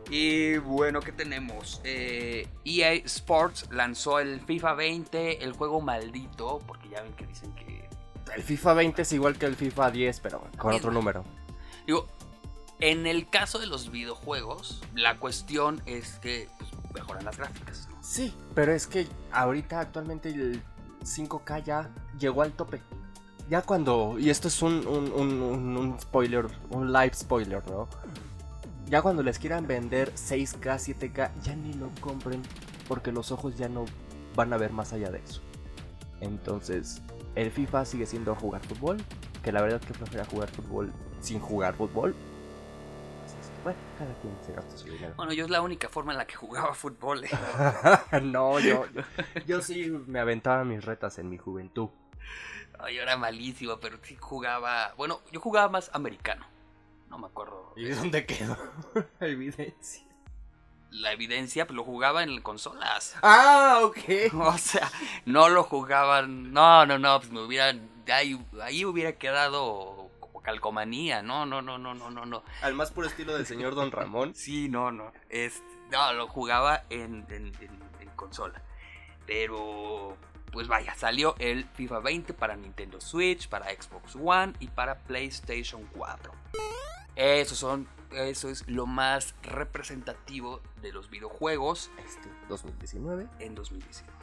[0.09, 1.79] Y bueno, ¿qué tenemos?
[1.85, 7.55] Eh, EA Sports lanzó el FIFA 20, el juego maldito, porque ya ven que dicen
[7.55, 7.87] que...
[8.35, 11.23] El FIFA 20 es igual que el FIFA 10, pero con otro número.
[11.87, 12.07] Digo,
[12.81, 17.87] en el caso de los videojuegos, la cuestión es que pues, mejoran las gráficas.
[17.89, 18.03] ¿no?
[18.03, 20.61] Sí, pero es que ahorita actualmente el
[21.03, 21.89] 5K ya
[22.19, 22.81] llegó al tope.
[23.49, 27.87] Ya cuando, y esto es un, un, un- spoiler, un live spoiler, ¿no?
[28.87, 32.41] Ya cuando les quieran vender 6K, 7K, ya ni lo compren
[32.87, 33.85] porque los ojos ya no
[34.35, 35.41] van a ver más allá de eso.
[36.21, 37.01] Entonces,
[37.35, 38.97] el FIFA sigue siendo jugar fútbol,
[39.43, 42.15] que la verdad que prefiero jugar fútbol sin jugar fútbol.
[43.69, 45.13] Bueno, cada quien se gasta su dinero.
[45.15, 47.23] Bueno, yo es la única forma en la que jugaba fútbol.
[47.23, 47.29] ¿eh?
[48.23, 49.03] no, yo, yo,
[49.45, 51.89] yo sí me aventaba mis retas en mi juventud.
[52.79, 54.95] Ay, yo era malísimo, pero sí jugaba...
[54.97, 56.47] Bueno, yo jugaba más americano.
[57.11, 57.73] No me acuerdo.
[57.75, 58.57] ¿Y dónde quedó
[59.19, 60.03] la evidencia?
[60.89, 63.17] La evidencia, pues lo jugaba en consolas.
[63.21, 64.33] Ah, ok.
[64.33, 64.89] O sea,
[65.25, 66.51] no lo jugaban.
[66.51, 67.79] No, no, no, pues me hubiera.
[68.11, 70.09] Ahí, ahí hubiera quedado
[70.41, 71.21] calcomanía.
[71.21, 72.43] No, no, no, no, no, no, no.
[72.61, 74.33] Al más puro estilo del señor Don Ramón.
[74.35, 75.11] Sí, no, no.
[75.91, 78.61] No, lo jugaba en, en, en- en consola.
[79.25, 80.17] Pero,
[80.51, 85.85] pues vaya, salió el FIFA 20 para Nintendo Switch, para Xbox One y para PlayStation
[85.93, 86.31] 4.
[87.15, 93.27] Esos son, eso es lo más representativo de los videojuegos Este, 2019.
[93.39, 94.13] en 2019.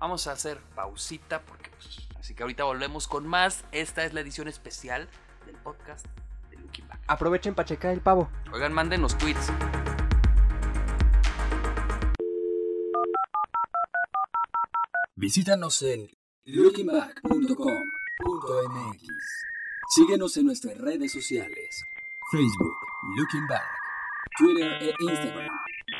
[0.00, 3.64] Vamos a hacer pausita porque pues, así que ahorita volvemos con más.
[3.70, 5.08] Esta es la edición especial
[5.52, 6.06] del podcast
[6.50, 7.00] de Looking Back.
[7.06, 8.30] Aprovechen para checar el pavo.
[8.52, 9.52] Oigan, manden los tweets.
[15.16, 16.08] Visítanos en
[16.46, 19.02] lookingback.com.mx.
[19.94, 21.84] Síguenos en nuestras redes sociales.
[22.32, 22.74] Facebook,
[23.16, 23.62] Looking Back.
[24.38, 25.48] Twitter e Instagram.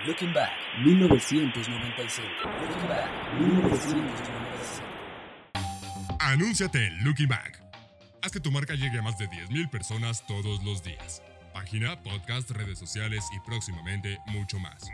[0.06, 0.50] Looking Back
[0.84, 2.28] 1995.
[2.62, 4.82] Looking Back 1995.
[6.18, 7.60] Anúnciate en Looking Back.
[8.22, 11.20] Haz que tu marca llegue a más de 10.000 personas todos los días.
[11.52, 14.88] Página, podcast, redes sociales y próximamente mucho más.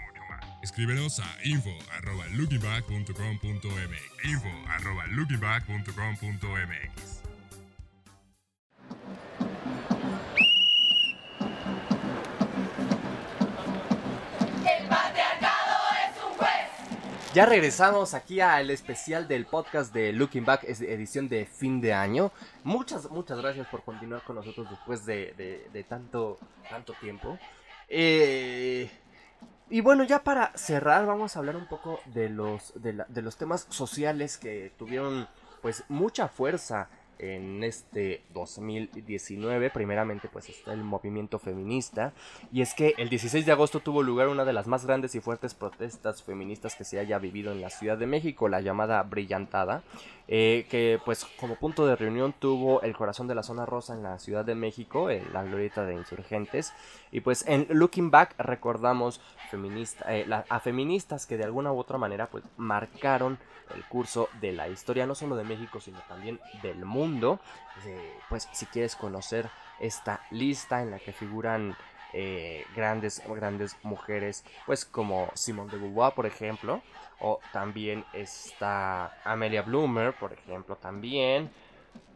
[0.63, 7.18] Escríbenos a info.lookingback.com.mx info.lookingback.com.mx
[17.39, 22.33] Ya regresamos aquí al especial del podcast de Looking Back, edición de fin de año.
[22.65, 26.37] Muchas, muchas gracias por continuar con nosotros después de, de- tanto,
[26.69, 27.39] tanto tiempo.
[27.89, 28.91] Eh,
[29.71, 33.69] y bueno, ya para cerrar, vamos a hablar un poco de los, de los temas
[33.71, 35.29] sociales que tuvieron
[35.63, 36.89] pues mucha fuerza
[37.19, 39.71] en este 2019.
[39.71, 42.13] Primeramente pues está el movimiento feminista.
[42.53, 45.21] Y es que el 16 de agosto tuvo lugar una de las más grandes y
[45.21, 49.83] fuertes protestas feministas que se haya vivido en la Ciudad de México, la llamada Brillantada,
[50.31, 54.03] eh, que pues como punto de reunión tuvo el corazón de la zona rosa en
[54.03, 56.73] la Ciudad de México, en la glorieta de insurgentes.
[57.11, 59.21] Y pues en Looking Back recordamos
[59.51, 63.39] feminista, eh, la- a feministas que de alguna u otra manera pues marcaron
[63.75, 67.08] el curso de la historia, no solo de México, sino también del mundo.
[67.87, 69.49] Eh, pues si quieres conocer
[69.81, 71.77] esta lista en la que figuran
[72.13, 76.83] eh, grandes, grandes mujeres, pues como Simone de Beauvoir, por ejemplo,
[77.21, 81.51] o también está Amelia Bloomer, por ejemplo, también,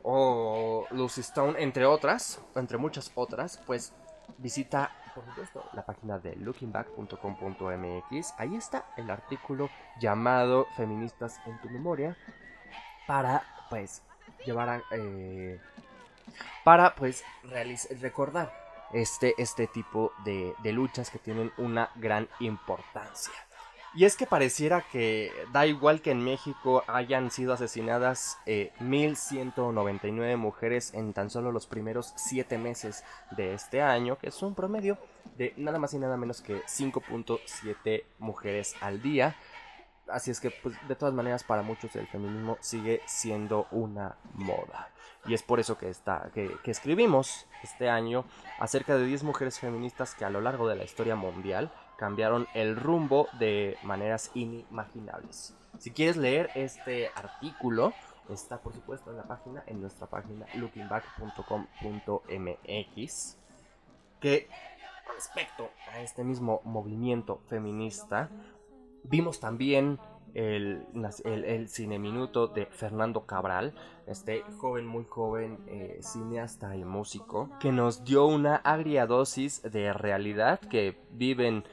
[0.02, 3.92] o Lucy Stone, entre otras, entre muchas otras, pues
[4.38, 8.34] visita, por supuesto, la página de lookingback.com.mx.
[8.38, 9.68] Ahí está el artículo
[10.00, 12.16] llamado Feministas en tu memoria
[13.06, 14.02] para, pues,
[14.44, 15.60] llevar a, eh,
[16.64, 17.24] para pues
[18.00, 18.52] recordar
[18.92, 23.32] este, este tipo de, de luchas que tienen una gran importancia.
[23.94, 30.38] Y es que pareciera que da igual que en México hayan sido asesinadas eh, 1.199
[30.38, 34.96] mujeres en tan solo los primeros 7 meses de este año, que es un promedio
[35.36, 39.36] de nada más y nada menos que 5.7 mujeres al día.
[40.12, 44.90] Así es que, pues, de todas maneras, para muchos el feminismo sigue siendo una moda.
[45.26, 48.24] Y es por eso que, está, que, que escribimos este año
[48.58, 52.76] acerca de 10 mujeres feministas que a lo largo de la historia mundial cambiaron el
[52.76, 55.54] rumbo de maneras inimaginables.
[55.78, 57.92] Si quieres leer este artículo,
[58.28, 63.36] está por supuesto en la página, en nuestra página lookingback.com.mx,
[64.20, 64.48] que
[65.14, 68.28] respecto a este mismo movimiento feminista,
[69.04, 69.98] vimos también
[70.34, 70.86] el,
[71.24, 73.74] el, cine minuto de Fernando Cabral,
[74.06, 79.92] este joven, muy joven eh, cineasta y músico, que nos dio una agria dosis de
[79.92, 81.64] realidad que viven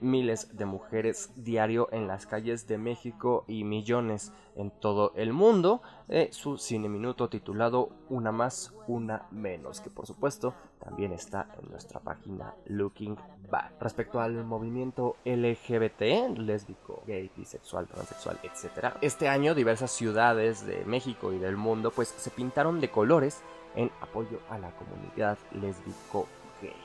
[0.00, 5.82] miles de mujeres diario en las calles de México y millones en todo el mundo.
[6.08, 11.70] Eh, su cine minuto titulado Una más, una menos, que por supuesto también está en
[11.70, 13.16] nuestra página Looking
[13.50, 13.74] Back.
[13.80, 18.94] Respecto al movimiento LGBT, lésbico, gay, bisexual, transexual, etc.
[19.00, 23.42] Este año diversas ciudades de México y del mundo pues se pintaron de colores
[23.74, 26.26] en apoyo a la comunidad lésbico.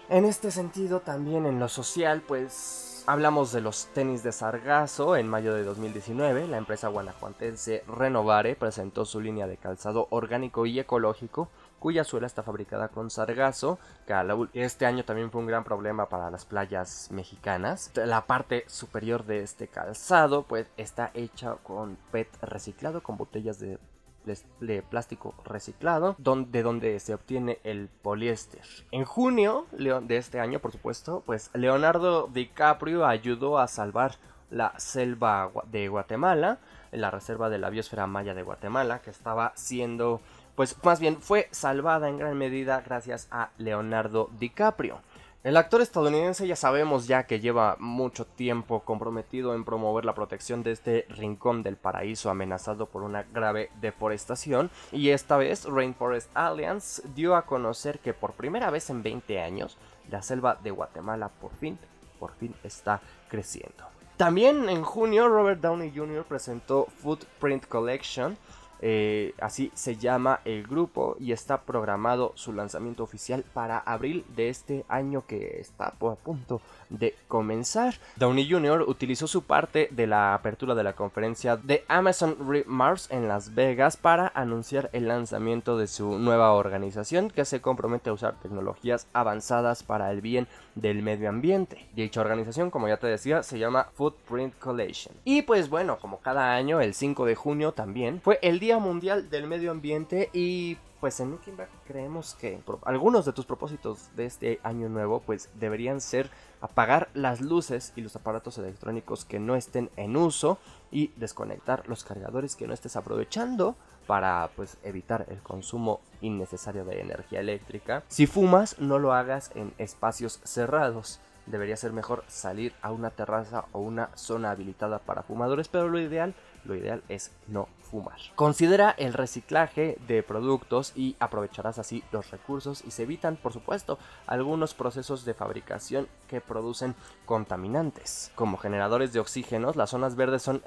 [0.10, 5.28] En este sentido también en lo social pues hablamos de los tenis de sargazo en
[5.28, 11.50] mayo de 2019 la empresa guanajuatense Renovare presentó su línea de calzado orgánico y ecológico
[11.80, 14.14] cuya suela está fabricada con sargazo, que
[14.54, 17.92] este año también fue un gran problema para las playas mexicanas.
[17.96, 23.80] La parte superior de este calzado pues está hecha con PET reciclado, con botellas de
[24.28, 28.62] de- plástico reciclado, de donde se obtiene el poliéster.
[28.92, 34.16] En junio de este año, por supuesto, pues Leonardo DiCaprio ayudó a salvar
[34.50, 36.60] la selva de Guatemala,
[36.92, 40.22] la reserva de la biosfera maya de Guatemala, que estaba siendo,
[40.56, 45.02] pues más bien fue salvada en gran medida gracias a Leonardo DiCaprio.
[45.48, 50.62] El actor estadounidense ya sabemos ya que lleva mucho tiempo comprometido en promover la protección
[50.62, 57.02] de este rincón del paraíso amenazado por una grave deforestación y esta vez Rainforest Alliance
[57.16, 59.78] dio a conocer que por primera vez en 20 años
[60.12, 61.80] la selva de Guatemala por fin,
[62.20, 63.00] por fin está
[63.30, 63.86] creciendo.
[64.18, 66.26] También en junio Robert Downey Jr.
[66.26, 68.38] presentó Footprint Collection,
[68.82, 74.50] eh, así se llama el grupo y está programado su lanzamiento oficial para abril de
[74.50, 77.96] este año que está a punto de comenzar.
[78.16, 78.84] Downey Jr.
[78.88, 83.98] utilizó su parte de la apertura de la conferencia de Amazon Mars en Las Vegas
[83.98, 89.84] para anunciar el lanzamiento de su nueva organización que se compromete a usar tecnologías avanzadas
[89.84, 91.88] para el bien del medio ambiente.
[91.94, 95.16] Dicha organización, como ya te decía, se llama Footprint Collection.
[95.24, 99.30] Y pues bueno, como cada año, el 5 de junio también fue el Día Mundial
[99.30, 104.60] del Medio Ambiente y pues en Back creemos que algunos de tus propósitos de este
[104.64, 106.30] año nuevo pues deberían ser
[106.62, 110.58] apagar las luces y los aparatos electrónicos que no estén en uso
[110.92, 113.76] y desconectar los cargadores que no estés aprovechando
[114.08, 118.04] para pues evitar el consumo innecesario de energía eléctrica.
[118.08, 121.20] Si fumas, no lo hagas en espacios cerrados.
[121.46, 126.00] Debería ser mejor salir a una terraza o una zona habilitada para fumadores, pero lo
[126.00, 126.34] ideal,
[126.66, 128.18] lo ideal es no fumar.
[128.36, 133.98] Considera el reciclaje de productos y aprovecharás así los recursos y se evitan, por supuesto,
[134.26, 136.96] algunos procesos de fabricación que producen
[137.26, 138.32] contaminantes.
[138.36, 140.62] Como generadores de oxígeno, las zonas verdes son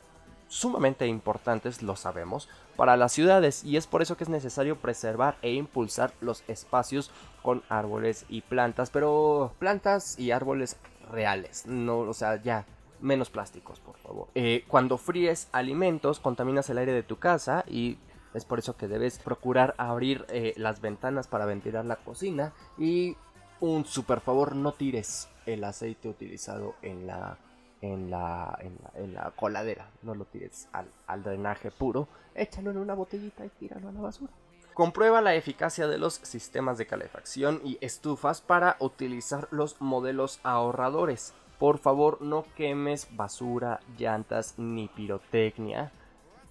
[0.49, 5.37] sumamente importantes, lo sabemos, para las ciudades y es por eso que es necesario preservar
[5.43, 7.11] e impulsar los espacios
[7.43, 10.77] con árboles y plantas, pero plantas y árboles
[11.11, 12.67] reales, no, o sea, ya
[13.01, 14.29] menos plásticos, por favor.
[14.35, 17.99] Eh, cuando fríes alimentos, contaminas el aire de tu casa y
[18.35, 23.17] es por eso que debes procurar abrir eh, las ventanas para ventilar la cocina y
[23.61, 27.39] un super favor, no tires el aceite utilizado en la
[27.83, 29.91] en la, en la, en la coladera.
[30.03, 32.09] No lo tires al, al drenaje puro.
[32.35, 34.33] Échalo en una botellita y tíralo a la basura.
[34.75, 41.35] Comprueba la eficacia de los sistemas de calefacción y estufas para utilizar los modelos ahorradores.
[41.61, 45.93] Por favor, no quemes basura, llantas ni pirotecnia.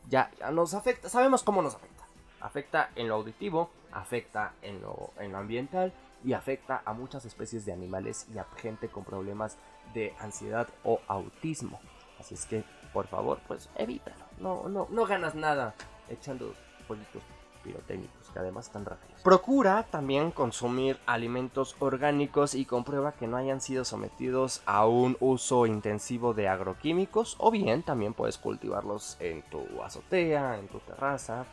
[0.07, 2.03] Ya, ya nos afecta, sabemos cómo nos afecta.
[2.39, 5.91] Afecta en lo auditivo, afecta en lo, en lo ambiental
[6.23, 9.57] y afecta a muchas especies de animales y a gente con problemas
[9.95, 11.79] de ansiedad o autismo.
[12.19, 12.63] Así es que,
[12.93, 14.23] por favor, pues evítalo.
[14.37, 15.73] No, no, no ganas nada
[16.07, 16.53] echando
[16.87, 17.23] pollitos
[17.63, 19.21] pirotécnicos, que además están rápidos.
[19.21, 25.65] Procura también consumir alimentos orgánicos y comprueba que no hayan sido sometidos a un uso
[25.65, 31.45] intensivo de agroquímicos o bien también puedes cultivarlos en tu azotea, en tu terraza,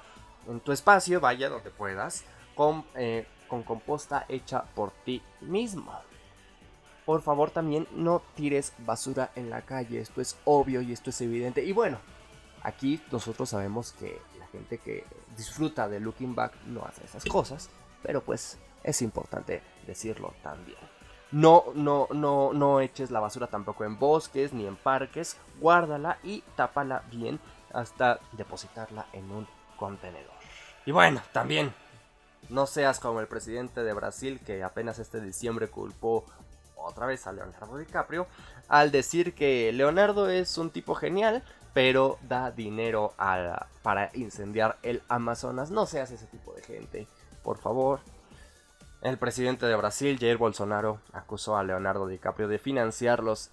[0.48, 2.24] en tu espacio, vaya donde puedas,
[2.54, 5.92] con, eh, con composta hecha por ti mismo.
[7.04, 11.20] Por favor también no tires basura en la calle, esto es obvio y esto es
[11.20, 11.64] evidente.
[11.64, 11.98] Y bueno,
[12.62, 15.04] aquí nosotros sabemos que la gente que
[15.36, 17.70] disfruta de Looking Back no hace esas cosas,
[18.02, 20.78] pero pues es importante decirlo también.
[21.32, 26.42] No, no, no, no eches la basura tampoco en bosques ni en parques, guárdala y
[26.54, 27.40] tápala bien
[27.72, 29.46] hasta depositarla en un
[29.76, 30.32] contenedor.
[30.86, 31.74] Y bueno, también
[32.48, 36.24] no seas como el presidente de Brasil que apenas este diciembre culpó
[36.76, 38.26] otra vez a Leonardo DiCaprio
[38.68, 41.42] al decir que Leonardo es un tipo genial,
[41.77, 43.12] pero da dinero
[43.82, 45.70] para incendiar el Amazonas.
[45.70, 47.07] No seas ese tipo de gente,
[47.43, 48.01] por favor.
[49.03, 53.51] El presidente de Brasil, Jair Bolsonaro, acusó a Leonardo DiCaprio de financiar los,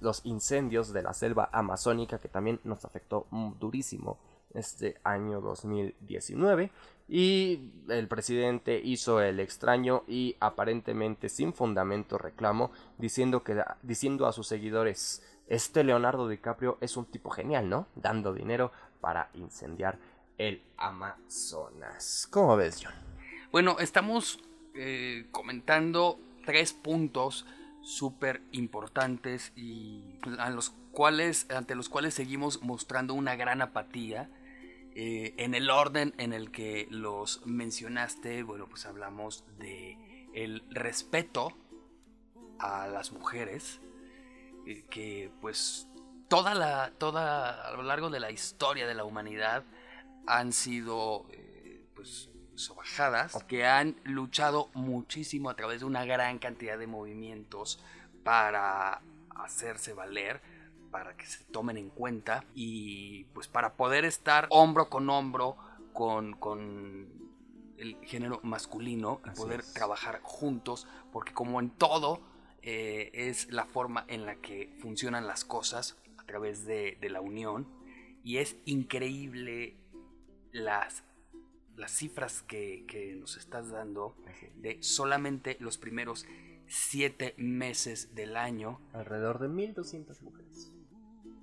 [0.00, 3.26] los incendios de la selva amazónica que también nos afectó
[3.60, 4.16] durísimo
[4.54, 6.70] este año 2019
[7.08, 14.32] y el presidente hizo el extraño y aparentemente sin fundamento reclamo diciendo que diciendo a
[14.32, 17.86] sus seguidores este Leonardo DiCaprio es un tipo genial, ¿no?
[17.94, 19.98] Dando dinero para incendiar
[20.38, 22.28] el Amazonas.
[22.30, 22.94] ¿Cómo ves, John?
[23.52, 24.40] Bueno, estamos
[24.74, 27.46] eh, comentando tres puntos
[27.82, 34.28] súper importantes y a los cuales, ante los cuales seguimos mostrando una gran apatía.
[34.98, 39.98] Eh, en el orden en el que los mencionaste, bueno, pues hablamos de
[40.34, 41.52] el respeto
[42.58, 43.80] a las mujeres,
[44.66, 45.88] eh, que pues
[46.28, 49.64] toda la, toda, a lo largo de la historia de la humanidad
[50.26, 56.78] han sido eh, pues sobajadas, que han luchado muchísimo a través de una gran cantidad
[56.78, 57.80] de movimientos
[58.24, 60.40] para hacerse valer,
[60.90, 65.56] para que se tomen en cuenta y pues para poder estar hombro con hombro
[65.92, 67.08] con, con
[67.78, 69.72] el género masculino y poder es.
[69.74, 72.20] trabajar juntos, porque como en todo
[72.68, 77.20] eh, es la forma en la que funcionan las cosas a través de, de la
[77.20, 77.68] unión.
[78.24, 79.76] Y es increíble
[80.50, 81.04] las,
[81.76, 84.16] las cifras que, que nos estás dando
[84.56, 86.26] de solamente los primeros
[86.66, 88.80] siete meses del año.
[88.92, 90.72] Alrededor de 1200 mujeres.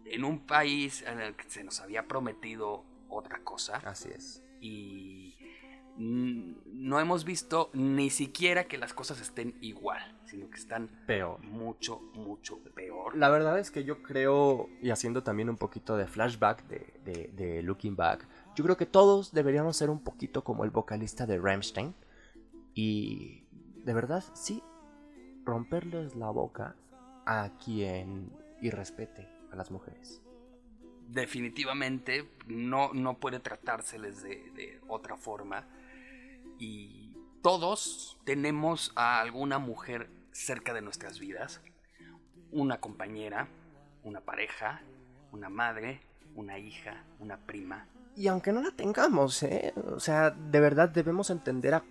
[0.06, 3.78] en un país en el que se nos había prometido otra cosa.
[3.78, 4.44] Así es.
[4.60, 5.38] y
[5.96, 11.40] no hemos visto ni siquiera que las cosas estén igual, sino que están Peor.
[11.44, 13.16] mucho, mucho peor.
[13.16, 17.28] La verdad es que yo creo, y haciendo también un poquito de flashback de, de-
[17.36, 21.38] de Looking Back, yo creo que todos deberíamos ser un poquito como el vocalista de
[21.38, 21.94] Rammstein.
[22.74, 23.44] Y
[23.86, 24.64] de verdad, sí,
[25.46, 26.76] romperles la boca
[27.28, 30.20] a quien irrespete a las mujeres.
[31.10, 35.68] definitivamente no, no puede tratárseles de, de otra forma.
[36.58, 41.62] Y todos tenemos a alguna mujer cerca de nuestras vidas.
[42.52, 43.48] Una compañera,
[44.04, 44.82] una pareja,
[45.32, 46.02] una madre,
[46.36, 47.88] una hija, una prima.
[48.16, 49.74] Y aunque no la tengamos, ¿eh?
[49.88, 51.84] O sea, de verdad debemos entender a...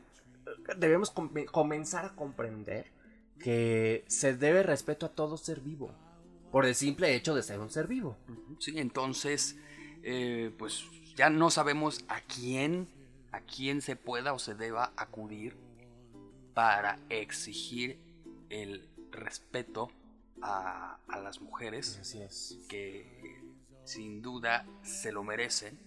[0.77, 2.93] Debemos com- comenzar a comprender
[3.40, 5.93] que se debe respeto a todo ser vivo.
[6.52, 8.16] Por el simple hecho de ser un ser vivo.
[8.60, 9.56] Sí, entonces,
[10.02, 10.85] eh, pues
[11.16, 12.89] ya no sabemos a quién,
[13.32, 15.56] a quién se pueda o se deba acudir
[16.55, 17.98] para exigir
[18.52, 19.90] el respeto
[20.42, 22.58] a, a las mujeres Así es.
[22.68, 23.40] que
[23.84, 25.78] sin duda se lo merecen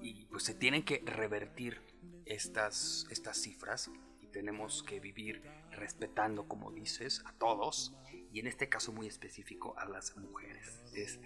[0.00, 1.80] y pues se tienen que revertir
[2.26, 3.90] estas, estas cifras
[4.20, 7.94] y tenemos que vivir respetando, como dices, a todos
[8.32, 10.80] y en este caso muy específico a las mujeres.
[10.94, 11.20] Es,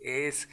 [0.00, 0.48] es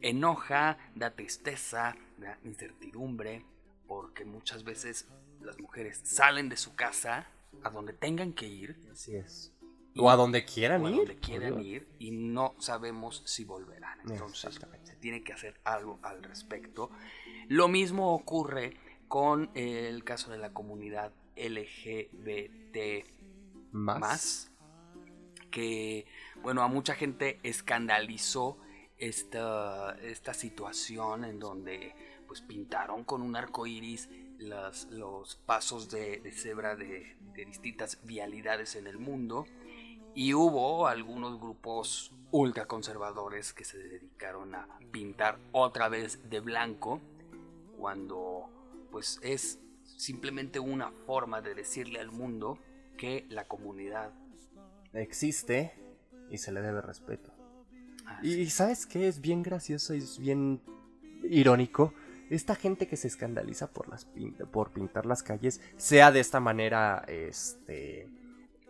[0.00, 3.44] enoja, da tristeza, da incertidumbre,
[3.86, 5.08] porque muchas veces
[5.40, 7.26] las mujeres salen de su casa
[7.62, 9.52] a donde tengan que ir Así es.
[9.96, 10.96] O a donde quieran o a ir.
[10.98, 14.00] donde quieran ir y no sabemos si volverán.
[14.00, 14.92] Entonces Exactamente.
[14.92, 16.90] se tiene que hacer algo al respecto.
[17.48, 18.76] Lo mismo ocurre
[19.08, 23.06] con el caso de la comunidad LGBT
[23.72, 24.00] Más.
[24.00, 24.52] más,
[25.50, 26.06] que
[26.42, 28.58] bueno, a mucha gente escandalizó
[28.98, 31.94] esta, esta situación en donde
[32.26, 34.08] pues pintaron con un arco iris
[34.38, 39.46] las, los pasos de, de cebra de, de distintas vialidades en el mundo
[40.14, 47.00] y hubo algunos grupos ultraconservadores que se dedicaron a pintar otra vez de blanco
[47.78, 48.48] cuando
[48.90, 52.58] pues es simplemente una forma de decirle al mundo
[52.96, 54.12] que la comunidad
[54.92, 55.72] Existe
[56.30, 57.32] y se le debe respeto.
[58.06, 60.62] ah, Y sabes qué es bien gracioso y es bien
[61.22, 61.92] irónico.
[62.30, 64.06] Esta gente que se escandaliza por las
[64.52, 68.08] por pintar las calles, sea de esta manera, este,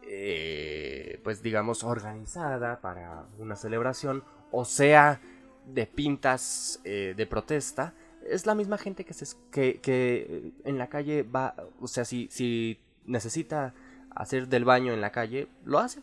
[0.02, 5.20] eh, pues digamos organizada para una celebración, o sea
[5.66, 7.94] de pintas eh, de protesta,
[8.26, 12.28] es la misma gente que se que, que en la calle va, o sea, si,
[12.30, 13.74] si necesita
[14.10, 16.00] hacer del baño en la calle, lo hace.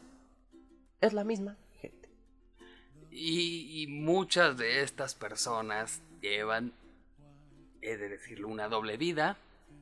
[1.01, 2.09] Es la misma gente.
[3.11, 6.73] Y muchas de estas personas llevan,
[7.85, 9.37] he de decirlo, una doble vida,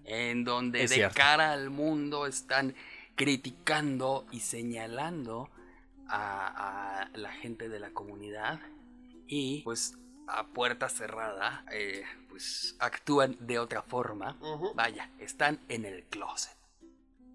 [0.06, 1.16] en donde Es de cierto.
[1.16, 2.76] cara al mundo están
[3.16, 5.50] criticando y señalando
[6.08, 8.60] a, a la gente de la comunidad
[9.28, 9.96] y pues
[10.28, 14.38] a puerta cerrada eh, pues actúan de otra forma.
[14.76, 16.56] Vaya, están en el closet.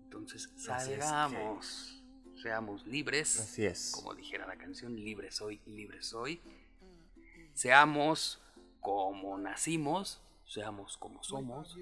[0.04, 2.02] Entonces salgamos,
[2.42, 3.38] seamos libres.
[3.40, 3.92] Así es.
[3.94, 6.40] Como dijera la canción, libre soy, libre soy.
[7.54, 8.40] Seamos
[8.80, 11.76] como nacimos, seamos como somos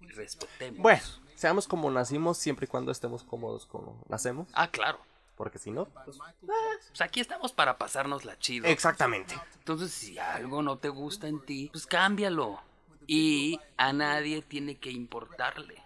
[0.00, 0.82] y respetemos.
[0.82, 1.02] Bueno,
[1.36, 4.48] seamos como nacimos siempre y cuando estemos cómodos como nacemos.
[4.52, 4.98] Ah, claro.
[5.36, 6.18] Porque si no, pues...
[6.40, 8.66] Pues aquí estamos para pasárnosla chido.
[8.66, 9.36] Exactamente.
[9.58, 12.60] Entonces, si algo no te gusta en ti, pues cámbialo.
[13.06, 15.80] Y a nadie tiene que importarle.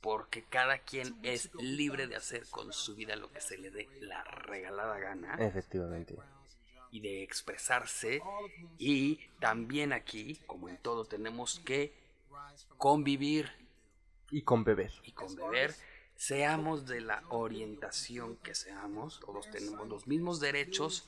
[0.00, 3.88] Porque cada quien es libre de hacer con su vida lo que se le dé
[4.00, 5.36] la regalada gana.
[5.38, 6.16] Efectivamente.
[6.96, 8.22] Y de expresarse.
[8.78, 11.92] Y también aquí, como en todo, tenemos que
[12.78, 13.50] convivir
[14.30, 14.92] Y con beber.
[15.04, 15.74] y conviver.
[16.16, 21.06] Seamos de la orientación que seamos, todos tenemos los mismos derechos,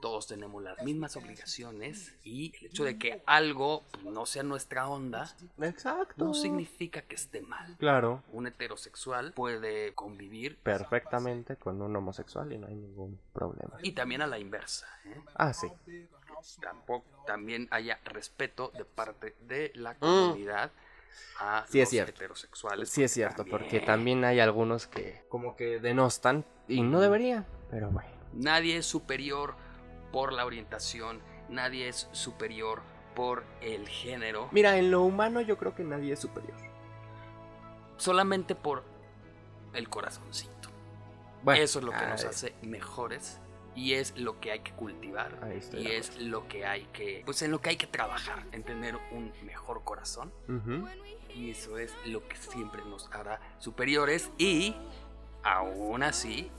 [0.00, 5.34] todos tenemos las mismas obligaciones y el hecho de que algo no sea nuestra onda
[5.60, 6.24] Exacto.
[6.24, 7.76] no significa que esté mal.
[7.78, 8.22] Claro.
[8.32, 13.76] Un heterosexual puede convivir Perfectamente con un homosexual y no hay ningún problema.
[13.82, 14.86] y también a la inversa.
[15.04, 15.20] ¿eh?
[15.34, 15.68] Ah, sí.
[16.60, 20.70] tampoco también haya respeto de parte de la comunidad
[21.40, 22.10] a Sí, es los cierto.
[22.12, 22.88] heterosexuales.
[22.90, 27.90] Sí es cierto, porque también hay algunos que como que denostan y no deberían, pero
[27.90, 28.08] bueno.
[28.32, 29.54] nadie es superior
[30.12, 32.82] por la orientación, nadie es superior
[33.14, 36.56] por el género, Mira, en lo humano yo creo que nadie es superior.
[37.96, 38.84] solamente por
[39.74, 40.68] el corazoncito.
[41.42, 43.40] Bueno, Eso es lo que nos hace mejores
[43.74, 45.38] y es lo que hay que cultivar
[45.72, 48.96] y es lo que hay que pues en lo que hay que trabajar en tener
[49.12, 50.32] un mejor corazón.
[51.34, 54.30] Y eso es lo que siempre nos hará superiores.
[54.38, 54.74] Y
[55.44, 56.50] aún así,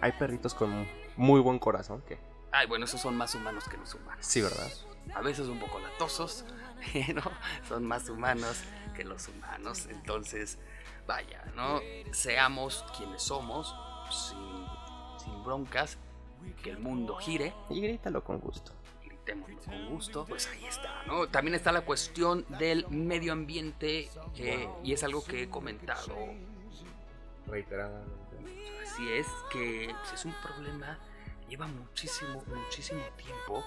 [0.00, 0.86] Hay perritos con
[1.16, 2.18] muy buen corazón que...
[2.52, 4.24] ay, bueno, esos son más humanos que los humanos.
[4.24, 4.70] Sí, ¿verdad?
[5.14, 6.44] A veces un poco latosos,
[6.92, 7.22] pero
[7.68, 8.62] son más humanos
[8.94, 9.86] que los humanos.
[9.86, 10.58] Entonces,
[11.06, 11.80] vaya, ¿no?
[12.12, 13.74] Seamos quienes somos,
[14.10, 14.66] sin,
[15.24, 15.98] sin broncas,
[16.62, 17.54] que el mundo gire.
[17.70, 18.72] Y grítalo con gusto.
[19.04, 21.28] gritémoslo con gusto, pues ahí está, ¿no?
[21.28, 26.14] También está la cuestión del medio ambiente, que, y es algo que he comentado
[27.46, 28.12] Reiteradamente.
[28.82, 30.98] Así es que pues, es un problema
[31.52, 33.62] lleva muchísimo, muchísimo tiempo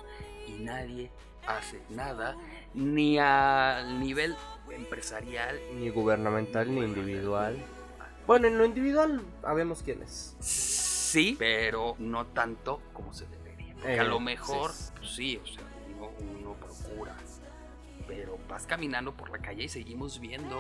[0.48, 1.12] y nadie
[1.46, 2.36] hace nada,
[2.74, 4.36] ni al nivel
[4.72, 5.60] empresarial.
[5.76, 7.56] Ni gubernamental ni individual.
[8.26, 10.36] Bueno, en lo individual sabemos quién es.
[10.40, 13.76] Sí, pero no tanto como se debería.
[13.76, 14.92] Porque Eh, a lo mejor, sí.
[14.98, 15.64] pues sí, o sea,
[15.96, 16.10] uno,
[16.40, 17.16] uno procura.
[18.08, 20.58] Pero vas caminando por la calle y seguimos viendo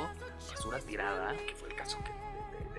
[0.51, 2.11] basura tirada, que fue el caso que,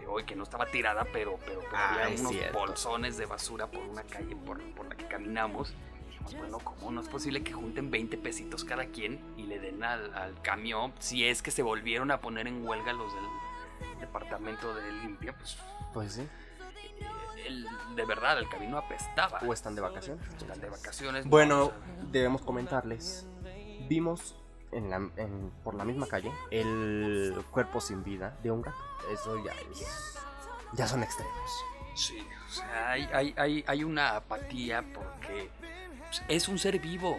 [0.06, 2.58] de, hoy, que no estaba tirada, pero, pero, pero Ah, había unos cierto.
[2.58, 5.72] bolsones de basura por una calle por, por la que caminamos.
[6.04, 9.58] Y dijimos, bueno, ¿cómo no es posible que junten 20 pesitos cada quien y le
[9.58, 10.92] den al, al camión?
[10.98, 13.24] Si es que se volvieron a poner en huelga los del
[14.00, 15.58] departamento de limpia, pues
[15.92, 16.28] Pues sí.
[17.46, 19.38] el- de verdad el camino apestaba.
[19.46, 20.26] O están de vacaciones.
[20.36, 21.24] Están de vacaciones.
[21.24, 21.72] no, Bueno,
[22.10, 23.26] debemos comentarles.
[23.88, 24.34] Vimos
[24.72, 25.00] en la,
[25.64, 28.76] por la misma calle el cuerpo sin vida de un gato.
[29.10, 30.18] Eso ya es.
[30.72, 31.50] Ya son extremos.
[31.94, 32.26] sí,
[32.86, 35.50] hay, hay, hay, hay una apatía porque
[36.28, 37.18] es un ser vivo.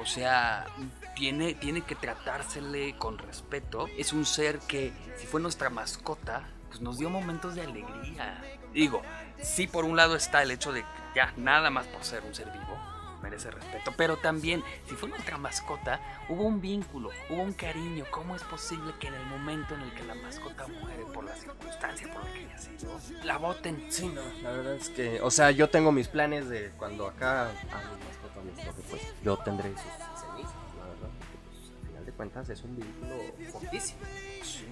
[0.00, 0.66] O sea,
[1.14, 3.86] tiene, tiene que tratársele con respeto.
[3.98, 8.42] Es un ser que, si fue nuestra mascota, pues nos dio momentos de alegría.
[8.72, 9.02] Digo,
[9.40, 12.34] sí, por un lado está el hecho de que ya nada más por ser un
[12.34, 12.87] ser vivo
[13.28, 18.04] merece respeto, pero también, si fue nuestra mascota, hubo un vínculo, hubo un cariño.
[18.10, 21.34] ¿Cómo es posible que en el momento en el que la mascota muere por la
[21.36, 23.86] circunstancia por la que haya sido, la voten?
[23.90, 25.20] Sí, no, la verdad es que.
[25.20, 29.02] O sea, yo tengo mis planes de cuando acá a mi mascota les toque, pues
[29.22, 31.08] yo tendré sus cenizas, la verdad.
[31.18, 33.14] porque, pues, al final de cuentas es un vínculo
[33.52, 33.98] fortísimo.
[34.40, 34.64] Es-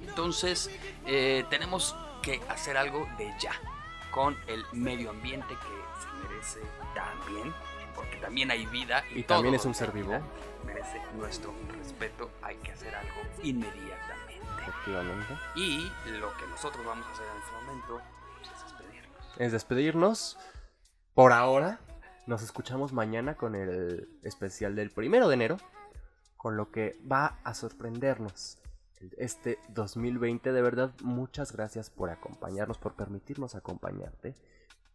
[0.00, 0.70] Entonces,
[1.06, 3.52] eh, tenemos que hacer algo de ya
[4.10, 6.60] con el medio ambiente que se merece
[6.94, 7.54] también,
[7.94, 10.18] porque también hay vida Y todo también es un ser vivo.
[10.64, 14.40] Merece nuestro respeto, hay que hacer algo inmediatamente.
[14.60, 15.34] Efectivamente.
[15.54, 18.00] Y lo que nosotros vamos a hacer en este momento
[18.36, 19.34] pues, es despedirnos.
[19.38, 20.38] Es despedirnos.
[21.14, 21.80] Por ahora,
[22.26, 25.56] nos escuchamos mañana con el especial del primero de enero.
[26.36, 28.58] Con lo que va a sorprendernos
[29.16, 30.52] este 2020.
[30.52, 34.34] De verdad, muchas gracias por acompañarnos, por permitirnos acompañarte.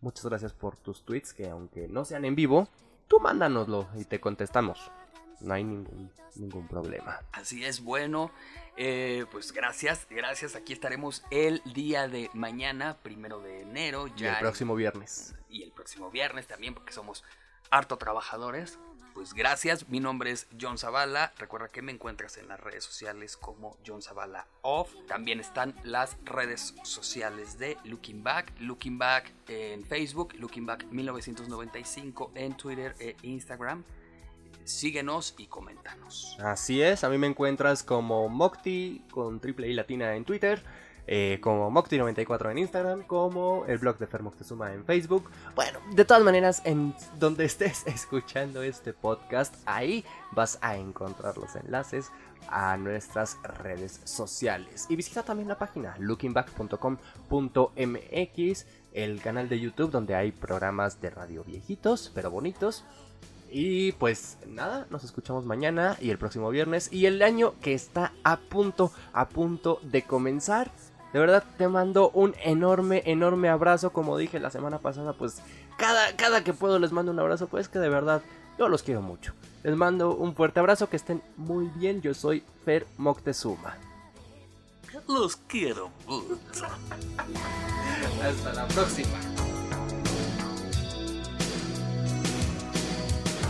[0.01, 2.67] Muchas gracias por tus tweets, que aunque no sean en vivo,
[3.07, 4.91] tú mándanoslo y te contestamos.
[5.39, 7.19] No hay ningún, ningún problema.
[7.34, 8.31] Así es, bueno,
[8.77, 10.55] eh, pues gracias, gracias.
[10.55, 15.35] Aquí estaremos el día de mañana, primero de enero, Y ya el en- próximo viernes.
[15.49, 17.23] y el próximo viernes también, porque somos
[17.71, 18.77] harto trabajadores.
[19.14, 21.34] Pues gracias, mi nombre es John Zavala.
[21.38, 24.91] Recuerda que me encuentras en las redes sociales como John Zavala Off.
[25.07, 28.52] También están las redes sociales de Looking Back.
[28.60, 33.84] Looking Back en Facebook, Looking Back 1995 en Twitter e Instagram.
[34.64, 36.38] Síguenos y coméntanos.
[36.40, 40.64] Así es, a mí me encuentras como Mocti con triple I latina en Twitter,
[41.07, 45.30] eh, como Mocti94 en Instagram, como el blog de Fer Moctezuma en Facebook.
[45.55, 51.55] Bueno, de todas maneras, en donde estés escuchando este podcast, ahí vas a encontrar los
[51.55, 52.09] enlaces
[52.47, 54.85] a nuestras redes sociales.
[54.89, 61.43] Y visita también la página lookingback.com.mx, el canal de YouTube donde hay programas de radio
[61.43, 62.85] viejitos, pero bonitos.
[63.55, 68.11] Y pues nada, nos escuchamos mañana y el próximo viernes y el año que está
[68.23, 70.71] a punto, a punto de comenzar.
[71.14, 73.91] De verdad te mando un enorme, enorme abrazo.
[73.94, 75.41] Como dije la semana pasada, pues
[75.77, 78.22] cada, cada que puedo les mando un abrazo, pues que de verdad
[78.57, 79.34] yo los quiero mucho.
[79.64, 82.02] Les mando un fuerte abrazo, que estén muy bien.
[82.02, 83.77] Yo soy Fer Moctezuma.
[85.07, 86.65] Los quiero mucho.
[88.23, 89.18] Hasta la próxima.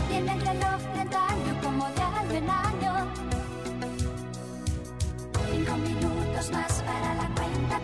[0.08, 3.12] Tiene el reloj de antaño como de algún año.
[5.50, 7.34] Cinco minutos más para la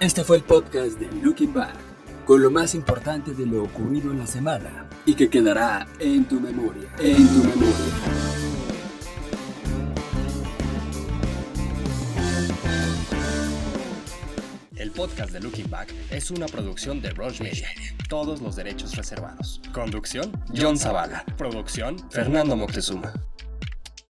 [0.00, 1.74] Este fue el podcast de Looking Back,
[2.24, 6.40] con lo más importante de lo ocurrido en la semana y que quedará en tu
[6.40, 7.74] memoria, en tu memoria.
[14.76, 17.68] El podcast de Looking Back es una producción de Rush Media.
[18.08, 19.60] Todos los derechos reservados.
[19.72, 21.24] Conducción, John Zavala.
[21.36, 23.12] Producción, Fernando Moctezuma.